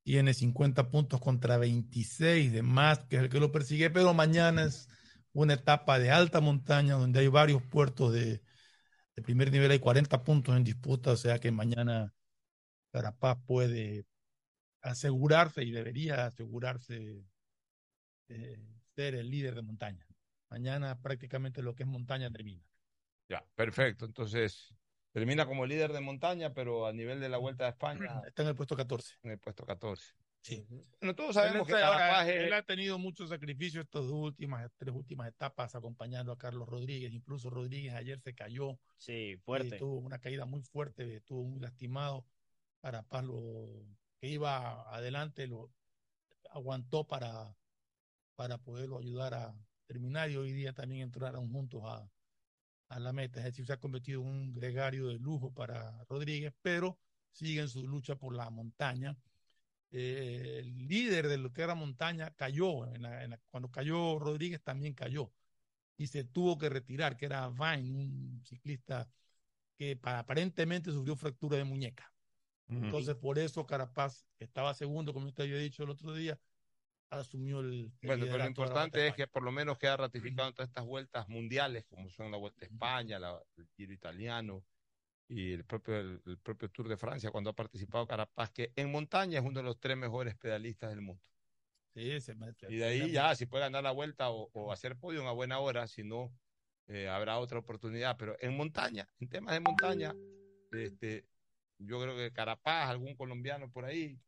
[0.02, 3.88] Tiene 50 puntos contra 26 de más, que es el que lo persigue.
[3.90, 4.88] Pero mañana es
[5.32, 8.42] una etapa de alta montaña donde hay varios puertos de,
[9.16, 9.70] de primer nivel.
[9.70, 12.14] Hay 40 puntos en disputa, o sea que mañana
[12.92, 14.06] Carapaz puede
[14.82, 17.24] asegurarse y debería asegurarse
[18.28, 18.58] eh,
[18.94, 20.06] ser el líder de montaña.
[20.48, 22.64] Mañana prácticamente lo que es montaña termina.
[23.28, 24.04] Ya, perfecto.
[24.04, 24.74] Entonces,
[25.12, 28.48] termina como líder de montaña, pero a nivel de la Vuelta de España, Está en
[28.48, 29.16] el puesto 14.
[29.22, 30.14] en el puesto 14.
[30.42, 30.66] Sí.
[31.00, 34.12] Bueno, todos Él, sabemos que está- ahora, es- él ha tenido muchos sacrificios estas dos
[34.12, 37.12] últimas, tres últimas etapas acompañando a Carlos Rodríguez.
[37.12, 38.78] Incluso Rodríguez ayer se cayó.
[38.96, 39.76] Sí, fuerte.
[39.78, 42.26] tuvo una caída muy fuerte, estuvo muy lastimado.
[42.80, 43.84] Carapaz lo
[44.18, 45.70] que iba adelante lo
[46.50, 47.54] aguantó para,
[48.34, 49.54] para poderlo ayudar a
[49.86, 52.10] terminar y hoy día también entraron juntos a,
[52.88, 53.40] a la meta.
[53.40, 56.98] Es decir, se ha convertido en un gregario de lujo para Rodríguez, pero
[57.32, 59.16] sigue en su lucha por la montaña.
[59.92, 64.18] Eh, el líder de lo que era montaña cayó, en la- en la- cuando cayó
[64.18, 65.32] Rodríguez también cayó
[65.96, 69.10] y se tuvo que retirar, que era Vine, un ciclista
[69.78, 72.14] que pa- aparentemente sufrió fractura de muñeca.
[72.68, 76.38] Entonces, por eso Carapaz, estaba segundo, como usted había dicho el otro día,
[77.10, 77.92] asumió el.
[78.02, 81.28] Bueno, pero lo importante es que por lo menos queda ratificado en todas estas vueltas
[81.28, 84.64] mundiales, como son la Vuelta a España, la, el Giro Italiano
[85.30, 88.90] y el propio, el, el propio Tour de Francia, cuando ha participado Carapaz, que en
[88.90, 91.22] montaña es uno de los tres mejores pedalistas del mundo.
[91.94, 94.96] Sí, se me- Y de ahí ya, si puede ganar la vuelta o, o hacer
[94.98, 96.32] podio a buena hora, si no,
[96.88, 98.16] eh, habrá otra oportunidad.
[98.18, 100.14] Pero en montaña, en temas de montaña,
[100.72, 101.24] este,
[101.78, 104.18] yo creo que Carapaz, algún colombiano por ahí,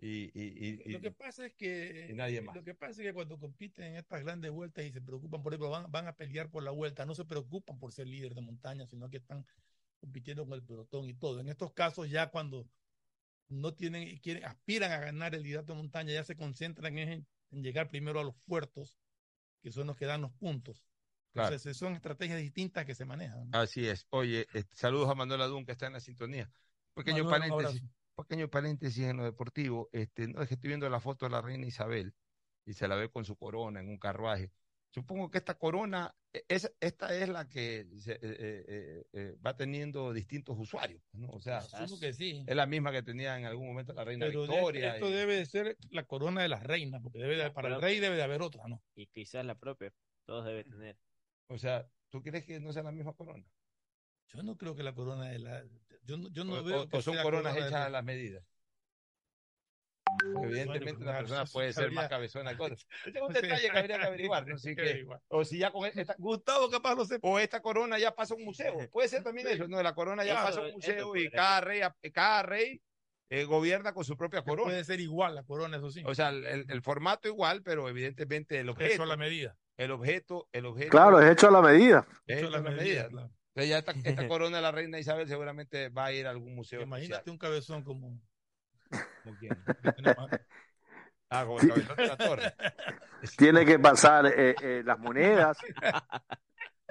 [0.00, 2.56] y, y, y- Lo que pasa es que nadie más.
[2.56, 5.52] lo que pasa es que cuando compiten en estas grandes vueltas y se preocupan por
[5.52, 8.40] ejemplo, van, van a pelear por la vuelta, no se preocupan por ser líder de
[8.42, 9.46] montaña, sino que están
[10.04, 11.40] compitiendo con el pelotón y todo.
[11.40, 12.68] En estos casos ya cuando
[13.48, 17.62] no tienen quieren aspiran a ganar el liderato de montaña, ya se concentran en, en
[17.62, 18.98] llegar primero a los puertos,
[19.62, 20.84] que son los que dan los puntos.
[21.32, 21.48] Claro.
[21.48, 23.48] Entonces, son estrategias distintas que se manejan.
[23.52, 24.06] Así es.
[24.10, 26.50] Oye, este, saludos a Manuel Adún que está en la sintonía.
[26.94, 29.88] Pequeño Manuel, paréntesis, pequeño paréntesis en lo deportivo.
[29.92, 32.14] Este, no es que estoy viendo la foto de la reina Isabel
[32.66, 34.52] y se la ve con su corona en un carruaje.
[34.94, 39.56] Supongo que esta corona, e- es, esta es la que se- eh, eh, eh, va
[39.56, 41.30] teniendo distintos usuarios, ¿no?
[41.30, 42.44] O sea, Supongo que sí.
[42.46, 44.94] es la misma que tenía en algún momento la reina Pero de- Victoria.
[44.94, 47.80] esto y- debe de ser la corona de las reinas, porque debe de- para el
[47.82, 48.84] rey debe de haber otra, ¿no?
[48.94, 49.92] Y quizás la propia.
[50.26, 50.96] Todos deben tener.
[51.48, 53.44] O sea, ¿tú crees que no sea la misma corona?
[54.28, 55.64] Yo no creo que la corona de la.
[56.04, 56.82] Yo no, yo no o, veo.
[56.82, 58.44] o- que o son sea coronas corona de hechas a la- las medidas.
[60.42, 62.76] Evidentemente Bueno, una persona puede ser habría- más cabezona que otra.
[63.06, 64.46] Este es un Sí, detalle que habría que averiguar,
[65.28, 67.18] o si ya con esta, Gustavo capaz lo sé.
[67.22, 68.74] o esta corona ya pasa a un museo.
[68.92, 69.82] Puede ser también eso, ¿no?
[69.82, 71.80] La corona ya Claro, pasa a un museo y cada rey,
[72.12, 72.80] cada rey
[73.30, 74.70] eh, gobierna con su propia corona.
[74.70, 76.02] Puede ser igual la corona, eso sí.
[76.06, 78.92] O sea, el, el- el formato igual, pero evidentemente el objeto.
[78.94, 79.56] Eso a la medida.
[79.76, 80.90] El objeto, el objeto.
[80.90, 82.06] Claro, es hecho a la medida.
[82.26, 83.08] es Hecho hecho a la la medida, medida.
[83.08, 83.30] claro.
[83.56, 86.82] Ya esta, esta corona de la reina Isabel seguramente va a ir a algún museo.
[86.82, 88.20] Imagínate un cabezón como.
[91.30, 92.54] Ah, como el cabezón de la torre.
[93.38, 95.58] Tiene que pasar eh, eh, las monedas.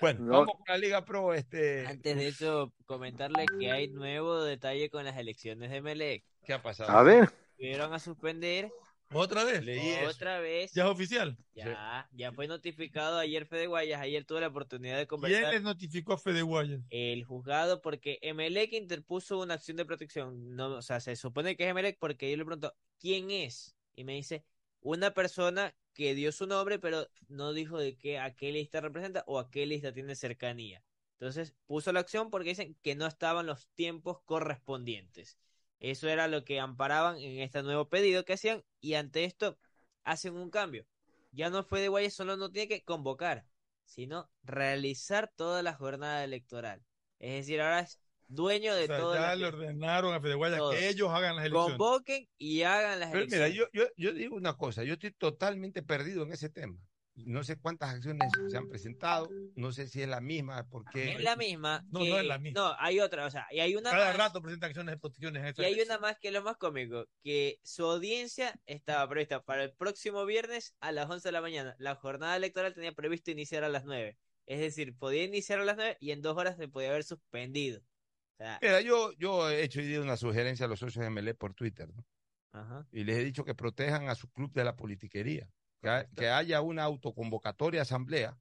[0.02, 0.32] Bueno, No.
[0.40, 1.34] vamos con la Liga Pro.
[1.34, 6.26] Este, Antes de eso, comentarle que hay nuevo detalle con las elecciones de Melec.
[6.44, 6.90] ¿Qué ha pasado?
[6.92, 7.30] A ver.
[7.56, 8.70] Tuvieron a suspender
[9.14, 9.64] ¿Otra vez?
[9.64, 10.10] Leí eso.
[10.10, 10.72] otra vez.
[10.74, 11.38] ¿Ya es oficial?
[11.56, 14.02] Ya, ya fue notificado ayer Fede Guayas.
[14.02, 16.82] Ayer tuve la oportunidad de ¿Quién conversar les notificó a Fede Guayas?
[16.90, 20.56] el juzgado porque Emelec interpuso una acción de protección.
[20.56, 23.76] No, o sea, se supone que es Emelec porque yo le pregunto, ¿quién es?
[23.96, 24.44] Y me dice,
[24.82, 29.24] una persona que dio su nombre, pero no dijo de qué, a qué lista representa
[29.28, 30.84] o a qué lista tiene cercanía.
[31.20, 35.38] Entonces puso la acción porque dicen que no estaban los tiempos correspondientes.
[35.84, 39.60] Eso era lo que amparaban en este nuevo pedido que hacían y ante esto
[40.04, 40.88] hacen un cambio.
[41.32, 43.46] Ya no fue de Guayas, solo no tiene que convocar,
[43.86, 46.84] sino realizar toda la jornada electoral.
[47.20, 49.16] Es decir, ahora es dueño de O sea, todo.
[49.16, 50.72] ya le ordenaron a Fede Guayas Todo.
[50.72, 51.78] que ellos hagan las elecciones.
[51.78, 53.58] Convoquen y hagan las Pero mira, elecciones.
[53.58, 56.78] yo, yo, yo digo una cosa, yo estoy totalmente perdido en ese tema.
[57.16, 61.22] No sé cuántas acciones se han presentado, no sé si es la misma, porque Es
[61.24, 61.86] la misma.
[61.92, 62.60] No, que- no es la misma.
[62.62, 65.42] No, hay otra, o sea, y hay una Cada más, rato presentan acciones de protecciones.
[65.44, 69.08] en esa y hay una más que es lo más cómico, que su audiencia estaba
[69.08, 71.76] prevista para el próximo viernes a las 11 de la mañana.
[71.78, 74.18] La jornada electoral tenía previsto iniciar a las 9.
[74.48, 77.80] Es decir, podía iniciar a las 9 y en dos horas se podía haber suspendido.
[77.80, 81.12] O sea, Mira, yo, yo he hecho hoy día una sugerencia a los socios de
[81.12, 82.04] MLE por Twitter, ¿no?
[82.52, 82.88] ajá.
[82.92, 85.48] Y les he dicho que protejan a su club de la politiquería,
[85.84, 88.38] que, ha- que haya una autoconvocatoria asamblea,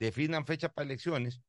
[0.00, 1.42] definan fechas para elecciones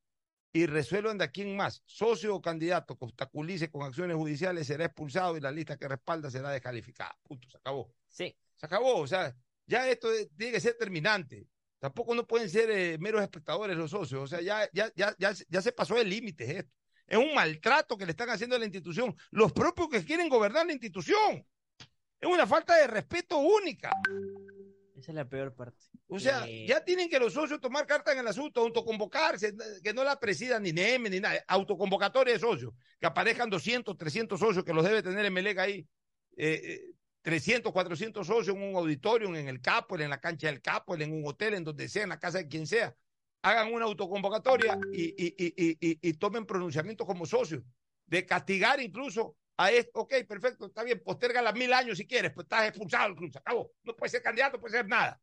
[0.51, 4.85] y resuelvan de a quién más, socio o candidato que obstaculice con acciones judiciales será
[4.85, 7.17] expulsado y la lista que respalda será descalificada.
[7.23, 7.93] Punto, se acabó.
[8.09, 8.35] Sí.
[8.55, 9.33] Se acabó, o sea,
[9.65, 11.47] ya esto es- tiene que ser terminante.
[11.79, 15.31] Tampoco no pueden ser eh, meros espectadores los socios, o sea, ya, ya, ya, ya,
[15.47, 16.71] ya se pasó el límite esto.
[17.07, 20.65] Es un maltrato que le están haciendo a la institución, los propios que quieren gobernar
[20.65, 21.47] la institución.
[22.19, 23.91] Es una falta de respeto única.
[24.99, 25.77] Esa es la peor parte.
[26.07, 29.53] O sea, Que- ya tienen que los socios tomar carta en el asunto, autoconvocarse,
[29.83, 34.39] que no la presidan ni NEM ni nada, autoconvocatoria de socios, que aparezcan 200, 300
[34.39, 35.87] socios que los debe tener en Melega ahí,
[36.35, 36.81] eh, eh,
[37.21, 41.13] 300, 400 socios en un auditorio, en el Capo, en la cancha del Capo, en
[41.13, 42.93] un hotel, en donde sea, en la casa de quien sea.
[43.41, 45.33] Hagan una autoconvocatoria y, y,
[45.79, 47.63] y- y tomen pronunciamientos como socios,
[48.05, 49.99] de castigar incluso a esto.
[49.99, 53.31] Ok, perfecto, está bien, posterga las mil años si quieres, pues estás expulsado del club,
[53.31, 53.71] se acabó.
[53.83, 55.21] No puede ser candidato, no puede ser nada.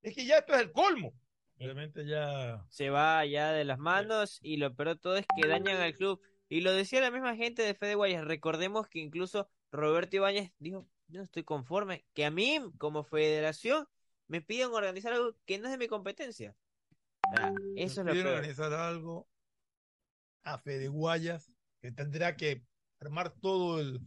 [0.00, 1.12] Es que ya esto es el colmo.
[1.58, 2.64] Realmente ya.
[2.70, 5.94] se va ya de las manos y lo peor de todo es que dañan al
[5.94, 6.20] club.
[6.48, 8.24] Y lo decía la misma gente de Fede Guayas.
[8.24, 13.86] Recordemos que incluso Roberto Ibáñez dijo, yo no estoy conforme, que a mí como federación
[14.28, 16.56] me piden organizar algo que no es de mi competencia.
[17.76, 18.26] Eso es lo peor.
[18.28, 19.28] organizar algo
[20.42, 22.64] a Fede Guayas, que tendrá que
[23.06, 24.00] armar todo el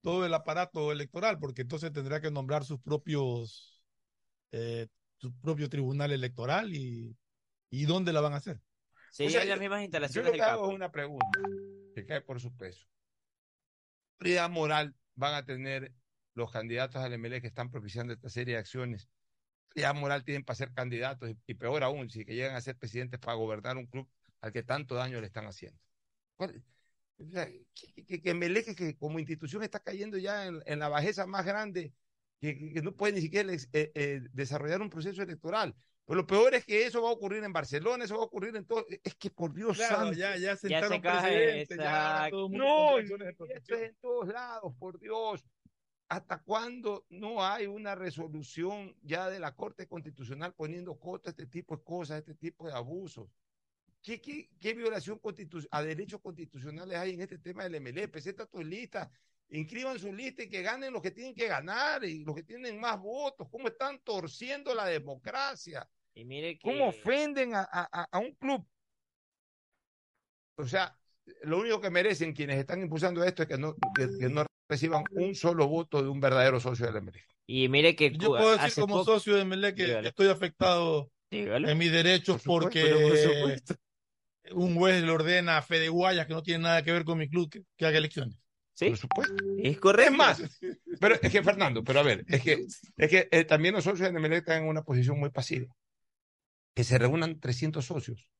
[0.00, 3.82] todo el aparato electoral, porque entonces tendrá que nombrar sus propios
[4.52, 4.88] eh,
[5.18, 7.16] su propio tribunal electoral y,
[7.70, 8.60] y dónde la van a hacer.
[9.10, 11.26] Serían O sea, las yo- mismas Yo instalaciones lo del que hago es una pregunta
[11.94, 12.86] que cae por su peso.
[14.18, 15.92] ¿Qué autoridad moral van a tener
[16.34, 19.08] los candidatos al MLE que están propiciando esta serie de acciones?
[19.74, 21.30] ¿Qué autoridad moral tienen para ser candidatos?
[21.30, 24.08] Y, y peor aún, si que llegan a ser presidentes para gobernar un club
[24.40, 25.80] al que tanto daño le están haciendo.
[26.36, 26.62] ¿Cuál-
[27.26, 30.88] o sea, que, que, que MLE que, como institución está cayendo ya en, en la
[30.88, 31.92] bajeza más grande,
[32.40, 35.74] que, que- no puede ni siquiera eh, eh, desarrollar un proceso electoral.
[36.04, 38.56] Pero lo peor es que eso va a ocurrir en Barcelona, eso va a ocurrir
[38.56, 38.84] en todo.
[39.04, 40.18] Es que por Dios Claro, santo.
[40.18, 43.96] ya, ya Ya sentaron se cae, precedentes, ya todo el mundo No, esto es en
[44.00, 45.44] todos lados, por Dios.
[46.08, 51.46] ¿Hasta cuándo no hay una resolución ya de la Corte Constitucional poniendo coto a este
[51.46, 53.28] tipo de cosas, a este tipo de abusos?
[54.02, 58.08] ¿Qué, qué, qué violación constitu- a derechos constitucionales hay en este tema del MLE?
[58.08, 59.10] Presenta tu lista,
[59.50, 62.80] inscriban su lista y que ganen los que tienen que ganar y los que tienen
[62.80, 63.48] más votos.
[63.50, 65.88] ¿Cómo están torciendo la democracia?
[66.14, 68.66] Y mire que ¿Cómo ofenden a, a- a- a un club?
[70.56, 70.96] O sea,
[71.42, 75.04] lo único que merecen quienes están impulsando esto es que no, que, que no reciban
[75.12, 77.22] un solo voto de un verdadero socio del MLE.
[77.46, 80.08] y mire que Yo puedo decir como poco- socio de MLE que Dígale.
[80.08, 81.70] estoy afectado Dígale.
[81.70, 83.74] en mis derechos Por porque supuesto.
[84.52, 87.28] Un juez le ordena a Fede Guayas, que no tiene nada que ver con mi
[87.28, 88.36] club, que, que haga elecciones.
[88.74, 89.34] Sí, Por supuesto.
[89.58, 90.10] es correcto.
[90.12, 90.42] Es más,
[90.98, 92.66] pero es que Fernando, pero a ver, es que,
[92.96, 95.66] es que eh, también los socios de MLE están en una posición muy pasiva.
[96.74, 98.30] Que se reúnan 300 socios,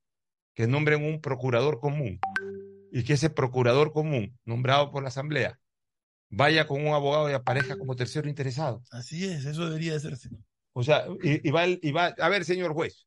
[0.54, 2.18] que nombren un procurador común
[2.90, 5.58] y que ese procurador común, nombrado por la Asamblea,
[6.30, 8.82] vaya con un abogado y aparezca como tercero interesado.
[8.90, 10.30] Así es, eso debería de hacerse.
[10.72, 13.06] O sea, y, y va, el- y va, a ver, señor juez,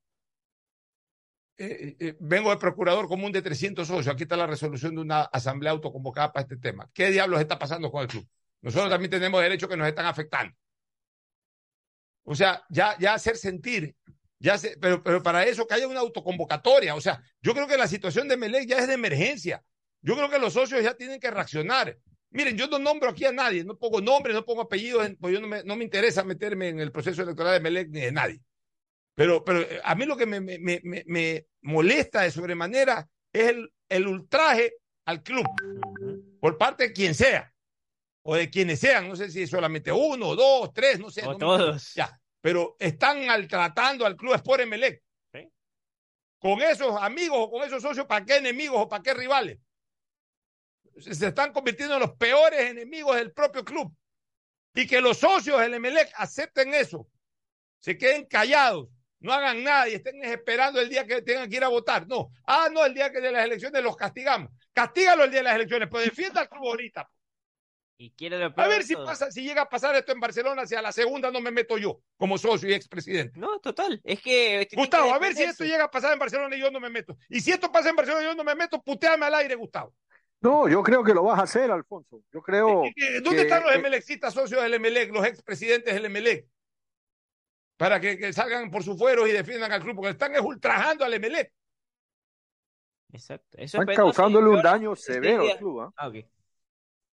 [1.58, 5.22] eh, eh, vengo de procurador común de 300 socios, aquí está la resolución de una
[5.24, 6.90] asamblea autoconvocada para este tema.
[6.94, 8.28] ¿Qué diablos está pasando con el club?
[8.62, 10.54] Nosotros también tenemos derechos que nos están afectando.
[12.24, 13.96] O sea, ya, ya hacer sentir,
[14.40, 16.96] ya se- pero, pero para eso que haya una autoconvocatoria.
[16.96, 19.64] O sea, yo creo que la situación de Melec ya es de emergencia.
[20.02, 21.98] Yo creo que los socios ya tienen que reaccionar.
[22.32, 25.40] Miren, yo no nombro aquí a nadie, no pongo nombres, no pongo apellidos, pues yo
[25.40, 28.42] no me, no me interesa meterme en el proceso electoral de Melec ni de nadie.
[29.16, 33.48] Pero, pero eh, a mí lo que me, me, me, me- molesta de sobremanera es
[33.50, 34.76] el, el ultraje
[35.06, 35.46] al club
[36.40, 37.52] por parte de quien sea
[38.24, 39.08] o de quienes sean.
[39.08, 41.22] No sé si solamente uno, dos, tres, no sé.
[41.22, 41.94] O no me- todos.
[41.96, 45.02] ya, pero están maltratando al club Sport Emelec.
[46.38, 49.58] Con esos amigos o con esos socios, ¿para qué enemigos o para qué rivales?
[51.00, 53.92] Se se están convirtiendo en los peores enemigos del propio club.
[54.76, 57.08] Y que los socios del Emelec acepten eso,
[57.80, 58.90] se queden callados,
[59.20, 62.08] no hagan nada y estén esperando el día que tengan que ir a votar.
[62.08, 64.52] No, ah, no, el día que de las elecciones los castigamos.
[64.74, 67.10] Castígalo el día de las elecciones, pero defienda al club ahorita.
[67.98, 70.76] Y quiere lo A ver si pasa, si llega a pasar esto en Barcelona, si
[70.76, 73.40] a la segunda no me meto yo, como socio y expresidente.
[73.40, 74.02] No, total.
[74.04, 74.68] Es que.
[74.70, 76.82] tiene Gustavo, que a ver si esto llega a pasar en Barcelona y yo no
[76.82, 77.16] me meto.
[77.30, 79.94] Y si esto pasa en Barcelona y yo no me meto, puteame al aire, Gustavo.
[80.42, 82.22] No, yo creo que lo vas a hacer, Alfonso.
[82.34, 82.84] Yo creo.
[82.84, 86.46] Eh, ¿Dónde que- están los eh, Emelecitas socios del Emelec, los expresidentes del Emelec?
[87.78, 91.04] Para que, que salgan por sus fueros y defiendan al club, porque están es ultrajando
[91.04, 91.52] al Emelec.
[93.12, 93.58] Exacto.
[93.58, 95.94] Eso Están causándole un daño seis severo al club.
[95.98, 96.16] ok.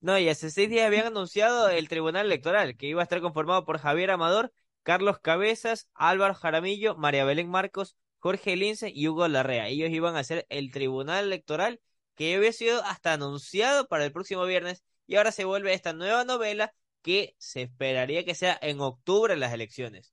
[0.00, 3.64] No, y hace seis días habían anunciado el Tribunal Electoral, que iba a estar conformado
[3.64, 4.52] por Javier Amador,
[4.82, 9.68] Carlos Cabezas, Álvaro Jaramillo, María Belén Marcos, Jorge Lince y Hugo Larrea.
[9.68, 11.80] Ellos iban a ser el Tribunal Electoral,
[12.16, 16.24] que había sido hasta anunciado para el próximo viernes, y ahora se vuelve esta nueva
[16.24, 20.12] novela que se esperaría que sea en octubre las elecciones.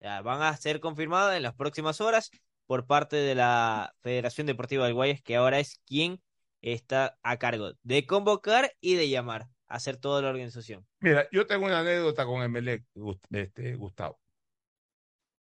[0.00, 2.30] Van a ser confirmadas en las próximas horas
[2.66, 6.22] por parte de la Federación Deportiva del Guayas, que ahora es quien
[6.62, 10.86] está a cargo de convocar y de llamar a hacer toda la organización.
[11.00, 12.84] Mira, yo tengo una anécdota con Emelec,
[13.30, 14.20] este, Gustavo,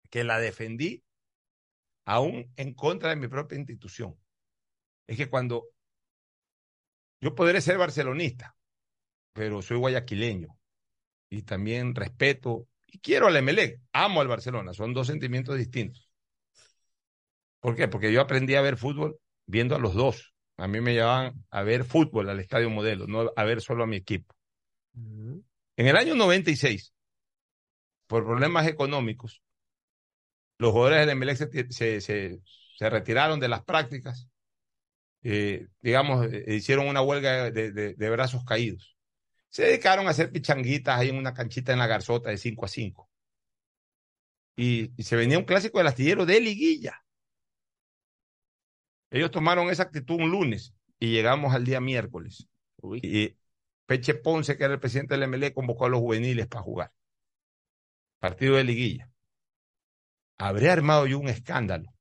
[0.09, 1.03] que la defendí
[2.05, 4.17] aún en contra de mi propia institución.
[5.07, 5.65] Es que cuando
[7.21, 8.55] yo podré ser barcelonista,
[9.33, 10.57] pero soy guayaquileño
[11.29, 12.67] y también respeto
[13.01, 16.09] quiero al Emelec, amo al Barcelona, son dos sentimientos distintos.
[17.59, 17.87] ¿Por qué?
[17.87, 20.33] Porque yo aprendí a ver fútbol viendo a los dos.
[20.57, 23.87] A mí me llevaban a ver fútbol al estadio modelo, no a ver solo a
[23.87, 24.35] mi equipo.
[25.77, 26.93] En el año 96,
[28.07, 29.41] por problemas económicos,
[30.57, 32.39] los jugadores del Emelec se, se, se-
[32.77, 34.27] se retiraron de las prácticas,
[35.23, 38.96] eh, digamos, eh, hicieron una huelga de, de- de brazos caídos.
[39.49, 42.67] Se dedicaron a hacer pichanguitas ahí en una canchita en la garzota de 5 a
[42.67, 43.09] 5.
[44.55, 47.03] Y, y se venía un clásico del astillero de liguilla.
[49.09, 52.47] Ellos tomaron esa actitud un lunes y llegamos al día miércoles.
[53.01, 53.37] Y
[53.85, 56.91] Peche Ponce, que era el presidente del MLE, convocó a los juveniles para jugar.
[58.19, 59.09] Partido de liguilla.
[60.37, 61.93] Habría armado yo un escándalo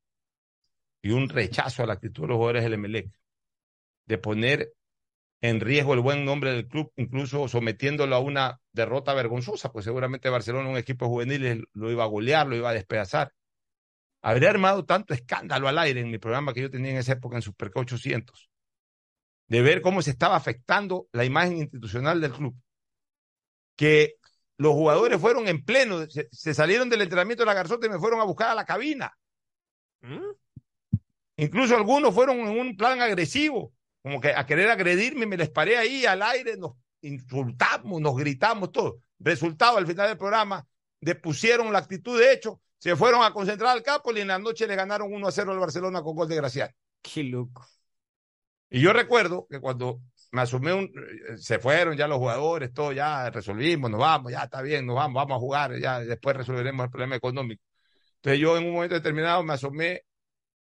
[1.00, 3.10] y un rechazo a la actitud de los jugadores del MLE
[4.06, 4.72] de poner
[5.40, 10.30] en riesgo el buen nombre del club, incluso sometiéndolo a una derrota vergonzosa, pues seguramente
[10.30, 13.32] Barcelona, un equipo de juveniles, lo iba a golear, lo iba a despedazar.
[14.22, 17.36] Habría armado tanto escándalo al aire en mi programa que yo tenía en esa época
[17.36, 18.50] en Superca 800,
[19.48, 22.56] de ver cómo se estaba afectando la imagen institucional del club.
[23.76, 24.14] Que
[24.56, 27.98] los jugadores fueron en pleno, se, se salieron del entrenamiento de la Garzota y me
[27.98, 29.12] fueron a buscar a la cabina.
[31.36, 33.74] Incluso algunos fueron en un plan agresivo,
[34.06, 38.70] como que a querer agredirme, me les paré ahí al aire, nos insultamos, nos gritamos,
[38.70, 39.00] todo.
[39.18, 40.64] Resultado, al final del programa,
[41.00, 44.68] depusieron la actitud de hecho, se fueron a concentrar al campo y en la noche
[44.68, 46.70] le ganaron 1 a 0 al Barcelona con gol de Gracián.
[47.02, 47.66] Qué loco.
[48.70, 50.00] Y yo recuerdo que cuando
[50.30, 50.88] me asumí un,
[51.36, 55.16] se fueron ya los jugadores, todo ya resolvimos, nos vamos, ya está bien, nos vamos,
[55.16, 57.64] vamos a jugar, ya después resolveremos el problema económico.
[58.18, 60.04] Entonces yo en un momento determinado me asomé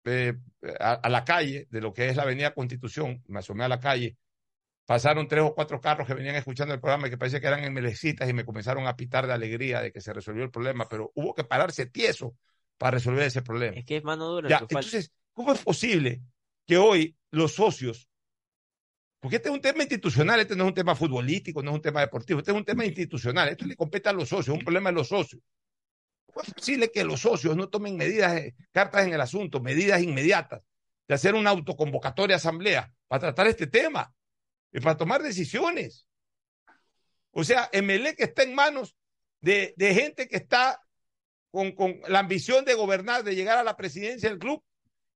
[0.04, 0.34] eh,
[0.78, 3.80] a, a, la calle de lo que es la Avenida Constitución, me asomé a la
[3.80, 4.16] calle,
[4.90, 7.62] pasaron tres o cuatro carros que venían escuchando el programa y que parecía que eran
[7.62, 10.88] en melecitas y me comenzaron a pitar de alegría de que se resolvió el problema,
[10.88, 12.34] pero hubo que pararse tieso
[12.76, 13.76] para resolver ese problema.
[13.76, 14.48] Es que es mano dura.
[14.48, 16.22] Ya, entonces, ¿cómo es posible
[16.66, 18.08] que hoy los socios,
[19.20, 21.82] porque este es un tema institucional, este no es un tema futbolístico, no es un
[21.82, 24.64] tema deportivo, este es un tema institucional, esto le compete a los socios, es un
[24.64, 25.40] problema de los socios.
[26.32, 30.02] ¿Cómo es posible que los socios no tomen medidas, eh, cartas en el asunto, medidas
[30.02, 30.62] inmediatas,
[31.08, 34.12] de hacer una autoconvocatoria asamblea para tratar este tema
[34.72, 36.06] y para tomar decisiones?
[37.32, 38.96] O sea, Emelec está en manos
[39.40, 40.80] de, gente que está
[41.50, 44.62] con, con, la ambición de gobernar, de llegar a la presidencia del club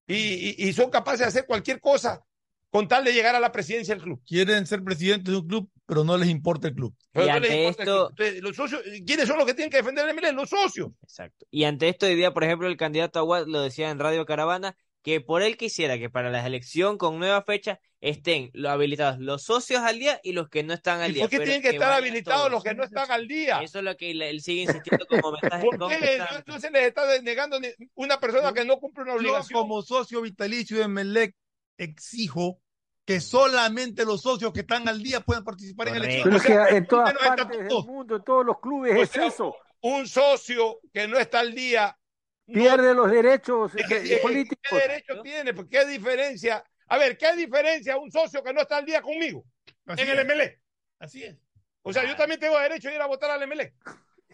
[0.06, 2.22] y, y, y, son capaces de hacer cualquier cosa
[2.70, 4.22] con tal de llegar a la presidencia del club.
[4.26, 6.94] Quieren ser presidentes de un club, pero no les importa el club.
[7.14, 8.10] Y no ante esto...
[8.10, 10.32] Entonces, los socios, ¿quiénes son los que tienen que defender el MLE?
[10.32, 10.90] Los socios.
[11.02, 11.46] Exacto.
[11.50, 14.76] Y ante esto hoy día, por ejemplo, el candidato Aguad lo decía en Radio Caravana,
[15.04, 19.42] que por él quisiera que para la elección con nueva fecha estén los habilitados los
[19.42, 21.24] socios al día y los que no están al ¿Y día.
[21.24, 22.52] ¿Por qué tienen que, que estar habilitados todos?
[22.52, 23.60] los que no están al día?
[23.60, 25.62] Eso es lo que él sigue insistiendo como mensaje.
[25.62, 27.58] ¿Por qué no, no, se les está denegando
[27.94, 29.50] una persona que no cumple una obligación?
[29.50, 31.36] Yo como socio vitalicio de Melec
[31.76, 32.60] exijo
[33.04, 36.04] que solamente los socios que están al día puedan participar Correcto.
[36.04, 36.42] en elecciones.
[36.42, 39.56] Pero que en todas partes del mundo, en todos los clubes o sea, es eso.
[39.80, 41.98] Un socio que no está al día
[42.46, 44.64] pierde no, los derechos ¿qué, eh, políticos.
[44.68, 45.52] ¿Qué derecho tiene?
[45.54, 46.64] ¿Por ¿Qué diferencia?
[46.88, 49.44] A ver, ¿qué diferencia un socio que no está al día conmigo
[49.86, 50.18] Así en es.
[50.18, 50.60] el MLE?
[50.98, 51.36] Así es.
[51.82, 53.74] O sea, yo también tengo derecho a ir a votar al MLE.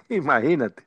[0.08, 0.84] Imagínate.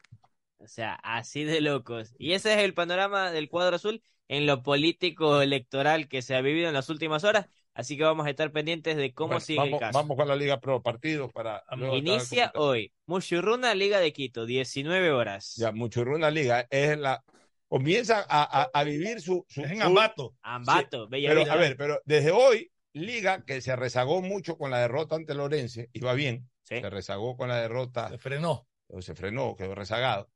[0.58, 2.16] O sea, así de locos.
[2.18, 6.42] Y ese es el panorama del cuadro azul en lo político electoral que se ha
[6.42, 7.48] vivido en las últimas horas.
[7.76, 9.98] Así que vamos a estar pendientes de cómo bueno, sigue vamos, el caso.
[9.98, 11.64] Vamos con la Liga Pro Partidos para.
[11.94, 12.94] Inicia hoy.
[13.08, 15.56] Muchurruna Liga de Quito, 19 horas.
[15.58, 17.24] Ya, Muchurruna Liga es la.
[17.68, 19.44] Comienza a, a, a vivir su.
[19.50, 20.36] su Es en su- Ambato.
[20.44, 24.70] Ambato, Sí, Bella pero, a ver, pero desde hoy, Liga, que se rezagó mucho con
[24.70, 26.48] la derrota ante Lorense, iba bien.
[26.62, 26.76] Sí.
[26.80, 28.10] Se rezagó con la derrota.
[28.10, 28.68] Se frenó.
[28.88, 30.30] o se frenó, quedó rezagado.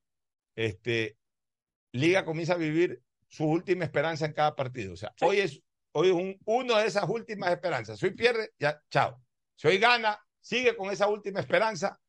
[0.55, 1.17] Este,
[1.91, 4.93] Liga comienza a vivir su última esperanza en cada partido.
[4.93, 5.61] O sea, hoy es,
[5.97, 7.97] hoy es un, uno de esas últimas esperanzas.
[7.99, 9.19] Si hoy pierde, ya, chao.
[9.55, 11.99] Si hoy gana, sigue con esa última esperanza,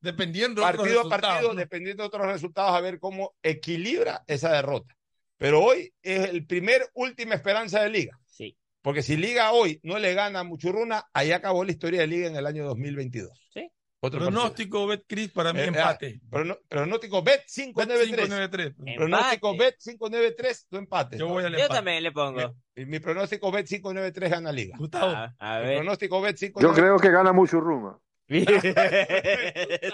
[0.00, 1.60] Dependiendo de otros partido a resultados, partido, ¿no?
[1.60, 4.96] dependiendo de otros resultados, a ver cómo equilibra esa derrota.
[5.36, 8.18] Pero hoy es el primer última esperanza de Liga.
[8.26, 8.56] Sí.
[8.80, 12.28] Porque si Liga hoy no le gana a Muchurruna, ahí acabó la historia de Liga
[12.28, 13.48] en el año 2022.
[13.52, 13.70] Sí.
[14.02, 14.40] Otro partido.
[14.40, 16.20] Pronóstico, Betcris, para mí Eh, empate.
[16.24, 18.74] ah, prono- pronóstico Bet 593.
[18.74, 18.96] 593.
[18.96, 19.64] Pronóstico Empate.
[19.64, 21.18] Bet 593, tu empate.
[21.18, 21.74] Yo voy al Yo empate.
[21.74, 22.54] también le pongo.
[22.76, 24.76] Mi, mi pronóstico Bet 593 gana Liga.
[24.78, 25.12] Gustavo.
[25.12, 25.76] A, a Mi ver.
[25.78, 26.74] pronóstico Bet Yo 593.
[26.82, 27.98] creo que gana mucho Ruma.
[28.30, 29.92] Quieren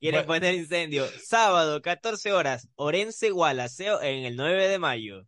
[0.00, 0.26] Bueno.
[0.26, 1.06] poner incendio.
[1.24, 2.68] Sábado, 14 horas.
[2.74, 5.26] Orense Gualaceo en el 9 de mayo.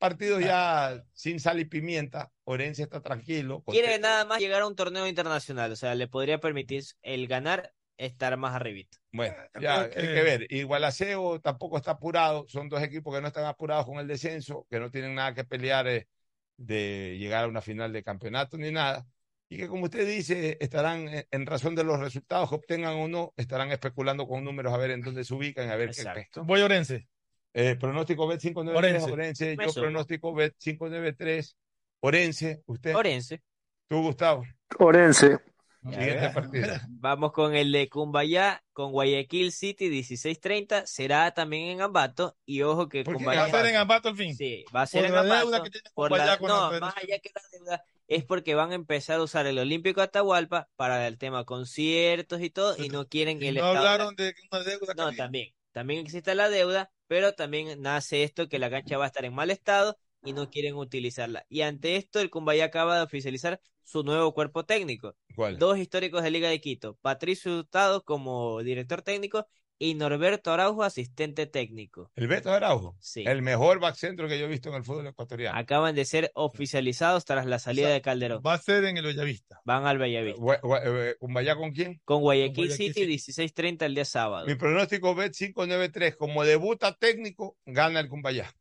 [0.00, 2.32] Partido ya sin sal y pimienta.
[2.44, 3.62] Orense está tranquilo.
[3.66, 5.70] Quiere nada más llegar a un torneo internacional.
[5.72, 8.96] O sea, le podría permitir el ganar, estar más arribita.
[9.12, 10.46] Bueno, ya hay que ver.
[10.48, 12.46] Y Gualaceo tampoco está apurado.
[12.48, 15.44] Son dos equipos que no están apurados con el descenso, que no tienen nada que
[15.44, 16.08] pelear eh,
[16.56, 19.06] de llegar a una final de campeonato ni nada.
[19.50, 23.06] Y que, como usted dice, estarán eh, en razón de los resultados que obtengan o
[23.06, 26.00] no, estarán especulando con números a ver en dónde se ubican, a ver qué.
[26.00, 26.42] Exacto.
[26.44, 27.06] Voy a Orense.
[27.52, 29.56] Eh, pronóstico Bet 593, Orense.
[29.56, 31.56] Yo pronóstico Bet 593,
[32.00, 32.62] Orense.
[32.66, 33.42] Usted, Orense.
[33.88, 34.44] tú, Gustavo.
[34.78, 35.38] Orense.
[35.82, 36.66] Siguiente partido.
[36.90, 40.84] Vamos con el de Cumbayá, con Guayaquil City, 16:30.
[40.86, 42.36] Será también en Ambato.
[42.44, 43.40] Y ojo que ¿Por qué Cumbayá.
[43.40, 44.36] Va a ser en Ambato al fin.
[44.36, 45.46] Sí, va a ser Por en la Ambato.
[45.46, 46.80] deuda que tiene por Cumbayá la- con la no, federación.
[46.80, 50.68] más allá que la deuda, es porque van a empezar a usar el Olímpico Atahualpa
[50.76, 54.34] para el tema conciertos y todo, y no quieren que el no Estado- hablaron de
[54.52, 55.54] una deuda No, también.
[55.72, 59.34] También existe la deuda, pero también nace esto que la cancha va a estar en
[59.34, 61.44] mal estado y no quieren utilizarla.
[61.48, 65.16] Y ante esto, el Cumbayá acaba de oficializar su nuevo cuerpo técnico.
[65.34, 65.58] ¿Cuál?
[65.58, 69.48] Dos históricos de Liga de Quito, Patricio Hurtado como director técnico
[69.82, 72.12] y Norberto Araujo, asistente técnico.
[72.14, 72.96] El Beto Araujo.
[73.00, 73.24] Sí.
[73.26, 75.56] El mejor back centro que yo he visto en el fútbol ecuatoriano.
[75.58, 78.42] Acaban de ser oficializados tras la salida O sea, de Calderón.
[78.46, 79.62] Va a ser en el Bellavista.
[79.64, 80.60] Van al Bellavista.
[80.84, 81.98] Eh, ¿Cumbayá con quién?
[82.04, 83.42] Con Guayaquil Guayaquil City, City.
[83.42, 84.46] 16:30 el día sábado.
[84.46, 86.14] Mi pronóstico Bet 593.
[86.16, 88.52] Como debuta técnico, gana el Cumbayá.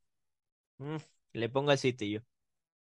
[0.78, 0.96] Mm,
[1.34, 2.22] le pongo el City yo.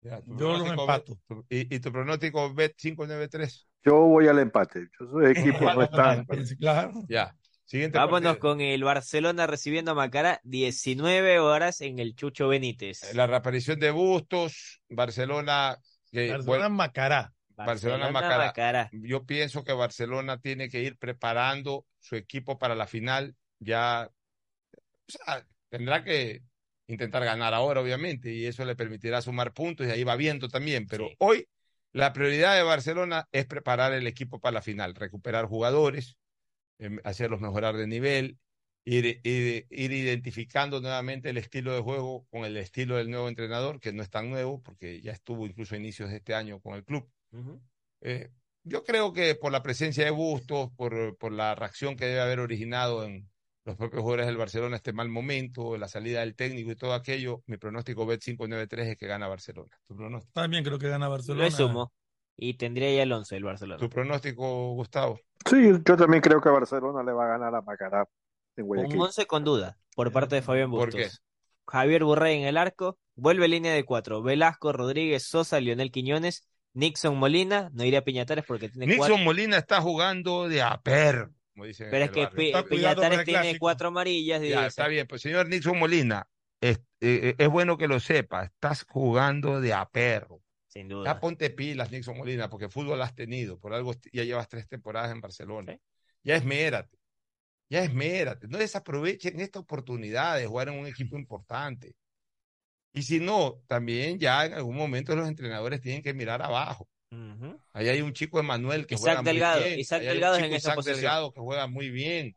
[0.01, 1.15] Ya, Yo los empato.
[1.16, 3.66] Bet- tu- y, y tu pronóstico Bet 593.
[3.85, 4.86] Yo voy al empate.
[5.01, 5.32] Yo soy
[5.65, 6.24] equipo no están.
[6.60, 6.93] Claro.
[7.09, 7.36] Ya.
[7.69, 8.39] Siguiente Vámonos partido.
[8.40, 13.12] con el Barcelona recibiendo a Macará 19 horas en el Chucho Benítez.
[13.15, 15.77] La reaparición de Bustos, Barcelona.
[16.11, 17.32] que Barcelona Macará.
[17.57, 18.89] Barcelona, Macará.
[18.93, 23.36] Yo pienso que Barcelona tiene que ir preparando su equipo para la final.
[23.59, 24.09] Ya,
[24.73, 26.40] o sea, tendrá que
[26.86, 30.86] intentar ganar ahora, obviamente, y eso le permitirá sumar puntos y ahí va viendo también.
[30.86, 31.16] Pero Sí.
[31.19, 31.49] hoy
[31.93, 36.16] la prioridad de Barcelona es preparar el equipo para la final, recuperar jugadores,
[36.78, 38.38] em, hacerlos mejorar de nivel,
[38.84, 43.80] ir, ir, ir identificando nuevamente el estilo de juego con el estilo del nuevo entrenador,
[43.80, 46.74] que no es tan nuevo, porque ya estuvo incluso a inicios de este año con
[46.74, 47.09] el club.
[48.00, 48.30] Eh,
[48.64, 52.40] yo creo que por la presencia de Bustos, por, por la reacción que debe haber
[52.40, 53.28] originado en
[53.64, 57.42] los propios jugadores del Barcelona este mal momento, la salida del técnico y todo aquello,
[57.46, 59.78] mi pronóstico Bet 593 es que gana Barcelona.
[59.86, 60.32] ¿Tu pronóstico?
[60.32, 61.44] También creo que gana Barcelona.
[61.44, 61.92] Lo sumo.
[62.39, 63.78] Y tendría ya el 11 el Barcelona.
[63.78, 65.20] ¿Tu pronóstico, Gustavo?
[65.44, 68.09] Sí, yo también creo que Barcelona le va a ganar a Macará
[68.56, 69.01] en Un Guayaquil.
[69.01, 71.19] 11 con duda por parte de Fabián ¿Por Bustos.
[71.19, 71.28] qué?
[71.66, 77.16] Javier Burrey en el arco, vuelve línea de cuatro, Velasco, Rodríguez, Sosa, Lionel Quiñones, Nixon
[77.19, 81.31] Molina, no iría a Piñatares porque tiene Nixon cuatro, Molina está jugando de a perro,
[81.52, 84.43] como dicen en pero es que Piñatares tiene cuatro amarillas.
[84.43, 86.27] y Ya, está bien, pues señor Nixon Molina,
[86.60, 89.89] es, eh, es bueno que lo sepa, estás jugando de a
[90.69, 91.20] Sin Ya duda.
[91.20, 95.20] ponte pilas, Nixon Molina, porque fútbol has tenido, por algo ya llevas tres temporadas en
[95.20, 95.78] Barcelona.
[96.23, 96.99] Ya esmérate,
[97.70, 101.95] ya esmérate, no desaprovechen esta oportunidad de jugar en un equipo importante.
[102.93, 106.86] Y si no, también ya en algún momento los entrenadores tienen que mirar abajo.
[107.73, 109.81] Ahí hay un chico Emanuel que Isaac juega Delgado, muy bien.
[109.81, 110.85] Isaac Ahí hay un Delgado es chico en esa Isaac.
[110.85, 112.36] Delgado que juega muy bien.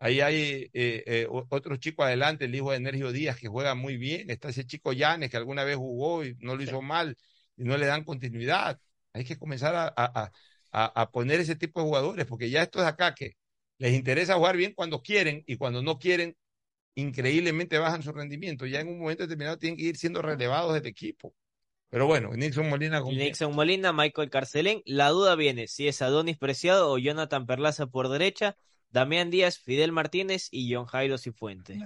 [0.00, 3.96] Ahí hay eh, eh, otro chico adelante, el hijo de Nergio Díaz, que juega muy
[3.96, 4.30] bien.
[4.30, 7.16] Está ese chico Llanes, que alguna vez jugó y no lo hizo mal
[7.62, 8.80] y no le dan continuidad.
[9.12, 10.32] Hay que comenzar a, a-
[10.72, 13.36] a- poner ese tipo de jugadores, porque ya estos de acá que
[13.78, 16.36] les interesa jugar bien cuando quieren y cuando no quieren,
[16.94, 18.66] increíblemente bajan su rendimiento.
[18.66, 21.34] Ya en un momento determinado tienen que ir siendo relevados del equipo.
[21.90, 24.82] Pero bueno, Nixon Molina con Nixon Molina, Michael Carcelén.
[24.86, 28.56] La duda viene si es Adonis Preciado o Jonathan Perlaza por derecha,
[28.90, 31.84] Damián Díaz, Fidel Martínez y John Jairo Cifuente.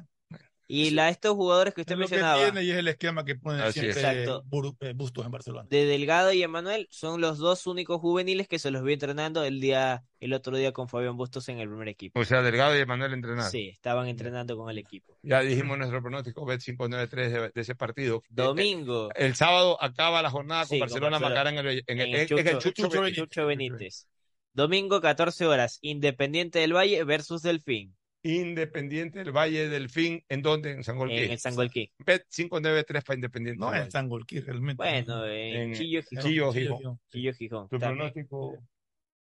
[0.69, 3.25] Y la, estos jugadores que usted Es lo que mencionaba, tiene y es el esquema
[3.25, 3.97] que pone siempre es.
[3.99, 4.45] Exacto.
[4.81, 5.67] Eh, Bustos en Barcelona.
[5.71, 9.61] de Delgado y Emanuel, son los dos únicos juveniles que se los vi entrenando el
[9.61, 12.19] día, el otro día con Fabián Bustos en el primer equipo.
[12.19, 13.49] O sea, Delgado y Emanuel entrenar.
[13.49, 15.17] Sí, estaban entrenando con el equipo.
[15.23, 18.25] Ya dijimos nuestro pronóstico, bet 593 de, de ese partido.
[18.29, 19.11] Domingo.
[19.15, 21.35] El, el sábado acaba la jornada con Sí, Barcelona Barcelona.
[21.35, 23.23] Macará en el, en el, En el en el Chucho- Chucho Chucho Benítez.
[23.25, 24.07] Chucho Benítez.
[24.53, 27.95] Domingo, 14 horas, Independiente del Valle versus Delfín,
[28.27, 30.73] Independiente del Valle del Fin, ¿en dónde?
[30.73, 31.19] En San Golquí.
[31.19, 31.93] en el Sangolquí.
[32.05, 33.61] Bet 593 para Independiente.
[33.61, 33.91] No Valle.
[33.91, 34.83] San Golquí realmente.
[34.83, 36.25] Bueno, en, En Chillo Gijón.
[36.25, 37.01] Chillo, Gijón.
[37.11, 37.69] Chillo Gijón.
[37.69, 37.99] Tu También.
[37.99, 38.59] pronóstico.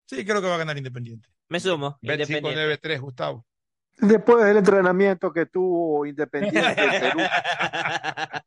[0.06, 1.28] Sí, creo que va a ganar Independiente.
[1.48, 1.98] Me sumo.
[2.02, 2.50] Bet Independiente.
[2.50, 3.46] 593, Gustavo.
[3.98, 7.18] Después del entrenamiento que tuvo Independiente en Perú.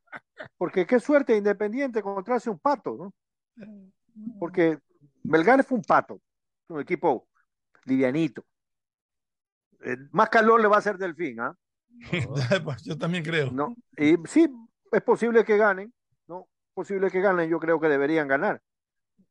[0.57, 3.13] Porque qué suerte Independiente encontrarse un pato, ¿no?
[4.39, 4.77] Porque
[5.23, 6.21] Melgar fue un pato,
[6.69, 7.27] un equipo
[7.85, 8.45] livianito.
[9.83, 11.55] Eh, más calor le va a hacer Delfín, ¿ah?
[12.63, 13.51] Pues Yo también creo.
[13.51, 14.47] No, y sí,
[14.91, 15.93] es posible que ganen,
[16.27, 16.47] ¿no?
[16.73, 18.61] Posible que ganen, yo creo que deberían ganar.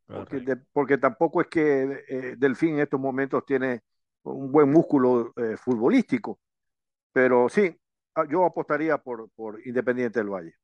[0.06, 3.82] Porque, de- porque tampoco es que eh, Delfín en estos momentos tiene
[4.22, 6.40] un buen músculo eh, futbolístico.
[7.12, 7.76] Pero sí,
[8.14, 10.54] ah, yo apostaría por, por Independiente del Valle.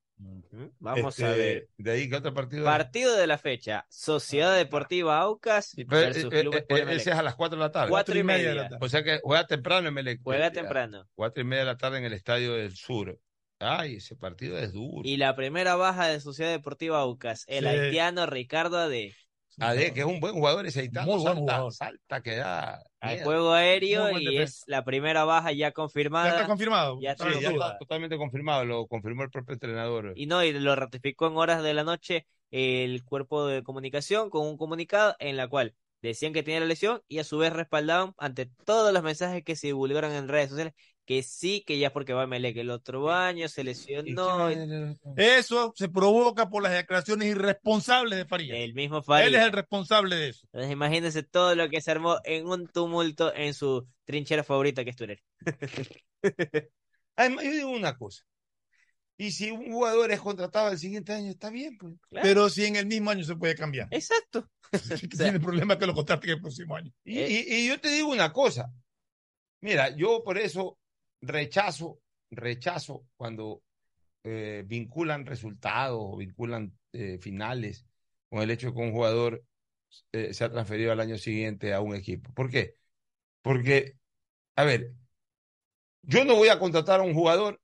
[0.78, 1.69] Vamos Este, a ver.
[1.78, 2.65] De ahí, ¿qué otro partido?
[2.65, 3.86] Partido de la fecha.
[3.89, 7.65] Sociedad Deportiva Aucas Pero, versus eh, Club eh, eh, ese es a las 4 de
[7.65, 7.90] la tarde.
[7.90, 8.69] Cuatro y de la media.
[8.69, 8.78] tarde.
[8.81, 10.20] O sea que juega temprano en Melec.
[10.23, 11.09] Juega Ya, temprano.
[11.15, 13.19] Cuatro y media de la tarde en el Estadio del Sur.
[13.59, 15.03] Ay, ese partido es duro.
[15.09, 17.69] Y la primera baja de Sociedad Deportiva Aucas, el Sí.
[17.70, 19.15] haitiano Ricardo Ade.
[19.68, 21.72] Ade, que es un buen jugador ese haitiano, Muy buen salta, jugador.
[21.72, 22.82] salta que da
[23.24, 26.28] juego aéreo y es la primera baja ya Ya confirmada.
[26.30, 26.98] está confirmado.
[27.01, 30.12] Ya Está Sí, ya está totalmente confirmado, lo confirmó el propio entrenador.
[30.16, 34.47] Y no, y lo ratificó en horas de la noche el cuerpo de comunicación con
[34.47, 38.12] un comunicado en la cual decían que tenía la lesión y a su vez respaldaban
[38.18, 40.74] ante todos los mensajes que se divulgaron en redes sociales
[41.16, 44.48] que sí, que ya porque va a Melec el otro año, se lesionó.
[45.16, 48.59] Eso se provoca por las declaraciones irresponsables de Farías.
[48.59, 49.34] El mismo Él Farid.
[49.34, 50.40] es el responsable de eso.
[50.47, 54.90] Entonces imagínense todo lo que se armó en un tumulto en su trinchera favorita que
[54.90, 55.20] es Turel.
[57.16, 58.22] Además, yo digo una cosa.
[59.18, 61.94] Y si un jugador es contratado el siguiente año, está bien, pues.
[62.09, 62.24] Claro.
[62.26, 63.89] Pero si en el mismo año se puede cambiar.
[63.93, 64.48] Exacto.
[65.10, 66.90] Tiene el problema que lo contraten el próximo año.
[67.05, 67.28] Y, Eh.
[67.47, 68.72] y- y yo te digo una cosa.
[69.60, 70.78] Mira, yo por eso
[71.23, 72.01] rechazo,
[72.31, 73.62] rechazo cuando
[74.24, 77.86] eh, vinculan resultados o vinculan eh, finales
[78.31, 79.44] con el hecho de que un jugador
[80.12, 82.32] eh, se ha transferido al año siguiente a un equipo.
[82.35, 82.77] ¿Por qué?
[83.43, 83.97] Porque,
[84.57, 84.94] a ver,
[86.03, 87.61] yo no voy a contratar a un jugador,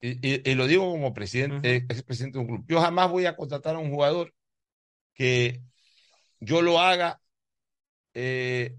[0.00, 3.26] y, y- y lo digo como presidente, eh, expresidente de un club, yo jamás voy
[3.26, 4.34] a contratar a un jugador
[5.14, 5.62] que
[6.40, 7.20] yo lo haga
[8.14, 8.76] eh,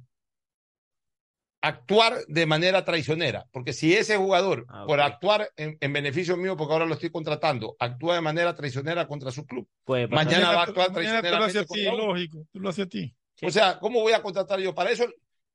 [1.64, 6.57] actuar de manera traicionera, porque si ese jugador, Ah, por actuar en, en beneficio mío,
[6.57, 9.65] porque ahora lo estoy contratando, actúa de manera traicionera contra su club,
[10.10, 12.45] mañana va a actuar Mañana te lo hace a ti, lógico.
[12.52, 13.15] Tú lo haces a ti.
[13.35, 13.45] Sí.
[13.45, 14.76] O sea, ¿cómo voy a contratar yo?
[14.76, 15.06] Para eso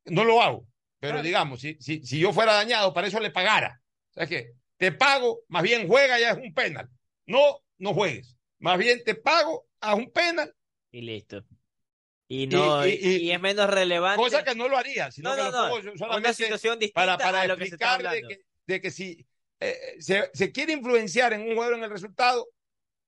[0.06, 0.66] no lo hago,
[0.98, 1.26] pero Claro.
[1.26, 3.80] digamos, si, si, si yo fuera dañado, para eso le pagara.
[4.10, 6.88] O sea, que te pago, más bien juega ya es un penal.
[7.26, 8.34] No, no juegues.
[8.60, 10.54] Más bien te pago, haz un penal,
[10.90, 11.44] Y listo.
[12.30, 14.22] Y no, y- y, y- y es menos relevante.
[14.22, 15.92] cosa que no lo haría, sino no, que no, lo no.
[15.98, 18.80] pongo Una situación distinta para, para a lo que se está explicar de que, de
[18.80, 19.26] que si
[19.60, 22.46] eh, se, se quiere influenciar en un jugador en el resultado,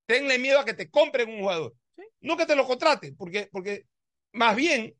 [0.06, 1.74] tenle miedo a que te compren un jugador.
[2.22, 3.86] No que te lo contraten, porque, porque
[4.32, 4.94] más bien,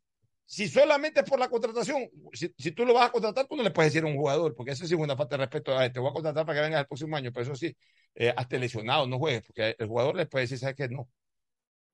[0.44, 3.62] si solamente es por la contratación, si, si tú lo vas a contratar, tú no
[3.62, 5.76] le puedes decir a un jugador, porque eso sí es una falta de respeto.
[5.78, 7.74] a te voy a contratar para que vengas el próximo año, pero eso sí,
[8.14, 10.88] eh, hasta lesionado, no juegues, porque el jugador le puede decir, ¿sabes qué?
[10.88, 11.09] No.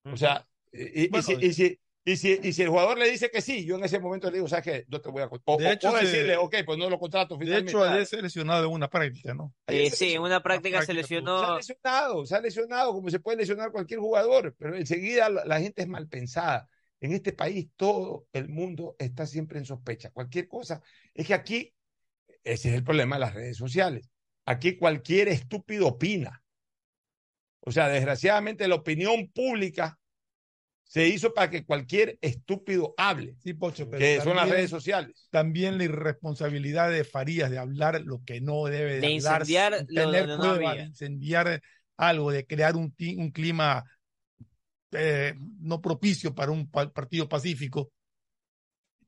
[0.04, 3.10] O sea, y, y- y si, y, si, y, si, y si el jugador le
[3.10, 4.84] dice que sí, yo en ese momento le digo, ¿sabes qué?
[4.88, 5.54] No te voy a contratar.
[5.56, 7.72] O, De o puedo se- decirle, ok, pues no lo contrato De finalmente.
[7.72, 9.52] hecho, ayer se lesionado en una práctica, ¿no?
[9.66, 11.38] Eh, sí, en una práctica se Se lesionó.
[11.42, 15.60] ha lesionado, se ha lesionado, como se puede lesionar cualquier jugador, pero enseguida la, la
[15.60, 16.68] gente es mal pensada.
[17.00, 20.10] En este país todo el mundo está siempre en sospecha.
[20.10, 20.80] Cualquier cosa.
[21.12, 21.74] Es que aquí,
[22.44, 24.08] ese es el problema de las redes sociales.
[24.46, 26.42] Aquí cualquier estúpido opina.
[27.60, 29.98] O sea, desgraciadamente la opinión pública
[30.88, 35.28] se hizo para que cualquier estúpido hable, Sí, Pocho, pero que son las redes sociales.
[35.30, 39.72] También la irresponsabilidad de Farías de hablar lo que no debe de, De hablar, incendiar
[39.72, 41.60] lo tener no de incendiar
[41.96, 43.84] algo, de crear un, un clima
[44.92, 47.90] eh, no propicio para un pa- partido pacífico.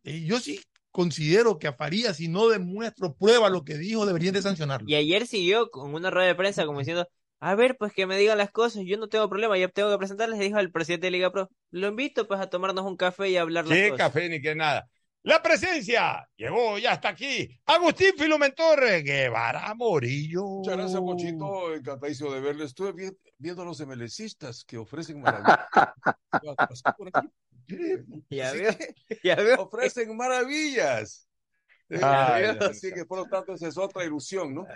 [0.03, 0.61] Y yo sí
[0.91, 4.89] considero que a Farías, si no demuestro prueba lo que dijo, deberían de sancionarlo.
[4.89, 7.07] Y ayer siguió con una rueda de prensa como diciendo,
[7.41, 9.99] a ver, pues que me digan las cosas, yo no tengo problema, yo tengo que
[9.99, 11.51] presentarles, dijo el presidente de Liga Pro.
[11.71, 14.07] Lo invito pues a tomarnos un café y a hablar las Qué cosas.
[14.07, 14.89] café ni qué nada.
[15.25, 17.49] La presencia llegó, ya está aquí.
[17.67, 20.43] Agustín Filumentor Guevara Morillo.
[20.45, 21.75] Muchas gracias, Pochito.
[21.75, 22.65] Encantadísimo de verle.
[22.65, 25.59] Estuve vi- viendo a los MLCistas que ofrecen maravillas.
[28.31, 28.71] Ya veo,
[29.09, 29.63] que ya veo.
[29.63, 31.29] Ofrecen maravillas.
[31.91, 34.67] Ay, así que por lo tanto esa es otra ilusión, ¿no?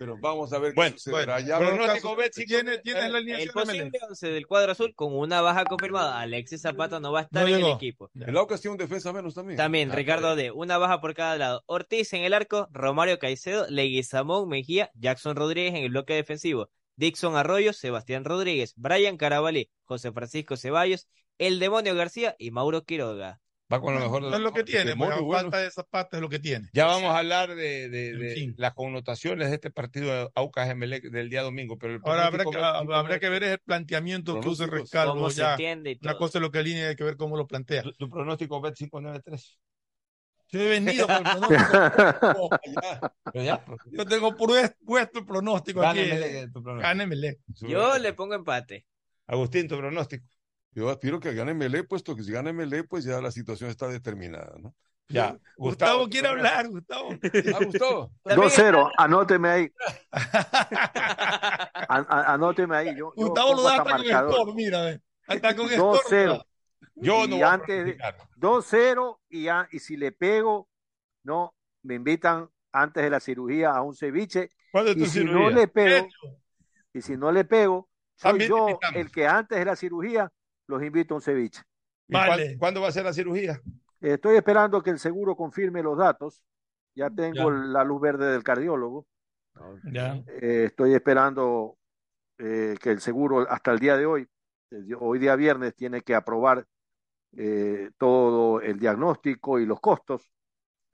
[0.00, 1.34] Pero vamos a ver Bueno, qué sucederá.
[1.34, 5.14] bueno, Ya pronóstico, Betsy, ¿Tiene, tiene la El alineación posible once del cuadro azul con
[5.14, 6.18] una baja confirmada.
[6.20, 8.10] Alexis Zapata no va a estar No en el equipo.
[8.14, 9.58] El Aucas tiene un defensa menos también.
[9.58, 11.62] También Ah, Ricardo de una baja por cada lado.
[11.66, 17.36] Ortiz en el arco, Romario Caicedo, Leguizamón Mejía, Jackson Rodríguez en el bloque defensivo, Dixon
[17.36, 23.38] Arroyo, Sebastián Rodríguez, Brian Carabalí, José Francisco Ceballos, El Demonio García y Mauro Quiroga.
[23.72, 25.42] Va con lo mejor de Es lo que tiene, porque bueno.
[25.42, 26.68] falta de Zapata es lo que tiene.
[26.72, 28.54] Ya vamos a hablar de, de- En de fin.
[28.58, 31.78] las connotaciones de este partido de Aucas Emelec del día domingo.
[31.78, 34.80] Pero el Ahora habrá que, pronóstico- habrá que ver el planteamiento que usa Pronósticos.
[34.80, 35.56] Rescalvo ya.
[36.02, 37.82] Una cosa es lo que alinea y hay que ver cómo lo plantea.
[37.84, 39.58] Tu, tu pronóstico Bet 593.
[40.52, 42.50] Yo he venido con el pronóstico.
[43.32, 46.00] Pero ya, Yo tengo puesto, el pronóstico aquí.
[46.52, 47.02] Tu pronóstico.
[47.02, 47.38] Emelec.
[47.60, 48.84] Yo le pongo empate.
[49.28, 50.26] Agustín, tu pronóstico.
[50.72, 53.88] Yo aspiro que gane Melé, puesto que si gana Melé, pues ya la situación está
[53.88, 54.74] determinada, ¿no?
[55.08, 55.36] Ya.
[55.56, 57.10] Gustavo quiere hablar, Gustavo.
[57.12, 58.10] Ah, Gustavo.
[58.24, 59.72] 2-0, anóteme ahí.
[61.88, 62.88] An- anóteme ahí.
[62.96, 64.32] Yo, yo Gustavo lo da hasta con marcador.
[64.34, 65.00] score, mira.
[65.26, 65.98] Hasta con score.
[66.08, 66.44] 2-0.
[66.96, 68.28] Yo no Y voy a antes de- pronosticar.
[68.36, 70.68] 2-0 y, ya- y si le pego,
[71.24, 74.50] no, me invitan antes de la cirugía a un ceviche.
[74.72, 75.50] ¿Cuándo es tu Y si no cirugía?
[75.56, 76.08] le pego,
[76.92, 80.30] y si no le pego, soy También yo el que antes de la cirugía
[80.70, 81.62] los invito a un ceviche.
[82.08, 82.56] ¿Y cuán- Vale.
[82.58, 83.60] ¿Cuándo va a ser la cirugía?
[84.00, 86.42] Estoy esperando que el seguro confirme los datos.
[86.94, 87.56] Ya tengo Ya.
[87.66, 89.06] la luz verde del cardiólogo.
[89.92, 90.22] Ya.
[90.40, 91.76] Eh, estoy esperando
[92.38, 94.26] eh, que el seguro hasta el día de hoy,
[94.98, 96.66] hoy día viernes, tiene que aprobar
[97.36, 100.32] eh, todo el diagnóstico y los costos.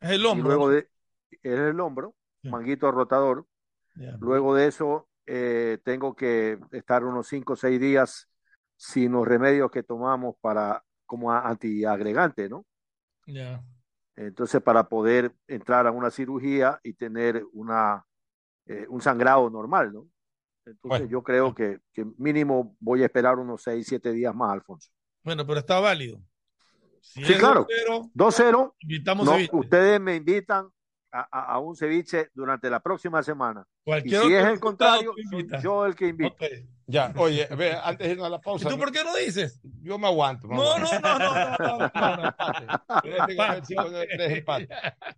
[0.01, 0.48] Es el Y hombro.
[0.48, 0.89] luego de
[1.31, 2.51] es el hombro, Ya.
[2.51, 3.47] manguito rotador.
[3.94, 4.16] Ya.
[4.20, 8.28] Luego de eso, eh, tengo que estar unos 5 o 6 días
[8.77, 12.65] sin los remedios que tomamos para como antiagregante, ¿no?
[13.27, 13.62] Ya.
[14.16, 18.05] Entonces, para poder entrar a una cirugía y tener una,
[18.66, 20.07] eh, un sangrado normal, ¿no?
[20.65, 21.07] Entonces, Bueno.
[21.07, 24.90] yo creo que, que mínimo voy a esperar unos 6, 7 días más, Alfonso.
[25.23, 26.19] Bueno, pero está válido.
[27.01, 27.66] Si Sí, es claro.
[27.86, 29.57] 2-0, 2-0, invitamos no, ceviche.
[29.57, 30.69] ustedes me invitan
[31.12, 33.65] a, a- a un ceviche durante la próxima semana.
[33.85, 36.35] Y Cualquier si es el contrario, soy yo el que invito.
[36.35, 36.43] Ok.
[36.89, 38.69] Ya, oye, ve, antes de irnos a la ¿Y pausa.
[38.69, 39.61] tú por qué no dices?
[39.83, 40.47] Yo me aguanto.
[40.47, 41.01] me No, aguanto.
[41.01, 41.93] no, no, no, no,
[43.09, 44.69] no, no, empate.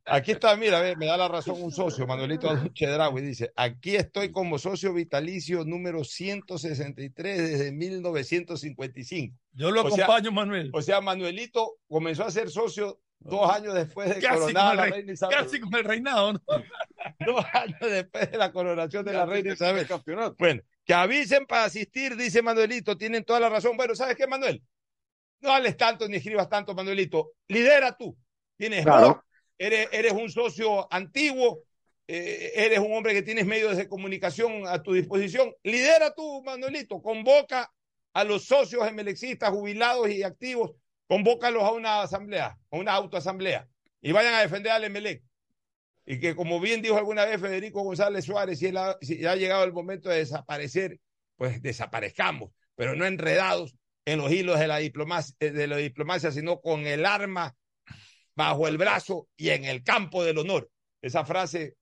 [0.06, 4.32] Aquí está, mira, ve, me da la razón un socio, Manuelito Chedraui, dice, aquí estoy
[4.32, 9.36] como socio vitalicio número 163 desde 1955.
[9.52, 10.70] Yo lo O sea- acompaño, Manuel.
[10.72, 15.12] O sea, Manuelito comenzó a ser socio dos años después de Casi coronar la reina
[15.12, 15.36] Isabel.
[15.36, 16.40] casi con el reinado, ¿no?
[17.26, 19.80] Dos años después de la coronación de la reina Isabel.
[19.80, 20.36] El campeonato.
[20.38, 23.76] Bueno, que avisen para asistir, dice Manuelito, tienen toda la razón.
[23.76, 24.62] Bueno, ¿sabes qué, Manuel?
[25.42, 27.32] No hables tanto ni escribas tanto, Manuelito.
[27.46, 28.16] Lidera tú.
[28.56, 29.06] Tienes Claro.
[29.06, 29.22] blog,
[29.58, 31.62] eres, eres un socio antiguo,
[32.06, 35.54] eh, eres un hombre que tienes medios de comunicación a tu disposición.
[35.62, 37.02] Lidera tú, Manuelito.
[37.02, 37.70] Convoca
[38.14, 40.70] a los socios emelexistas, jubilados y activos,
[41.06, 43.68] convócalos a una asamblea, a una autoasamblea,
[44.00, 45.22] y vayan a defender al Emelec.
[46.10, 49.36] Y que, como bien dijo alguna vez Federico González Suárez, si, él ha, si ha
[49.36, 50.98] llegado el momento de desaparecer,
[51.36, 53.74] pues desaparezcamos, pero no enredados
[54.06, 57.54] en los hilos de la diplomacia, de la diplomacia, sino con el arma
[58.34, 60.70] bajo el brazo y en el campo del honor.
[61.02, 61.74] Esa frase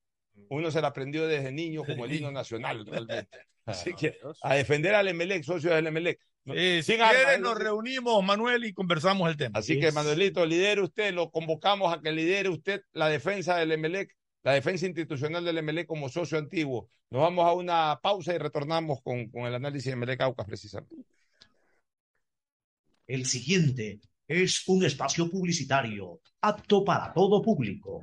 [0.48, 3.28] uno se la aprendió desde niño como el himno nacional, realmente.
[3.64, 6.20] Así que a defender al Emelec, socios del Emelec.
[6.46, 9.58] Eh, si armas, nos reunimos, Manuel, y conversamos el tema.
[9.58, 14.16] Así que, Manuelito, lidere usted, lo convocamos a que lidere usted la defensa del Emelec,
[14.44, 16.88] la defensa institucional del Emelec como socio antiguo.
[17.10, 21.04] Nos vamos a una pausa y retornamos con, con el análisis de Emelec Aucas, precisamente.
[23.06, 28.02] El siguiente es un espacio publicitario apto para todo público.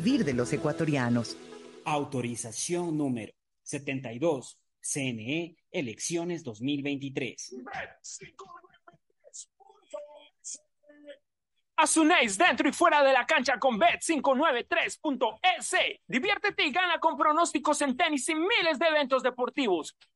[0.00, 1.36] de los ecuatorianos.
[1.84, 4.58] Autorización número 72.
[4.80, 7.54] CNE Elecciones 2023.
[11.76, 15.76] Asunéis dentro y fuera de la cancha con Bet593.es.
[16.06, 19.96] Diviértete y gana con pronósticos en tenis y miles de eventos deportivos.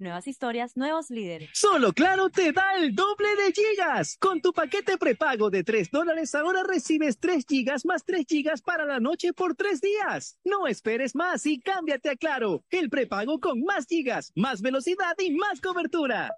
[0.00, 1.50] Nuevas historias, nuevos líderes.
[1.52, 4.16] Solo Claro te da el doble de gigas.
[4.18, 8.86] Con tu paquete prepago de 3 dólares ahora recibes 3 gigas más 3 gigas para
[8.86, 10.38] la noche por 3 días.
[10.42, 12.64] No esperes más y cámbiate a Claro.
[12.70, 16.34] El prepago con más gigas, más velocidad y más cobertura.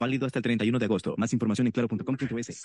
[0.00, 1.14] Válido hasta el 31 de agosto.
[1.16, 2.64] Más información en claro.com.es.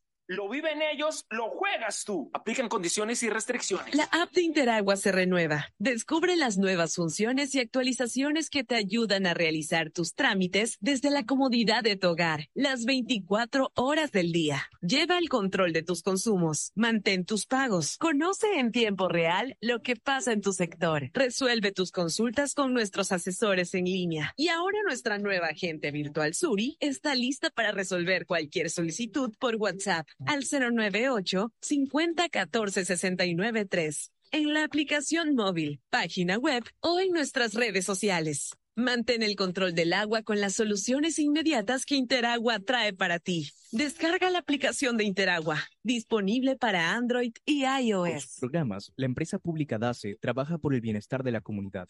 [0.31, 2.29] Lo viven ellos, lo juegas tú.
[2.31, 3.93] Aplican condiciones y restricciones.
[3.93, 5.67] La app de Interagua se renueva.
[5.77, 11.25] Descubre las nuevas funciones y actualizaciones que te ayudan a realizar tus trámites desde la
[11.25, 14.69] comodidad de tu hogar, las 24 horas del día.
[14.79, 19.97] Lleva el control de tus consumos, mantén tus pagos, conoce en tiempo real lo que
[19.97, 24.33] pasa en tu sector, resuelve tus consultas con nuestros asesores en línea.
[24.37, 30.07] Y ahora nuestra nueva agente virtual Suri está lista para resolver cualquier solicitud por WhatsApp
[30.27, 37.53] al 098 50 14 69 3 en la aplicación móvil, página web o en nuestras
[37.53, 38.51] redes sociales.
[38.75, 43.49] Mantén el control del agua con las soluciones inmediatas que Interagua trae para ti.
[43.73, 48.37] Descarga la aplicación de Interagua, disponible para Android y Con sus iOS.
[48.39, 51.89] programas, la empresa pública DACE trabaja por el bienestar de la comunidad.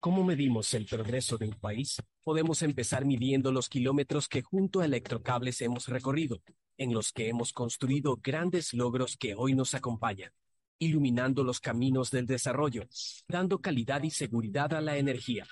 [0.00, 2.00] ¿Cómo medimos el progreso de un país?
[2.22, 6.40] Podemos empezar midiendo los kilómetros que junto a Electrocables hemos recorrido,
[6.76, 10.30] en los que hemos construido grandes logros que hoy nos acompañan,
[10.78, 12.84] iluminando los caminos del desarrollo,
[13.26, 15.44] dando calidad y seguridad a la energía,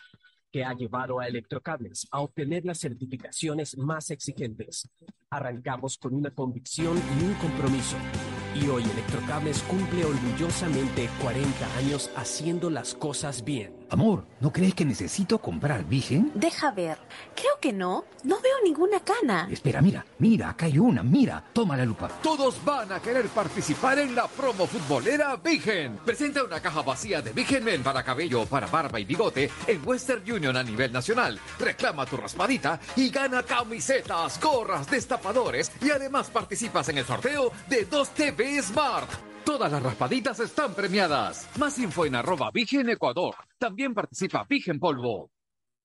[0.52, 4.88] que ha llevado a Electrocables a obtener las certificaciones más exigentes,
[5.30, 7.96] Arrancamos con una convicción y un compromiso.
[8.54, 13.74] Y hoy Electrocables cumple orgullosamente 40 años haciendo las cosas bien.
[13.90, 16.32] Amor, ¿no crees que necesito comprar Vigen?
[16.34, 16.98] Deja ver.
[17.34, 18.04] Creo que no.
[18.24, 19.46] No veo ninguna cana.
[19.50, 21.44] Espera, mira, mira, acá hay una, mira.
[21.52, 22.08] Toma la lupa.
[22.22, 25.98] Todos van a querer participar en la promo futbolera Vigen.
[26.04, 30.22] Presenta una caja vacía de Vigen Men para cabello, para barba y bigote en Western
[30.28, 31.38] Union a nivel nacional.
[31.58, 34.90] Reclama tu raspadita y gana camisetas, gorras,
[35.80, 39.10] y además participas en el sorteo de 2 TV Smart.
[39.44, 41.48] Todas las raspaditas están premiadas.
[41.58, 43.34] Más info en arroba Vigen Ecuador.
[43.58, 45.30] También participa Vigen Polvo.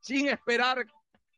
[0.00, 0.86] sin esperar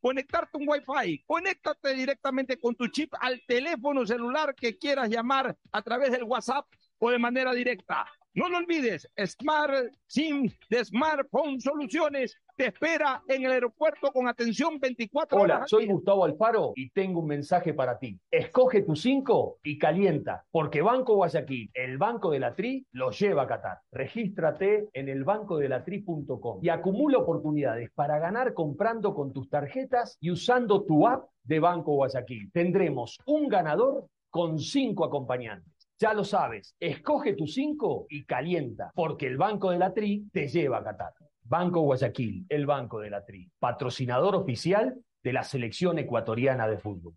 [0.00, 1.24] conectarte un Wi-Fi.
[1.26, 6.66] Conéctate directamente con tu chip al teléfono celular que quieras llamar a través del WhatsApp
[6.98, 8.06] o de manera directa.
[8.34, 14.78] No lo olvides, Smart SIM de Smartphone Soluciones te espera en el aeropuerto con atención
[14.80, 15.56] 24 horas.
[15.58, 18.18] Hola, soy Gustavo Alfaro y tengo un mensaje para ti.
[18.30, 23.42] Escoge tu 5 y calienta, porque Banco Guayaquil, el Banco de la Tri, lo lleva
[23.42, 23.80] a Qatar.
[23.90, 31.06] Regístrate en elbancodelatri.com y acumula oportunidades para ganar comprando con tus tarjetas y usando tu
[31.06, 32.50] app de Banco Guayaquil.
[32.50, 35.81] Tendremos un ganador con cinco acompañantes.
[36.02, 40.48] Ya lo sabes, escoge tu 5 y calienta, porque el Banco de la Tri te
[40.48, 41.14] lleva a Qatar.
[41.44, 47.14] Banco Guayaquil, el Banco de la Tri, patrocinador oficial de la selección ecuatoriana de fútbol.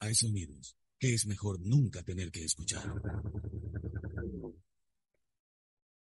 [0.00, 2.84] Hay sonidos que es mejor nunca tener que escuchar.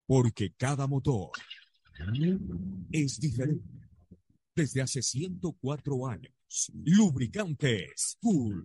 [0.05, 1.31] Porque cada motor
[2.91, 3.69] es diferente.
[4.53, 8.65] Desde hace 104 años, lubricantes Full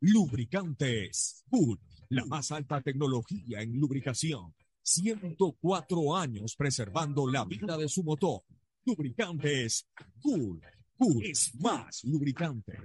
[0.00, 1.78] Lubricantes Cool,
[2.10, 4.54] la más alta tecnología en lubricación.
[4.82, 8.42] 104 años preservando la vida de su motor.
[8.84, 9.88] Lubricantes
[10.22, 10.62] Cool.
[10.96, 12.78] Cool es más lubricante.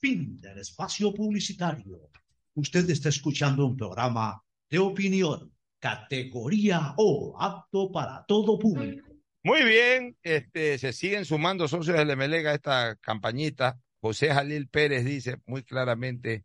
[0.00, 2.10] Fin del espacio publicitario.
[2.54, 9.11] Usted está escuchando un programa de opinión, categoría O, apto para todo público.
[9.44, 13.80] Muy bien, este, se siguen sumando socios del Emelec a esta campañita.
[14.00, 16.44] José Jalil Pérez dice muy claramente,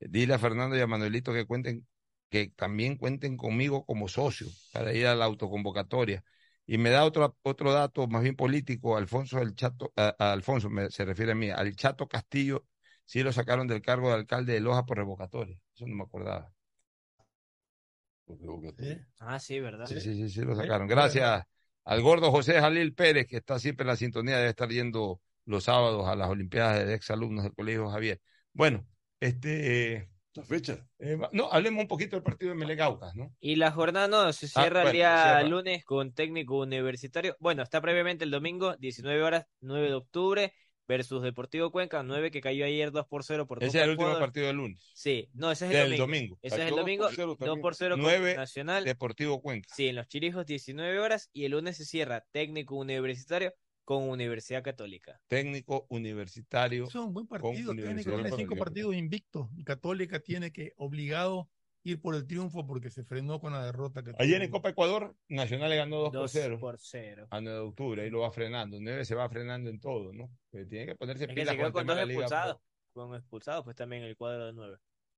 [0.00, 1.86] dile a Fernando y a Manuelito que cuenten,
[2.30, 6.24] que también cuenten conmigo como socio para ir a la autoconvocatoria.
[6.66, 10.68] Y me da otro, otro dato más bien político, Alfonso el Chato, a, a Alfonso
[10.68, 12.66] me, se refiere a mí, al Chato Castillo
[13.04, 15.60] sí lo sacaron del cargo de alcalde de Loja por revocatoria.
[15.76, 16.52] Eso no me acordaba.
[19.18, 19.86] Ah, sí, ¿verdad?
[19.86, 20.88] Sí, sí, sí, sí lo sacaron.
[20.88, 21.44] Gracias
[21.84, 25.64] al gordo José Jalil Pérez, que está siempre en la sintonía, debe estar yendo los
[25.64, 28.20] sábados a las Olimpiadas de exalumnos del Colegio Javier.
[28.52, 28.86] Bueno,
[29.20, 30.08] este...
[30.34, 30.86] La fecha.
[30.98, 33.34] eh, no, hablemos un poquito del partido de Melegaucas, ¿no?
[33.38, 35.42] Y la jornada no, se cierra bueno, el día cierra.
[35.42, 37.36] lunes con técnico universitario.
[37.38, 40.54] Bueno, está previamente el domingo, 19 horas, 9 de octubre,
[40.88, 44.08] versus Deportivo Cuenca, 9 que cayó ayer 2 por 0 por Ese es el último
[44.08, 44.22] Ecuador.
[44.26, 44.90] partido del lunes.
[44.94, 46.06] Sí, no, ese es Del el domingo.
[46.06, 46.38] domingo.
[46.42, 47.60] Ese es el dos domingo, por cero 2 también.
[47.62, 48.84] por 0 con 9 Nacional.
[48.84, 49.68] Deportivo Cuenca.
[49.74, 53.54] Sí, en los Chirijos 19 horas y el lunes se cierra técnico universitario
[53.84, 55.20] con Universidad Católica.
[55.26, 56.84] Técnico universitario.
[56.84, 57.74] Es un buen partido.
[57.74, 59.48] Técnico tiene cinco partidos invictos.
[59.56, 61.48] Y Católica tiene que obligado
[61.84, 64.44] ir por el triunfo porque se frenó con la derrota que Ayer tuvo.
[64.44, 67.26] en Copa Ecuador, Nacional le ganó 2 por 2 0 por 0.
[67.30, 68.78] a 9 de octubre, ahí lo va frenando.
[68.80, 70.30] 9 se va frenando en todo, ¿no?
[70.50, 72.56] Pero tiene que ponerse Es que pilas quedó con dos expulsados.
[72.92, 74.76] Con expulsados, pues también el cuadro de 9.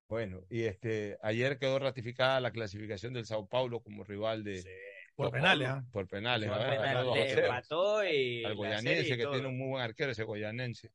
[0.08, 4.62] Bueno, y este ayer quedó ratificada la clasificación del Sao Paulo como rival de
[5.16, 5.84] Por penales, ¿ah?
[5.92, 6.70] por penales, Por ¿verdad?
[6.76, 7.46] penales, Ganó 2 a le 0.
[7.46, 9.32] empató y al goyanense y que todo.
[9.32, 10.90] tiene un muy buen arquero ese goyanense.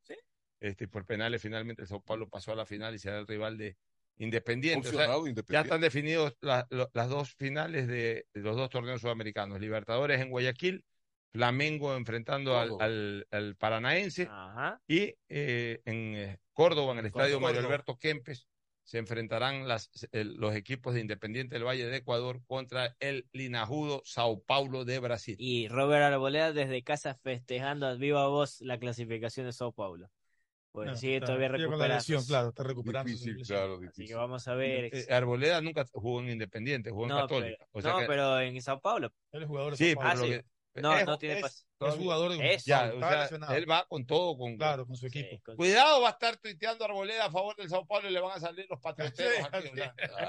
[0.61, 3.57] Este por penales finalmente el Sao Paulo pasó a la final y será el rival
[3.57, 3.77] de
[4.19, 4.89] Independiente.
[4.89, 5.07] O sea,
[5.47, 9.59] ya están definidos la- lo- las dos finales de, los dos torneos sudamericanos.
[9.59, 10.83] Libertadores en Guayaquil,
[11.31, 12.81] Flamengo enfrentando al, Todo.
[12.81, 14.81] al- al Paranaense Ajá.
[14.87, 17.73] y eh, en eh, Córdoba, en el estadio Mario Córdoba.
[17.75, 18.47] Alberto Kempes,
[18.83, 24.01] se enfrentarán las, el- los equipos de Independiente del Valle de Ecuador contra el linajudo
[24.03, 25.35] Sao Paulo de Brasil.
[25.39, 30.09] Y Robert Arboleda desde casa festejando a viva voz la clasificación de Sao Paulo.
[30.71, 33.11] Pues No, sigue está- todavía sigue con la lesión, claro, está recuperando.
[33.11, 34.15] Difícil, claro, Así que difícil.
[34.15, 34.89] vamos a ver.
[34.93, 37.57] Eh, Arboleda nunca jugó en Independiente, jugó en no, Católica.
[37.57, 39.11] pero, O sea no, que- pero en Sao Paulo.
[39.31, 40.27] Él es jugador de Sí, Sao pero Paulo.
[40.27, 40.45] lo sí.
[40.73, 42.65] Que- No, es- no tiene es- Es jugador de Eso.
[42.67, 45.41] Ya, o sea, él va con todo, con, Claro, con su Sí, equipo.
[45.45, 48.35] con- Cuidado, va a estar tuiteando Arboleda a favor del Sao Paulo y le van
[48.35, 49.67] a salir los patrioteros Sí, aquí.
[49.69, 49.81] sí.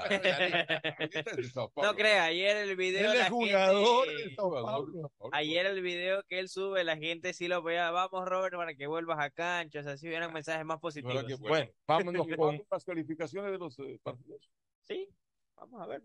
[1.75, 5.11] No crea, ayer el video Él es jugador gente- de Sao Paulo.
[5.33, 8.87] Ayer el video que él sube, la gente sí lo veía, vamos Robert para que
[8.87, 11.15] vuelvas a cancha, o sea, si hubieran mensajes más positivos.
[11.15, 14.49] ¿Verdad que Bueno, vámonos ¿Le con las calificaciones de los eh, partidos?
[14.83, 15.09] Sí,
[15.55, 16.01] vamos a ver.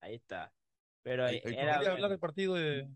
[0.00, 0.52] Ahí está.
[1.02, 2.88] Pero Ahí- era hablar del partido de,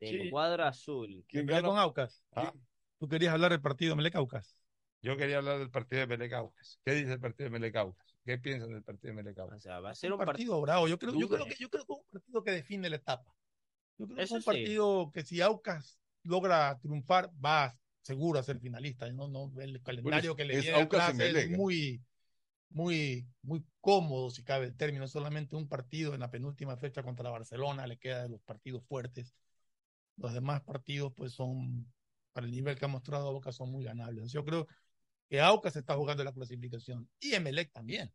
[0.00, 0.30] del sí.
[0.30, 1.24] cuadro azul.
[1.28, 1.68] ¿Quién Melec gana?
[1.68, 2.22] con Aucas.
[2.34, 2.52] Ah.
[2.98, 4.56] Tú querías hablar del partido de Melec Aucas.
[5.02, 6.80] Yo quería hablar del partido de Melecaucas.
[6.84, 8.06] ¿Qué dice el partido de Melecaucas?
[8.24, 9.60] ¿Qué piensan del partido de O Melecaucas?
[9.60, 10.60] sea, va a ser un un partido.
[10.60, 10.88] bravo.
[10.88, 13.36] Yo creo, yo creo que yo creo que es un partido que define la etapa.
[13.98, 14.46] Yo creo que es un sí.
[14.46, 19.10] partido que si Aucas logra triunfar, va seguro a ser finalista.
[19.12, 22.02] No, no, el calendario que le es viene Aucas atrás es Melec, muy,
[22.70, 25.06] muy, muy cómodo, si cabe el término.
[25.06, 29.34] Solamente un partido en la penúltima fecha contra Barcelona le queda de los partidos fuertes.
[30.16, 31.92] Los demás partidos, pues, son,
[32.32, 34.32] para el nivel que ha mostrado Aucas, son muy ganables.
[34.32, 34.66] Yo creo
[35.28, 38.12] que Aucas está jugando la clasificación y Emelec también.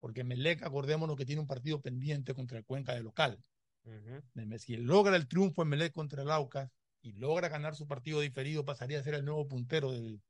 [0.00, 3.42] Porque Emelec, acordémonos que tiene un partido pendiente contra el Cuenca de local.
[3.84, 4.58] Ujú.
[4.58, 6.70] Si logra el triunfo en Melec contra el Aucas
[7.02, 10.20] y logra ganar su partido diferido, pasaría a ser el nuevo puntero del,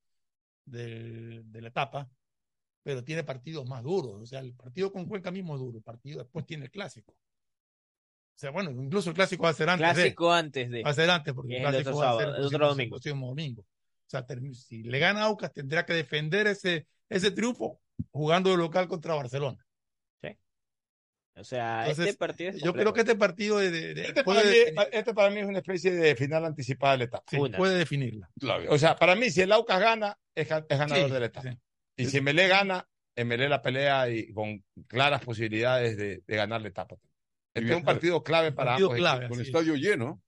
[0.64, 2.10] del- de la etapa,
[2.82, 4.20] pero tiene partidos más duros.
[4.22, 7.16] O sea, el partido con Cuenca mismo es duro, el partido después tiene el clásico.
[8.36, 9.94] O sea, bueno, incluso el clásico va a ser antes de.
[9.94, 10.82] Clásico antes de.
[10.82, 12.68] Va a ser antes, porque Que el clásico otro va a ser sábado, el otro
[12.68, 12.90] domingo.
[12.96, 13.62] próximo domingo.
[13.62, 17.80] O sea, si le gana a Aucas, tendrá que defender ese, ese triunfo
[18.10, 19.64] jugando de local contra Barcelona.
[21.36, 24.22] O sea, Entonces, este partido es Yo creo que este partido de, de- de- Este
[24.22, 27.24] puede, para, mí, este para mí es una especie de final anticipada de la etapa.
[27.28, 28.30] sí, puede definirla.
[28.68, 31.26] O sea, para mí, si el Aucas gana, es, ga- es ganador Sí, de la
[31.26, 31.50] etapa.
[31.50, 31.58] sí.
[31.96, 32.86] Y si Melé gana,
[33.16, 36.94] Melé la pelea y con claras posibilidades de, de ganar la etapa.
[37.54, 39.28] Este es un partido clave para partido ambos clave.
[39.28, 40.20] Con así estadio lleno.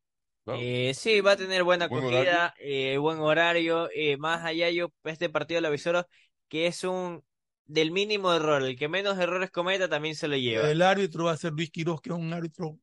[0.44, 0.60] Claro.
[0.62, 3.88] Eh, sí, va a tener buena Buen acogida, eh, buen horario.
[3.92, 6.06] eh, más allá, yo, este partido lo aviso
[6.48, 7.24] que es un
[7.64, 8.62] del mínimo error.
[8.62, 10.70] El que menos errores cometa también se lo lleva.
[10.70, 12.78] El árbitro va a ser Luis Quiroz, que es un árbitro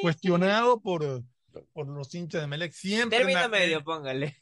[0.00, 1.24] cuestionado por,
[1.72, 2.72] por los hinchas de Melec.
[2.72, 3.18] Siempre.
[3.18, 4.38] Término la- medio, póngale.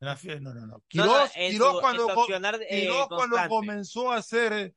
[0.00, 0.82] la no, no, no.
[0.94, 2.08] No, no, en Quirós su- cuando,
[2.68, 4.74] eh, Quirós cuando comenzó a hacer, eh,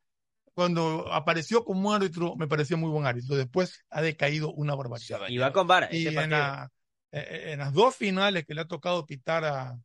[0.53, 3.35] cuando apareció como árbitro, me parecía muy buen árbitro.
[3.35, 5.27] Después ha decaído una barbaridad.
[5.27, 5.89] Y va con vara.
[5.91, 6.71] Y este en, la-
[7.11, 9.79] eh, en las dos finales que le ha tocado pitar a, a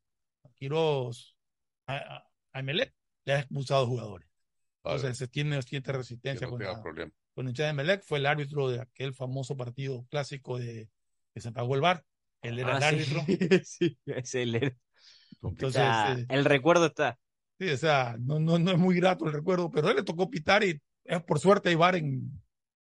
[0.54, 1.36] Quirós,
[1.86, 4.28] a, a, a Emelec, le ha expulsado jugadores.
[4.84, 7.12] Entonces se tiene cierta resistencia no con, la, problema.
[7.34, 8.02] con el hincha de Emelec.
[8.04, 10.88] Fue el árbitro de aquel famoso partido clásico de
[11.34, 12.04] que se pagó el bar.
[12.42, 13.14] Él era Ah, el sí.
[13.18, 13.58] árbitro.
[13.64, 14.76] sí, es el,
[15.42, 17.18] Entonces, o sea, eh, el recuerdo está.
[17.58, 20.02] Sí, o sea, no, no, no es muy grato el recuerdo, pero a él le
[20.04, 22.30] tocó pitar y es por suerte hay bar en,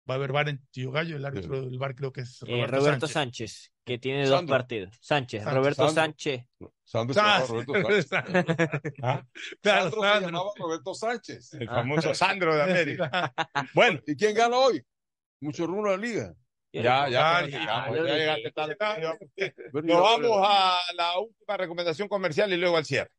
[0.10, 2.46] va a haber bar en Chillo Gallo, el árbitro del bar creo que es Eh,
[2.48, 3.52] Roberto, Roberto, Sánchez.
[3.52, 3.72] Sánchez.
[3.86, 4.54] que tiene dos Sandro.
[4.56, 4.98] partidos.
[5.02, 5.62] Sánchez, Sandro.
[5.62, 6.02] Roberto Sandro.
[6.04, 6.46] Sánchez.
[6.84, 8.94] Sandro se Sa- llamaba Roberto Sánchez.
[9.04, 9.26] ¿Ah?
[9.62, 10.28] Claro, Sandro se Sandro.
[10.28, 11.54] llamaba Roberto Sánchez.
[11.56, 13.34] El famoso Sandro de América.
[13.74, 14.00] Bueno.
[14.06, 14.84] ¿Y quién gana hoy?
[15.42, 16.34] Mucho rumbo a la liga.
[16.74, 18.16] Ya, ya, Ah, ya, ya, ya ya.
[18.18, 18.78] llegaste tarde.
[19.74, 23.10] Nos vamos a la última recomendación comercial y luego al cierre.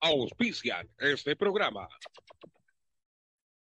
[0.00, 1.88] Auspician este programa.